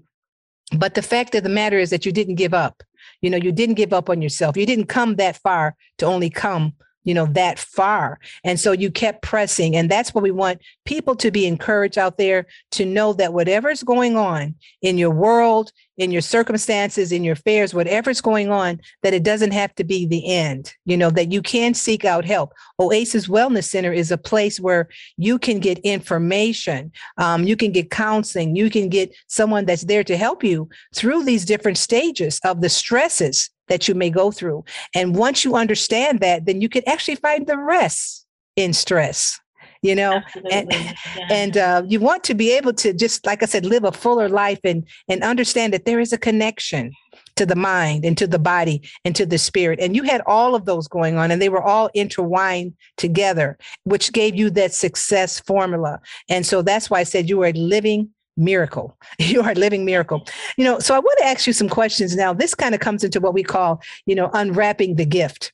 but 0.75 0.93
the 0.93 1.01
fact 1.01 1.35
of 1.35 1.43
the 1.43 1.49
matter 1.49 1.79
is 1.79 1.89
that 1.89 2.05
you 2.05 2.11
didn't 2.11 2.35
give 2.35 2.53
up. 2.53 2.83
You 3.21 3.29
know 3.29 3.37
you 3.37 3.51
didn't 3.51 3.75
give 3.75 3.93
up 3.93 4.09
on 4.09 4.21
yourself. 4.21 4.55
You 4.55 4.65
didn't 4.65 4.85
come 4.85 5.15
that 5.15 5.37
far 5.37 5.75
to 5.97 6.05
only 6.05 6.29
come 6.29 6.73
you 7.03 7.13
know, 7.13 7.25
that 7.27 7.59
far. 7.59 8.19
And 8.43 8.59
so 8.59 8.71
you 8.71 8.91
kept 8.91 9.21
pressing. 9.21 9.75
And 9.75 9.89
that's 9.89 10.13
what 10.13 10.23
we 10.23 10.31
want 10.31 10.61
people 10.85 11.15
to 11.17 11.31
be 11.31 11.45
encouraged 11.45 11.97
out 11.97 12.17
there 12.17 12.45
to 12.71 12.85
know 12.85 13.13
that 13.13 13.33
whatever's 13.33 13.83
going 13.83 14.15
on 14.15 14.55
in 14.81 14.97
your 14.97 15.11
world, 15.11 15.71
in 15.97 16.11
your 16.11 16.21
circumstances, 16.21 17.11
in 17.11 17.23
your 17.23 17.33
affairs, 17.33 17.73
whatever's 17.73 18.21
going 18.21 18.49
on, 18.49 18.79
that 19.03 19.13
it 19.13 19.23
doesn't 19.23 19.51
have 19.51 19.73
to 19.75 19.83
be 19.83 20.05
the 20.05 20.31
end, 20.31 20.73
you 20.85 20.95
know, 20.95 21.09
that 21.09 21.31
you 21.31 21.41
can 21.41 21.73
seek 21.73 22.05
out 22.05 22.25
help. 22.25 22.53
Oasis 22.79 23.27
Wellness 23.27 23.65
Center 23.65 23.91
is 23.91 24.11
a 24.11 24.17
place 24.17 24.59
where 24.59 24.87
you 25.17 25.37
can 25.37 25.59
get 25.59 25.77
information, 25.79 26.91
um, 27.17 27.43
you 27.43 27.57
can 27.57 27.71
get 27.71 27.91
counseling, 27.91 28.55
you 28.55 28.69
can 28.69 28.87
get 28.87 29.13
someone 29.27 29.65
that's 29.65 29.85
there 29.85 30.03
to 30.03 30.17
help 30.17 30.43
you 30.43 30.69
through 30.95 31.23
these 31.23 31.45
different 31.45 31.77
stages 31.77 32.39
of 32.45 32.61
the 32.61 32.69
stresses 32.69 33.49
that 33.69 33.87
you 33.87 33.95
may 33.95 34.09
go 34.09 34.31
through. 34.31 34.65
And 34.93 35.15
once 35.15 35.45
you 35.45 35.55
understand 35.55 36.19
that, 36.19 36.45
then 36.45 36.61
you 36.61 36.69
can 36.69 36.87
actually 36.87 37.15
find 37.15 37.47
the 37.47 37.57
rest 37.57 38.25
in 38.55 38.73
stress 38.73 39.39
you 39.81 39.95
know 39.95 40.15
Absolutely. 40.15 40.51
and 40.51 40.71
yeah. 40.71 41.27
and 41.29 41.57
uh, 41.57 41.83
you 41.87 41.99
want 41.99 42.23
to 42.25 42.33
be 42.33 42.51
able 42.51 42.73
to 42.73 42.93
just 42.93 43.25
like 43.25 43.41
i 43.43 43.45
said 43.45 43.65
live 43.65 43.83
a 43.83 43.91
fuller 43.91 44.29
life 44.29 44.59
and 44.63 44.87
and 45.07 45.23
understand 45.23 45.73
that 45.73 45.85
there 45.85 45.99
is 45.99 46.13
a 46.13 46.17
connection 46.17 46.91
to 47.35 47.45
the 47.45 47.55
mind 47.55 48.03
and 48.03 48.17
to 48.17 48.27
the 48.27 48.39
body 48.39 48.81
and 49.05 49.15
to 49.15 49.25
the 49.25 49.37
spirit 49.37 49.79
and 49.79 49.95
you 49.95 50.03
had 50.03 50.21
all 50.25 50.55
of 50.55 50.65
those 50.65 50.87
going 50.87 51.17
on 51.17 51.31
and 51.31 51.41
they 51.41 51.49
were 51.49 51.63
all 51.63 51.89
intertwined 51.93 52.73
together 52.97 53.57
which 53.85 54.11
gave 54.11 54.35
you 54.35 54.49
that 54.49 54.73
success 54.73 55.39
formula 55.39 55.99
and 56.29 56.45
so 56.45 56.61
that's 56.61 56.89
why 56.89 56.99
i 56.99 57.03
said 57.03 57.29
you 57.29 57.37
were 57.37 57.47
a 57.47 57.53
living 57.53 58.09
miracle. 58.39 58.97
You 59.19 59.41
are 59.41 59.51
a 59.51 59.55
living 59.55 59.85
miracle. 59.85 60.25
You 60.57 60.63
know, 60.63 60.79
so 60.79 60.95
I 60.95 60.99
want 60.99 61.19
to 61.19 61.25
ask 61.25 61.45
you 61.45 61.53
some 61.53 61.69
questions 61.69 62.15
now. 62.15 62.33
This 62.33 62.55
kind 62.55 62.73
of 62.73 62.81
comes 62.81 63.03
into 63.03 63.19
what 63.19 63.33
we 63.33 63.43
call, 63.43 63.81
you 64.05 64.15
know, 64.15 64.31
unwrapping 64.33 64.95
the 64.95 65.05
gift. 65.05 65.53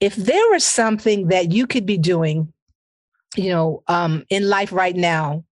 If 0.00 0.16
there 0.16 0.50
was 0.50 0.64
something 0.64 1.28
that 1.28 1.52
you 1.52 1.66
could 1.66 1.86
be 1.86 1.98
doing, 1.98 2.52
you 3.36 3.50
know, 3.50 3.84
um, 3.86 4.24
in 4.30 4.48
life 4.48 4.72
right 4.72 4.96
now, 4.96 5.44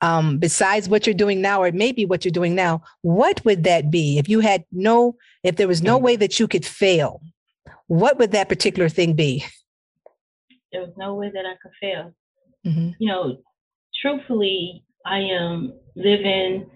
um, 0.00 0.38
besides 0.38 0.88
what 0.88 1.06
you're 1.06 1.14
doing 1.14 1.42
now, 1.42 1.62
or 1.62 1.72
maybe 1.72 2.06
what 2.06 2.24
you're 2.24 2.32
doing 2.32 2.54
now, 2.54 2.82
what 3.02 3.44
would 3.44 3.64
that 3.64 3.90
be? 3.90 4.18
If 4.18 4.28
you 4.28 4.40
had 4.40 4.64
no, 4.72 5.16
if 5.42 5.56
there 5.56 5.68
was 5.68 5.82
no 5.82 5.98
way 5.98 6.16
that 6.16 6.38
you 6.38 6.48
could 6.48 6.64
fail, 6.64 7.20
what 7.88 8.18
would 8.18 8.32
that 8.32 8.48
particular 8.48 8.88
thing 8.88 9.14
be? 9.14 9.44
There 10.72 10.82
was 10.82 10.92
no 10.96 11.14
way 11.14 11.30
that 11.32 11.44
I 11.44 11.54
could 11.60 11.72
fail. 11.80 12.14
Mm-hmm. 12.66 12.90
You 12.98 13.08
know, 13.08 13.38
truthfully, 14.00 14.84
I 15.08 15.18
am 15.20 15.72
living. 15.96 16.70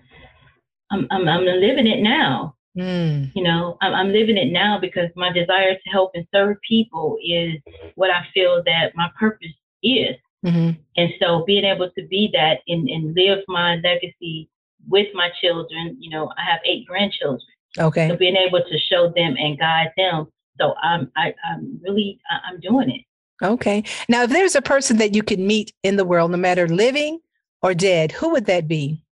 I'm 0.90 1.06
I'm, 1.10 1.28
I'm 1.28 1.44
living 1.44 1.86
it 1.86 2.02
now. 2.02 2.54
Mm. 2.76 3.30
You 3.34 3.42
know, 3.42 3.76
I'm, 3.82 3.92
I'm 3.94 4.12
living 4.12 4.38
it 4.38 4.50
now 4.50 4.78
because 4.80 5.10
my 5.14 5.30
desire 5.32 5.74
to 5.74 5.90
help 5.90 6.12
and 6.14 6.26
serve 6.34 6.56
people 6.66 7.18
is 7.22 7.54
what 7.96 8.10
I 8.10 8.26
feel 8.32 8.62
that 8.64 8.92
my 8.94 9.10
purpose 9.18 9.48
is. 9.82 10.16
Mm-hmm. 10.44 10.80
And 10.96 11.10
so 11.20 11.44
being 11.46 11.64
able 11.64 11.90
to 11.90 12.06
be 12.08 12.30
that 12.32 12.60
and, 12.66 12.88
and 12.88 13.14
live 13.14 13.40
my 13.46 13.76
legacy 13.76 14.48
with 14.88 15.08
my 15.14 15.30
children, 15.40 15.96
you 16.00 16.10
know, 16.10 16.32
I 16.36 16.50
have 16.50 16.60
eight 16.64 16.86
grandchildren. 16.86 17.40
Okay. 17.78 18.08
So 18.08 18.16
being 18.16 18.36
able 18.36 18.60
to 18.60 18.78
show 18.78 19.12
them 19.14 19.36
and 19.38 19.58
guide 19.58 19.92
them. 19.96 20.28
So 20.60 20.74
I'm 20.82 21.10
I, 21.16 21.34
I'm 21.50 21.80
really 21.82 22.20
I'm 22.46 22.60
doing 22.60 22.90
it. 22.90 23.02
Okay. 23.44 23.84
Now 24.08 24.22
if 24.22 24.30
there's 24.30 24.54
a 24.54 24.62
person 24.62 24.98
that 24.98 25.14
you 25.14 25.22
can 25.22 25.46
meet 25.46 25.72
in 25.82 25.96
the 25.96 26.04
world, 26.04 26.30
no 26.30 26.36
matter 26.36 26.68
living 26.68 27.20
or 27.62 27.74
dead, 27.74 28.12
who 28.12 28.30
would 28.30 28.46
that 28.46 28.68
be? 28.68 29.04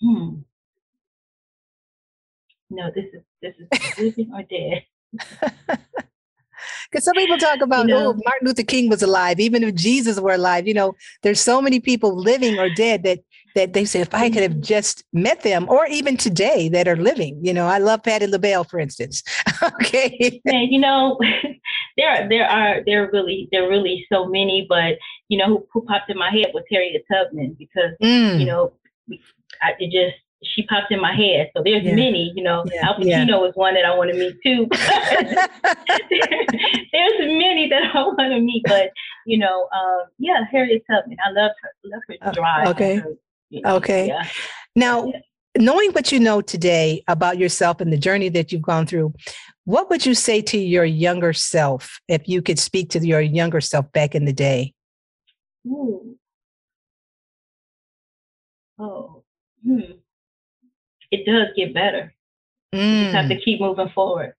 Hmm. 0.00 0.40
No, 2.70 2.90
this 2.94 3.06
is 3.12 3.22
this 3.40 3.54
is 3.58 3.98
living 3.98 4.30
or 4.34 4.42
dead. 4.42 5.78
Because 6.90 7.04
some 7.04 7.14
people 7.14 7.36
talk 7.36 7.60
about, 7.60 7.86
you 7.86 7.94
know, 7.94 8.08
oh, 8.08 8.20
Martin 8.24 8.46
Luther 8.46 8.62
King 8.62 8.88
was 8.88 9.02
alive, 9.02 9.38
even 9.40 9.62
if 9.62 9.74
Jesus 9.74 10.18
were 10.18 10.32
alive. 10.32 10.66
You 10.66 10.74
know, 10.74 10.94
there's 11.22 11.40
so 11.40 11.60
many 11.60 11.80
people 11.80 12.16
living 12.16 12.58
or 12.58 12.70
dead 12.70 13.02
that 13.02 13.20
that 13.54 13.72
they 13.72 13.84
say, 13.84 14.00
if 14.00 14.14
I 14.14 14.30
could 14.30 14.42
have 14.42 14.52
mm-hmm. 14.52 14.62
just 14.62 15.04
met 15.12 15.42
them, 15.42 15.68
or 15.68 15.86
even 15.86 16.16
today 16.16 16.68
that 16.70 16.86
are 16.86 16.96
living. 16.96 17.38
You 17.42 17.52
know, 17.52 17.66
I 17.66 17.78
love 17.78 18.02
Patti 18.02 18.26
LaBelle, 18.26 18.64
for 18.64 18.78
instance. 18.78 19.22
okay. 19.62 20.40
Yeah, 20.44 20.60
you 20.60 20.78
know, 20.78 21.18
there 21.98 22.26
there 22.28 22.48
are 22.48 22.82
there 22.86 23.04
are 23.04 23.10
really 23.12 23.48
there 23.52 23.66
are 23.66 23.68
really 23.68 24.06
so 24.10 24.24
many, 24.26 24.64
but 24.68 24.96
you 25.28 25.36
know, 25.36 25.48
who, 25.48 25.66
who 25.72 25.82
popped 25.82 26.08
in 26.08 26.16
my 26.16 26.30
head 26.30 26.52
was 26.54 26.64
Harriet 26.70 27.04
Tubman 27.12 27.56
because 27.58 27.90
mm. 28.02 28.40
you 28.40 28.46
know, 28.46 28.72
I, 29.60 29.72
it 29.78 29.92
just 29.92 30.16
she 30.44 30.64
popped 30.66 30.92
in 30.92 31.00
my 31.00 31.12
head. 31.12 31.50
So 31.54 31.62
there's 31.64 31.82
yeah. 31.82 31.96
many, 31.96 32.32
you 32.34 32.42
know. 32.42 32.64
Yeah. 32.72 32.86
Al 32.86 32.94
Pacino 32.94 33.42
yeah. 33.42 33.48
is 33.48 33.56
one 33.56 33.74
that 33.74 33.84
I 33.84 33.94
want 33.96 34.12
to 34.12 34.16
meet 34.16 34.36
too. 34.44 34.68
there's 36.92 37.18
many 37.18 37.68
that 37.68 37.90
I 37.92 38.02
want 38.02 38.32
to 38.32 38.40
meet, 38.40 38.62
but 38.66 38.92
you 39.26 39.36
know, 39.36 39.68
um, 39.74 40.04
yeah, 40.18 40.44
Harriet 40.50 40.84
Tubman. 40.88 41.18
I 41.26 41.30
love 41.30 41.50
her. 41.60 41.70
Love 41.84 42.02
her 42.08 42.14
oh, 42.22 42.32
drive. 42.32 42.68
Okay. 42.68 42.94
Her, 42.96 43.14
you 43.50 43.60
know, 43.62 43.74
okay. 43.76 44.06
Yeah. 44.06 44.26
Now, 44.76 45.12
knowing 45.56 45.92
what 45.92 46.12
you 46.12 46.20
know 46.20 46.40
today 46.40 47.02
about 47.08 47.38
yourself 47.38 47.80
and 47.80 47.92
the 47.92 47.98
journey 47.98 48.28
that 48.28 48.52
you've 48.52 48.62
gone 48.62 48.86
through, 48.86 49.12
what 49.68 49.90
would 49.90 50.06
you 50.06 50.14
say 50.14 50.40
to 50.42 50.58
your 50.58 50.84
younger 50.84 51.32
self 51.32 52.00
if 52.08 52.26
you 52.26 52.40
could 52.42 52.58
speak 52.58 52.90
to 52.90 53.06
your 53.06 53.20
younger 53.20 53.60
self 53.60 53.90
back 53.92 54.14
in 54.14 54.24
the 54.24 54.32
day? 54.32 54.72
Ooh. 55.66 56.16
Oh. 58.78 59.22
Hmm 59.64 59.98
it 61.10 61.24
does 61.24 61.48
get 61.56 61.74
better. 61.74 62.14
Mm. 62.74 62.98
You 62.98 63.04
just 63.04 63.16
have 63.16 63.28
to 63.28 63.36
mm. 63.36 63.44
keep 63.44 63.60
moving 63.60 63.88
forward. 63.90 64.34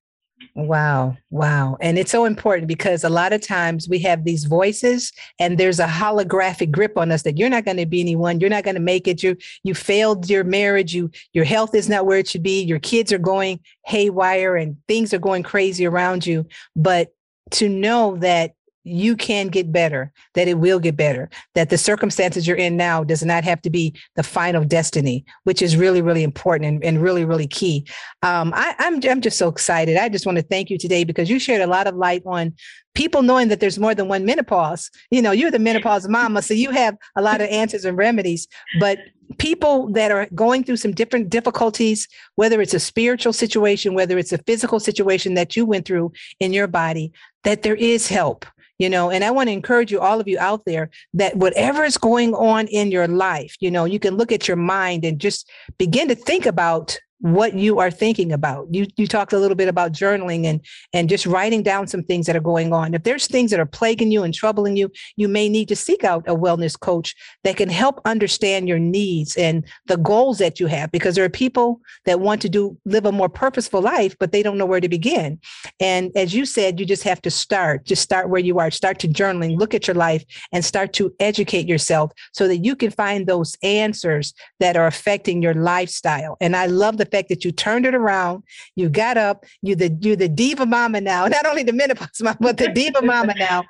Wow, 0.56 1.18
wow. 1.30 1.78
And 1.82 1.98
it's 1.98 2.12
so 2.12 2.26
important 2.26 2.68
because 2.68 3.04
a 3.04 3.10
lot 3.10 3.34
of 3.34 3.42
times 3.42 3.88
we 3.88 4.00
have 4.00 4.24
these 4.24 4.46
voices 4.46 5.12
and 5.40 5.58
there's 5.58 5.80
a 5.80 5.86
holographic 5.86 6.72
grip 6.72 6.98
on 6.98 7.12
us 7.12 7.24
that 7.24 7.38
you're 7.38 7.50
not 7.50 7.66
going 7.66 7.78
to 7.78 7.86
be 7.86 8.02
anyone, 8.02 8.40
you're 8.40 8.50
not 8.50 8.64
going 8.64 8.76
to 8.76 8.82
make 8.82 9.08
it. 9.08 9.24
You 9.24 9.38
you 9.64 9.74
failed 9.74 10.30
your 10.30 10.44
marriage, 10.44 10.94
you 10.94 11.12
your 11.34 11.46
health 11.46 11.76
is 11.76 11.90
not 11.90 12.06
where 12.06 12.18
it 12.18 12.28
should 12.28 12.44
be, 12.44 12.62
your 12.62 12.80
kids 12.80 13.12
are 13.14 13.20
going 13.20 13.60
haywire 13.86 14.56
and 14.56 14.78
things 14.88 15.14
are 15.14 15.20
going 15.20 15.44
crazy 15.44 15.86
around 15.86 16.26
you. 16.26 16.46
But 16.76 17.10
to 17.52 17.70
know 17.70 18.18
that 18.18 18.54
you 18.84 19.16
can 19.16 19.48
get 19.48 19.72
better, 19.72 20.12
that 20.34 20.48
it 20.48 20.56
will 20.56 20.80
get 20.80 20.96
better, 20.96 21.30
that 21.56 21.70
the 21.70 21.78
circumstances 21.78 22.48
you're 22.48 22.58
in 22.58 22.78
now 22.78 23.04
does 23.04 23.24
not 23.24 23.44
have 23.44 23.62
to 23.62 23.70
be 23.70 23.94
the 24.16 24.24
final 24.24 24.64
destiny, 24.64 25.26
which 25.44 25.62
is 25.62 25.78
really, 25.78 26.02
really 26.02 26.24
important 26.24 26.66
and, 26.66 26.84
and 26.84 27.02
really, 27.02 27.26
really 27.26 27.48
key. 27.48 27.86
Um, 28.24 28.54
I, 28.56 28.76
I'm, 28.80 29.00
I'm 29.04 29.22
just 29.22 29.38
so 29.38 29.48
excited. 29.48 29.98
I 29.98 30.10
just 30.10 30.26
want 30.26 30.38
to 30.38 30.44
thank 30.44 30.70
you 30.70 30.78
today 30.78 31.04
because 31.04 31.30
you 31.30 31.40
shared 31.40 31.62
a 31.62 31.68
lot 31.68 31.88
of 31.88 31.96
light 31.96 32.24
on 32.26 32.54
people 32.96 33.22
knowing 33.22 33.50
that 33.50 33.60
there's 33.60 33.80
more 33.80 33.96
than 33.96 34.08
one 34.08 34.26
menopause. 34.26 34.90
You 35.12 35.22
know, 35.22 35.32
you're 35.32 35.52
the 35.52 35.60
menopause 35.60 36.08
mama, 36.08 36.42
so 36.42 36.54
you 36.54 36.72
have 36.72 36.98
a 37.16 37.22
lot 37.22 37.42
of 37.42 37.50
answers 37.50 37.86
and 37.86 37.98
remedies, 37.98 38.48
but 38.80 39.00
people 39.38 39.92
that 39.92 40.12
are 40.12 40.28
going 40.34 40.64
through 40.64 40.78
some 40.78 40.92
different 40.92 41.30
difficulties, 41.30 42.08
whether 42.36 42.60
it's 42.62 42.74
a 42.74 42.80
spiritual 42.80 43.34
situation, 43.34 43.94
whether 43.94 44.18
it's 44.18 44.34
a 44.34 44.40
physical 44.40 44.80
situation 44.80 45.36
that 45.36 45.56
you 45.56 45.66
went 45.66 45.86
through 45.86 46.12
in 46.40 46.52
your 46.52 46.68
body, 46.68 47.12
that 47.44 47.62
there 47.62 47.76
is 47.76 48.08
help 48.08 48.46
you 48.80 48.90
know 48.90 49.12
and 49.12 49.24
i 49.24 49.30
want 49.30 49.48
to 49.48 49.54
encourage 49.54 49.92
you 49.92 50.00
all 50.00 50.20
of 50.20 50.28
you 50.28 50.40
out 50.40 50.66
there 50.66 50.90
that 51.14 51.36
whatever 51.36 51.84
is 51.84 51.98
going 51.98 52.34
on 52.34 52.68
in 52.68 52.90
your 52.92 53.08
life 53.08 53.56
you 53.60 53.70
know 53.70 53.86
you 53.86 54.00
can 54.00 54.18
look 54.18 54.32
at 54.32 54.48
your 54.48 54.58
mind 54.58 55.06
and 55.06 55.20
just 55.20 55.50
begin 55.78 56.08
to 56.08 56.16
think 56.16 56.46
about 56.46 57.00
what 57.20 57.54
you 57.54 57.80
are 57.80 57.92
thinking 57.92 58.32
about. 58.32 58.68
You 58.72 58.88
you 58.96 59.06
talked 59.06 59.34
a 59.34 59.38
little 59.38 59.56
bit 59.56 59.68
about 59.68 59.92
journaling 59.92 60.46
and 60.46 60.62
and 60.94 61.10
just 61.10 61.26
writing 61.26 61.64
down 61.64 61.88
some 61.88 62.04
things 62.04 62.26
that 62.26 62.36
are 62.36 62.42
going 62.42 62.72
on. 62.74 62.94
If 62.94 63.04
there's 63.04 63.28
things 63.28 63.52
that 63.52 63.60
are 63.60 63.66
plaguing 63.66 64.12
you 64.12 64.24
and 64.24 64.34
troubling 64.34 64.78
you, 64.78 64.92
you 65.18 65.28
may 65.28 65.50
need 65.50 65.68
to 65.68 65.76
seek 65.76 66.04
out 66.04 66.24
a 66.28 66.36
wellness 66.36 66.80
coach 66.80 67.16
that 67.44 67.58
can 67.58 67.70
help 67.70 68.02
understand 68.06 68.68
your 68.68 68.80
needs 68.80 69.36
and 69.36 69.66
the 69.88 69.98
goals 69.98 70.38
that 70.38 70.60
you 70.60 70.68
have 70.68 70.92
because 70.92 71.16
there 71.16 71.26
are 71.26 71.30
people 71.30 71.82
that 72.06 72.22
want 72.22 72.42
to 72.42 72.50
do 72.50 72.78
live 72.86 73.06
a 73.06 73.12
more 73.12 73.30
purposeful 73.30 73.82
life 73.82 74.16
but 74.20 74.32
they 74.32 74.42
don't 74.42 74.58
know 74.58 74.66
where 74.66 74.82
to 74.82 74.90
begin. 74.90 75.40
And 75.80 76.12
as 76.16 76.34
you 76.34 76.46
said, 76.46 76.80
you 76.80 76.86
just 76.86 77.04
have 77.04 77.22
to 77.24 77.32
start. 77.32 77.86
Just 77.86 78.02
start 78.02 78.30
where 78.30 78.40
you 78.40 78.60
are. 78.60 78.72
Start 78.72 79.00
to 79.00 79.08
journaling, 79.08 79.58
look 79.58 79.74
at 79.74 79.88
your 79.88 79.96
life 79.96 80.24
and 80.54 80.64
start 80.64 80.94
to 80.94 81.14
educate 81.20 81.68
yourself 81.68 82.12
so 82.34 82.48
that 82.48 82.60
you 82.60 82.76
can 82.76 82.92
find 82.92 83.28
those 83.28 83.58
answers 83.62 84.34
that 84.60 84.78
are 84.78 84.88
affecting 84.88 85.42
your 85.42 85.54
lifestyle. 85.54 86.38
And 86.40 86.56
I 86.56 86.68
love 86.68 86.98
the 86.98 87.09
fact 87.10 87.30
that 87.30 87.44
you 87.44 87.52
turned 87.52 87.86
it 87.86 87.96
around. 87.96 88.44
You 88.76 88.90
got 88.90 89.18
up. 89.18 89.46
You 89.62 89.76
the 89.76 89.98
you 90.02 90.16
the 90.16 90.30
diva 90.30 90.66
mama 90.66 91.02
now. 91.02 91.28
Not 91.40 91.46
only 91.46 91.64
the 91.64 91.74
menopause 91.74 92.22
mama, 92.22 92.38
but 92.40 92.58
the 92.58 92.70
diva 92.70 93.02
mama 93.02 93.34
now. 93.38 93.64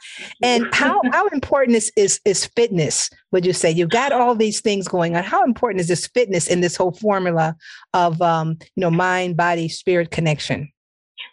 And 0.44 0.68
how 0.74 1.02
how 1.12 1.28
important 1.28 1.78
is 1.78 1.92
is 1.96 2.20
is 2.26 2.46
fitness? 2.46 3.10
Would 3.32 3.46
you 3.46 3.54
say 3.54 3.72
you've 3.72 3.90
got 3.90 4.12
all 4.12 4.36
these 4.36 4.62
things 4.62 4.88
going 4.88 5.16
on? 5.16 5.24
How 5.24 5.44
important 5.44 5.82
is 5.82 5.88
this 5.88 6.08
fitness 6.08 6.48
in 6.48 6.62
this 6.62 6.76
whole 6.76 6.92
formula 6.92 7.56
of 7.94 8.22
um, 8.22 8.58
you 8.76 8.82
know 8.82 8.92
mind, 8.92 9.38
body, 9.38 9.70
spirit 9.70 10.12
connection? 10.12 10.72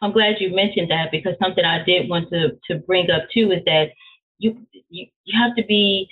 I'm 0.03 0.13
glad 0.13 0.37
you 0.41 0.55
mentioned 0.55 0.91
that 0.91 1.11
because 1.11 1.35
something 1.43 1.65
I 1.65 1.83
did 1.85 2.09
want 2.09 2.31
to 2.31 2.51
to 2.71 2.79
bring 2.81 3.11
up 3.11 3.23
too 3.33 3.51
is 3.53 3.63
that 3.67 3.91
you 4.39 4.57
you, 4.91 5.07
you 5.25 5.41
have 5.41 5.57
to 5.57 5.65
be 5.65 6.09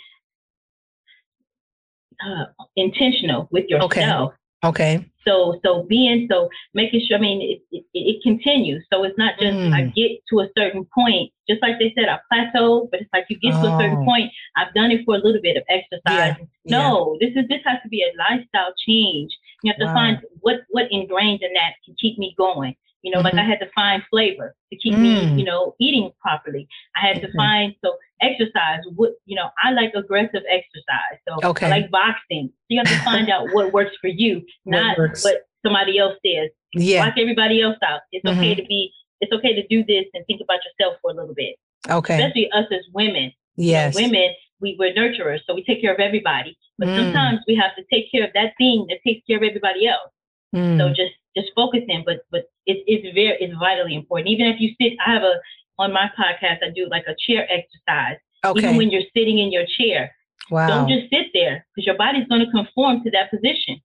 uh, 2.25 2.45
intentional 2.77 3.49
with 3.51 3.69
yourself. 3.69 3.93
Okay. 3.93 4.37
Okay. 4.65 5.05
So 5.27 5.59
so 5.65 5.85
being 5.85 6.29
so 6.31 6.49
making 6.75 7.01
sure. 7.07 7.17
I 7.17 7.21
mean, 7.21 7.41
it, 7.41 7.77
it, 7.77 7.85
it 7.95 8.23
continues. 8.23 8.85
So 8.93 9.05
it's 9.05 9.17
not 9.17 9.39
just 9.41 9.57
mm. 9.57 9.73
I 9.73 9.83
get 9.97 10.21
to 10.31 10.41
a 10.41 10.49
certain 10.57 10.87
point. 10.95 11.33
Just 11.49 11.63
like 11.63 11.79
they 11.79 11.93
said, 11.97 12.09
I 12.09 12.19
plateau, 12.31 12.89
but 12.91 13.01
it's 13.01 13.11
like 13.13 13.27
you 13.29 13.39
get 13.39 13.55
oh. 13.55 13.63
to 13.63 13.75
a 13.75 13.79
certain 13.79 13.99
oh. 14.03 14.05
point. 14.05 14.31
I've 14.57 14.75
done 14.75 14.91
it 14.91 15.05
for 15.05 15.15
a 15.15 15.19
little 15.19 15.41
bit 15.43 15.57
of 15.57 15.63
exercise. 15.69 16.37
Yeah. 16.39 16.45
No, 16.67 17.17
yeah. 17.21 17.27
this 17.27 17.37
is 17.37 17.49
this 17.49 17.61
has 17.67 17.79
to 17.83 17.89
be 17.89 18.03
a 18.03 18.13
lifestyle 18.19 18.75
change. 18.87 19.33
You 19.63 19.73
have 19.73 19.81
to 19.81 19.87
wow. 19.87 19.95
find 19.95 20.19
what 20.41 20.57
what 20.71 20.87
ingrained 20.91 21.43
in 21.43 21.53
that 21.55 21.75
can 21.85 21.95
keep 22.01 22.19
me 22.19 22.35
going. 22.37 22.77
You 23.05 23.11
know, 23.11 23.19
mm-hmm. 23.19 23.25
like 23.25 23.35
I 23.35 23.41
mm-hmm. 23.41 23.51
had 23.51 23.61
to 23.61 23.71
find 23.75 24.03
flavor 24.11 24.57
to 24.73 24.79
keep 24.79 24.95
mm. 24.95 25.01
me, 25.01 25.35
you 25.39 25.45
know, 25.45 25.75
eating 25.79 26.11
properly. 26.23 26.67
I 26.97 27.07
had 27.07 27.21
to 27.21 27.29
find 27.37 27.75
so 27.85 27.97
exercise. 28.23 28.81
What 28.97 29.13
you 29.27 29.37
know, 29.37 29.51
I 29.63 29.73
like 29.73 29.93
aggressive 29.95 30.43
exercise. 30.49 31.21
So 31.29 31.51
okay. 31.51 31.67
I 31.67 31.69
like 31.69 31.91
boxing. 31.91 32.49
So 32.49 32.67
you 32.71 32.81
have 32.83 32.89
to 32.89 33.05
find 33.05 33.29
out 33.29 33.53
what 33.53 33.75
works 33.75 33.95
for 34.01 34.09
you, 34.09 34.41
not 34.65 34.97
what, 34.99 35.19
what 35.21 35.37
somebody 35.63 35.99
else 35.99 36.15
says. 36.25 36.49
Yeah. 36.73 37.05
Watch 37.05 37.19
everybody 37.19 37.61
else 37.61 37.77
out. 37.85 38.01
It's 38.11 38.25
mm-hmm. 38.25 38.41
okay 38.41 38.55
to 38.55 38.65
be. 38.65 38.91
It's 39.21 39.33
okay 39.33 39.55
to 39.55 39.67
do 39.69 39.85
this 39.85 40.07
and 40.15 40.25
think 40.27 40.41
about 40.43 40.61
yourself 40.65 40.99
for 41.03 41.11
a 41.11 41.15
little 41.15 41.35
bit. 41.35 41.57
Okay. 41.89 42.15
Especially 42.15 42.51
us 42.53 42.67
as 42.73 42.85
women. 42.95 43.33
Yes. 43.57 43.95
You 43.95 44.01
know, 44.01 44.09
women, 44.09 44.35
we 44.61 44.77
were 44.79 44.89
nurturers, 44.91 45.41
so 45.47 45.55
we 45.55 45.63
take 45.63 45.83
care 45.83 45.93
of 45.93 46.01
everybody. 46.01 46.57
But 46.79 46.89
mm. 46.89 46.97
sometimes 46.97 47.41
we 47.47 47.55
have 47.57 47.77
to 47.77 47.85
take 47.93 48.11
care 48.11 48.25
of 48.25 48.31
that 48.33 48.55
thing 48.57 48.87
that 48.89 48.99
takes 49.07 49.25
care 49.27 49.37
of 49.37 49.43
everybody 49.43 49.87
else. 49.87 50.11
Mm. 50.55 50.79
So 50.79 50.89
just 50.89 51.13
just 51.37 51.51
focusing, 51.55 52.03
but 52.07 52.25
but 52.31 52.45
it's 52.67 52.81
it's 52.87 53.15
very 53.15 53.37
it's 53.41 53.55
vitally 53.59 53.95
important. 53.95 54.29
Even 54.29 54.47
if 54.47 54.61
you 54.61 54.75
sit, 54.81 54.97
I 55.05 55.13
have 55.13 55.23
a 55.23 55.35
on 55.79 55.93
my 55.93 56.11
podcast, 56.19 56.59
I 56.63 56.71
do 56.75 56.89
like 56.91 57.05
a 57.07 57.15
chair 57.27 57.47
exercise. 57.51 58.19
Okay. 58.45 58.61
Even 58.61 58.77
when 58.77 58.91
you're 58.91 59.09
sitting 59.17 59.39
in 59.39 59.51
your 59.51 59.65
chair, 59.79 60.15
wow. 60.51 60.69
don't 60.69 60.89
just 60.89 61.11
sit 61.11 61.27
there 61.33 61.67
because 61.75 61.87
your 61.87 61.97
body's 61.97 62.27
going 62.29 62.45
to 62.45 62.51
conform 62.51 63.03
to 63.03 63.11
that 63.11 63.31
position. 63.31 63.81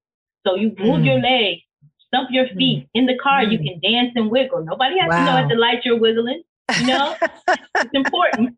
So 0.46 0.56
you 0.56 0.76
move 0.78 1.02
mm. 1.02 1.06
your 1.06 1.20
legs, 1.20 1.62
stump 2.08 2.30
your 2.32 2.48
feet. 2.50 2.84
Mm. 2.84 2.90
In 2.94 3.06
the 3.06 3.18
car, 3.18 3.44
mm. 3.44 3.52
you 3.52 3.58
can 3.58 3.80
dance 3.80 4.12
and 4.16 4.30
wiggle. 4.30 4.64
Nobody 4.66 5.00
has 5.00 5.10
wow. 5.10 5.18
to 5.18 5.26
know 5.26 5.38
at 5.38 5.50
the 5.50 5.56
light 5.56 5.86
you're 5.86 6.00
wiggling. 6.00 6.44
You 6.80 6.88
know, 6.88 7.16
it's 7.48 7.92
important 7.94 8.58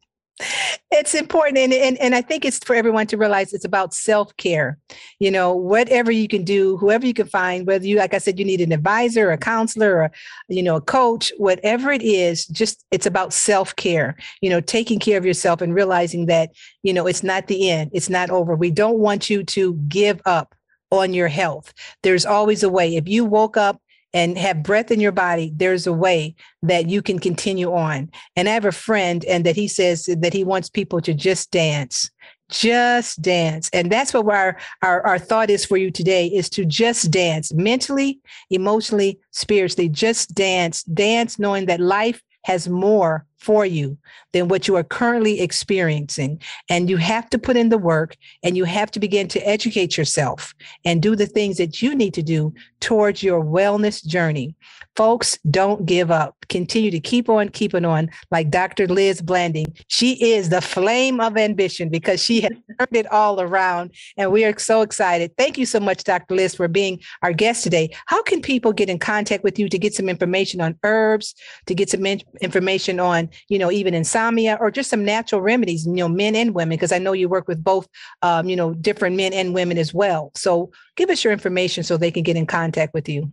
it's 0.91 1.13
important 1.13 1.57
and, 1.57 1.73
and 1.73 1.97
and 1.99 2.15
i 2.15 2.21
think 2.21 2.45
it's 2.45 2.59
for 2.59 2.75
everyone 2.75 3.07
to 3.07 3.17
realize 3.17 3.53
it's 3.53 3.65
about 3.65 3.93
self-care. 3.93 4.77
You 5.19 5.31
know 5.31 5.53
whatever 5.53 6.11
you 6.11 6.27
can 6.27 6.43
do 6.43 6.77
whoever 6.77 7.05
you 7.05 7.13
can 7.13 7.27
find 7.27 7.67
whether 7.67 7.85
you 7.85 7.97
like 7.97 8.13
i 8.13 8.17
said 8.17 8.39
you 8.39 8.45
need 8.45 8.61
an 8.61 8.71
advisor 8.71 9.31
a 9.31 9.37
counselor 9.37 10.03
or 10.03 10.11
you 10.47 10.63
know 10.63 10.75
a 10.75 10.81
coach 10.81 11.31
whatever 11.37 11.91
it 11.91 12.01
is 12.01 12.45
just 12.47 12.85
it's 12.91 13.05
about 13.05 13.33
self-care. 13.33 14.15
You 14.41 14.49
know 14.49 14.61
taking 14.61 14.99
care 14.99 15.17
of 15.17 15.25
yourself 15.25 15.61
and 15.61 15.73
realizing 15.73 16.25
that 16.27 16.51
you 16.83 16.93
know 16.93 17.07
it's 17.07 17.23
not 17.23 17.47
the 17.47 17.69
end 17.69 17.91
it's 17.93 18.09
not 18.09 18.29
over. 18.29 18.55
We 18.55 18.71
don't 18.71 18.99
want 18.99 19.29
you 19.29 19.43
to 19.43 19.73
give 19.87 20.21
up 20.25 20.55
on 20.91 21.13
your 21.13 21.29
health. 21.29 21.73
There's 22.03 22.25
always 22.25 22.63
a 22.63 22.69
way. 22.69 22.95
If 22.95 23.07
you 23.07 23.25
woke 23.25 23.57
up 23.57 23.81
and 24.13 24.37
have 24.37 24.63
breath 24.63 24.91
in 24.91 24.99
your 24.99 25.11
body, 25.11 25.51
there's 25.55 25.87
a 25.87 25.93
way 25.93 26.35
that 26.63 26.89
you 26.89 27.01
can 27.01 27.19
continue 27.19 27.73
on. 27.73 28.09
And 28.35 28.49
I 28.49 28.53
have 28.53 28.65
a 28.65 28.71
friend, 28.71 29.23
and 29.25 29.45
that 29.45 29.55
he 29.55 29.67
says 29.67 30.05
that 30.05 30.33
he 30.33 30.43
wants 30.43 30.69
people 30.69 31.01
to 31.01 31.13
just 31.13 31.51
dance, 31.51 32.09
just 32.49 33.21
dance. 33.21 33.69
And 33.73 33.91
that's 33.91 34.13
what 34.13 34.25
our, 34.27 34.57
our, 34.81 35.01
our 35.05 35.19
thought 35.19 35.49
is 35.49 35.65
for 35.65 35.77
you 35.77 35.91
today 35.91 36.27
is 36.27 36.49
to 36.51 36.65
just 36.65 37.11
dance 37.11 37.53
mentally, 37.53 38.19
emotionally, 38.49 39.19
spiritually, 39.31 39.89
just 39.89 40.35
dance, 40.35 40.83
dance 40.83 41.39
knowing 41.39 41.65
that 41.67 41.79
life 41.79 42.21
has 42.43 42.67
more 42.67 43.25
for 43.41 43.65
you 43.65 43.97
than 44.33 44.47
what 44.47 44.67
you 44.67 44.75
are 44.75 44.83
currently 44.83 45.41
experiencing. 45.41 46.39
And 46.69 46.89
you 46.89 46.97
have 46.97 47.27
to 47.31 47.39
put 47.39 47.57
in 47.57 47.69
the 47.69 47.77
work 47.77 48.15
and 48.43 48.55
you 48.55 48.65
have 48.65 48.91
to 48.91 48.99
begin 48.99 49.27
to 49.29 49.39
educate 49.47 49.97
yourself 49.97 50.53
and 50.85 51.01
do 51.01 51.15
the 51.15 51.25
things 51.25 51.57
that 51.57 51.81
you 51.81 51.95
need 51.95 52.13
to 52.13 52.21
do 52.21 52.53
towards 52.81 53.23
your 53.23 53.43
wellness 53.43 54.05
journey. 54.05 54.55
Folks, 54.95 55.39
don't 55.49 55.85
give 55.85 56.11
up. 56.11 56.35
Continue 56.49 56.91
to 56.91 56.99
keep 56.99 57.29
on 57.29 57.49
keeping 57.49 57.85
on, 57.85 58.09
like 58.29 58.51
Dr. 58.51 58.87
Liz 58.87 59.21
Blanding. 59.21 59.73
She 59.87 60.33
is 60.33 60.49
the 60.49 60.61
flame 60.61 61.19
of 61.19 61.37
ambition 61.37 61.89
because 61.89 62.21
she 62.21 62.41
has 62.41 62.51
turned 62.51 62.95
it 62.95 63.11
all 63.11 63.39
around. 63.39 63.91
And 64.17 64.31
we 64.31 64.43
are 64.43 64.57
so 64.59 64.81
excited. 64.81 65.31
Thank 65.37 65.57
you 65.57 65.65
so 65.65 65.79
much, 65.79 66.03
Dr. 66.03 66.35
Liz, 66.35 66.53
for 66.53 66.67
being 66.67 66.99
our 67.23 67.33
guest 67.33 67.63
today. 67.63 67.89
How 68.05 68.21
can 68.21 68.41
people 68.41 68.73
get 68.73 68.89
in 68.89 68.99
contact 68.99 69.43
with 69.43 69.57
you 69.57 69.69
to 69.69 69.79
get 69.79 69.95
some 69.95 70.09
information 70.09 70.59
on 70.61 70.77
herbs, 70.83 71.33
to 71.67 71.73
get 71.73 71.89
some 71.89 72.05
information 72.05 72.99
on 72.99 73.30
you 73.49 73.59
know, 73.59 73.71
even 73.71 73.93
insomnia 73.93 74.57
or 74.59 74.71
just 74.71 74.89
some 74.89 75.05
natural 75.05 75.41
remedies, 75.41 75.85
you 75.85 75.93
know, 75.93 76.09
men 76.09 76.35
and 76.35 76.53
women, 76.53 76.77
because 76.77 76.91
I 76.91 76.97
know 76.97 77.13
you 77.13 77.29
work 77.29 77.47
with 77.47 77.63
both, 77.63 77.87
um, 78.21 78.49
you 78.49 78.55
know, 78.55 78.73
different 78.73 79.15
men 79.15 79.33
and 79.33 79.53
women 79.53 79.77
as 79.77 79.93
well. 79.93 80.31
So 80.35 80.71
give 80.95 81.09
us 81.09 81.23
your 81.23 81.33
information 81.33 81.83
so 81.83 81.97
they 81.97 82.11
can 82.11 82.23
get 82.23 82.35
in 82.35 82.45
contact 82.45 82.93
with 82.93 83.09
you. 83.09 83.31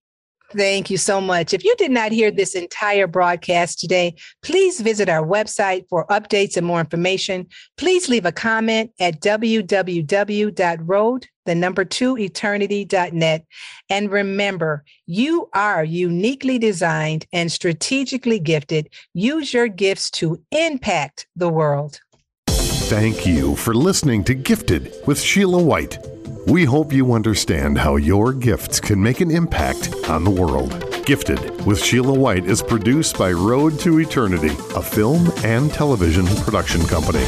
Thank 0.55 0.91
you 0.91 0.99
so 0.99 1.21
much. 1.21 1.55
If 1.55 1.65
you 1.65 1.75
did 1.77 1.91
not 1.91 2.13
hear 2.13 2.31
this 2.31 2.55
entire 2.55 3.07
broadcast 3.07 3.79
today, 3.79 4.15
please 4.43 4.81
visit 4.81 5.09
our 5.09 5.27
website 5.27 5.89
for 5.89 6.07
updates 6.09 6.57
and 6.57 6.67
more 6.67 6.81
information. 6.81 7.47
Please 7.77 8.09
leave 8.09 8.27
a 8.27 8.33
comment 8.33 8.91
at 9.01 9.21
www.road, 9.21 9.67
the 11.47 11.55
number 11.55 11.85
two 11.85 12.19
eternity.net. 12.19 13.47
And 13.89 14.11
remember, 14.11 14.85
you 15.07 15.49
are 15.55 15.85
uniquely 15.85 16.59
designed 16.59 17.27
and 17.33 17.51
strategically 17.51 18.39
gifted. 18.39 18.91
Use 19.15 19.55
your 19.55 19.69
gifts 19.69 20.11
to 20.13 20.43
impact 20.51 21.27
the 21.35 21.49
world. 21.49 22.01
Thank 22.47 23.27
you 23.27 23.57
for 23.57 23.73
listening 23.73 24.23
to 24.25 24.35
Gifted 24.35 24.93
with 25.07 25.19
Sheila 25.19 25.63
White. 25.63 25.99
We 26.47 26.65
hope 26.65 26.93
you 26.93 27.13
understand 27.13 27.79
how 27.79 27.97
your 27.97 28.33
gifts 28.33 28.81
can 28.81 29.03
make 29.03 29.21
an 29.21 29.31
impact 29.31 29.95
on 30.09 30.25
the 30.25 30.31
world. 30.31 30.73
Gifted 31.07 31.65
with 31.67 31.83
Sheila 31.83 32.15
White 32.15 32.47
is 32.47 32.63
produced 32.63 33.19
by 33.19 33.33
Road 33.33 33.79
to 33.81 34.01
Eternity, 34.01 34.57
a 34.75 34.83
film 34.83 35.33
and 35.45 35.73
television 35.73 36.27
production 36.45 36.83
company. 36.87 37.25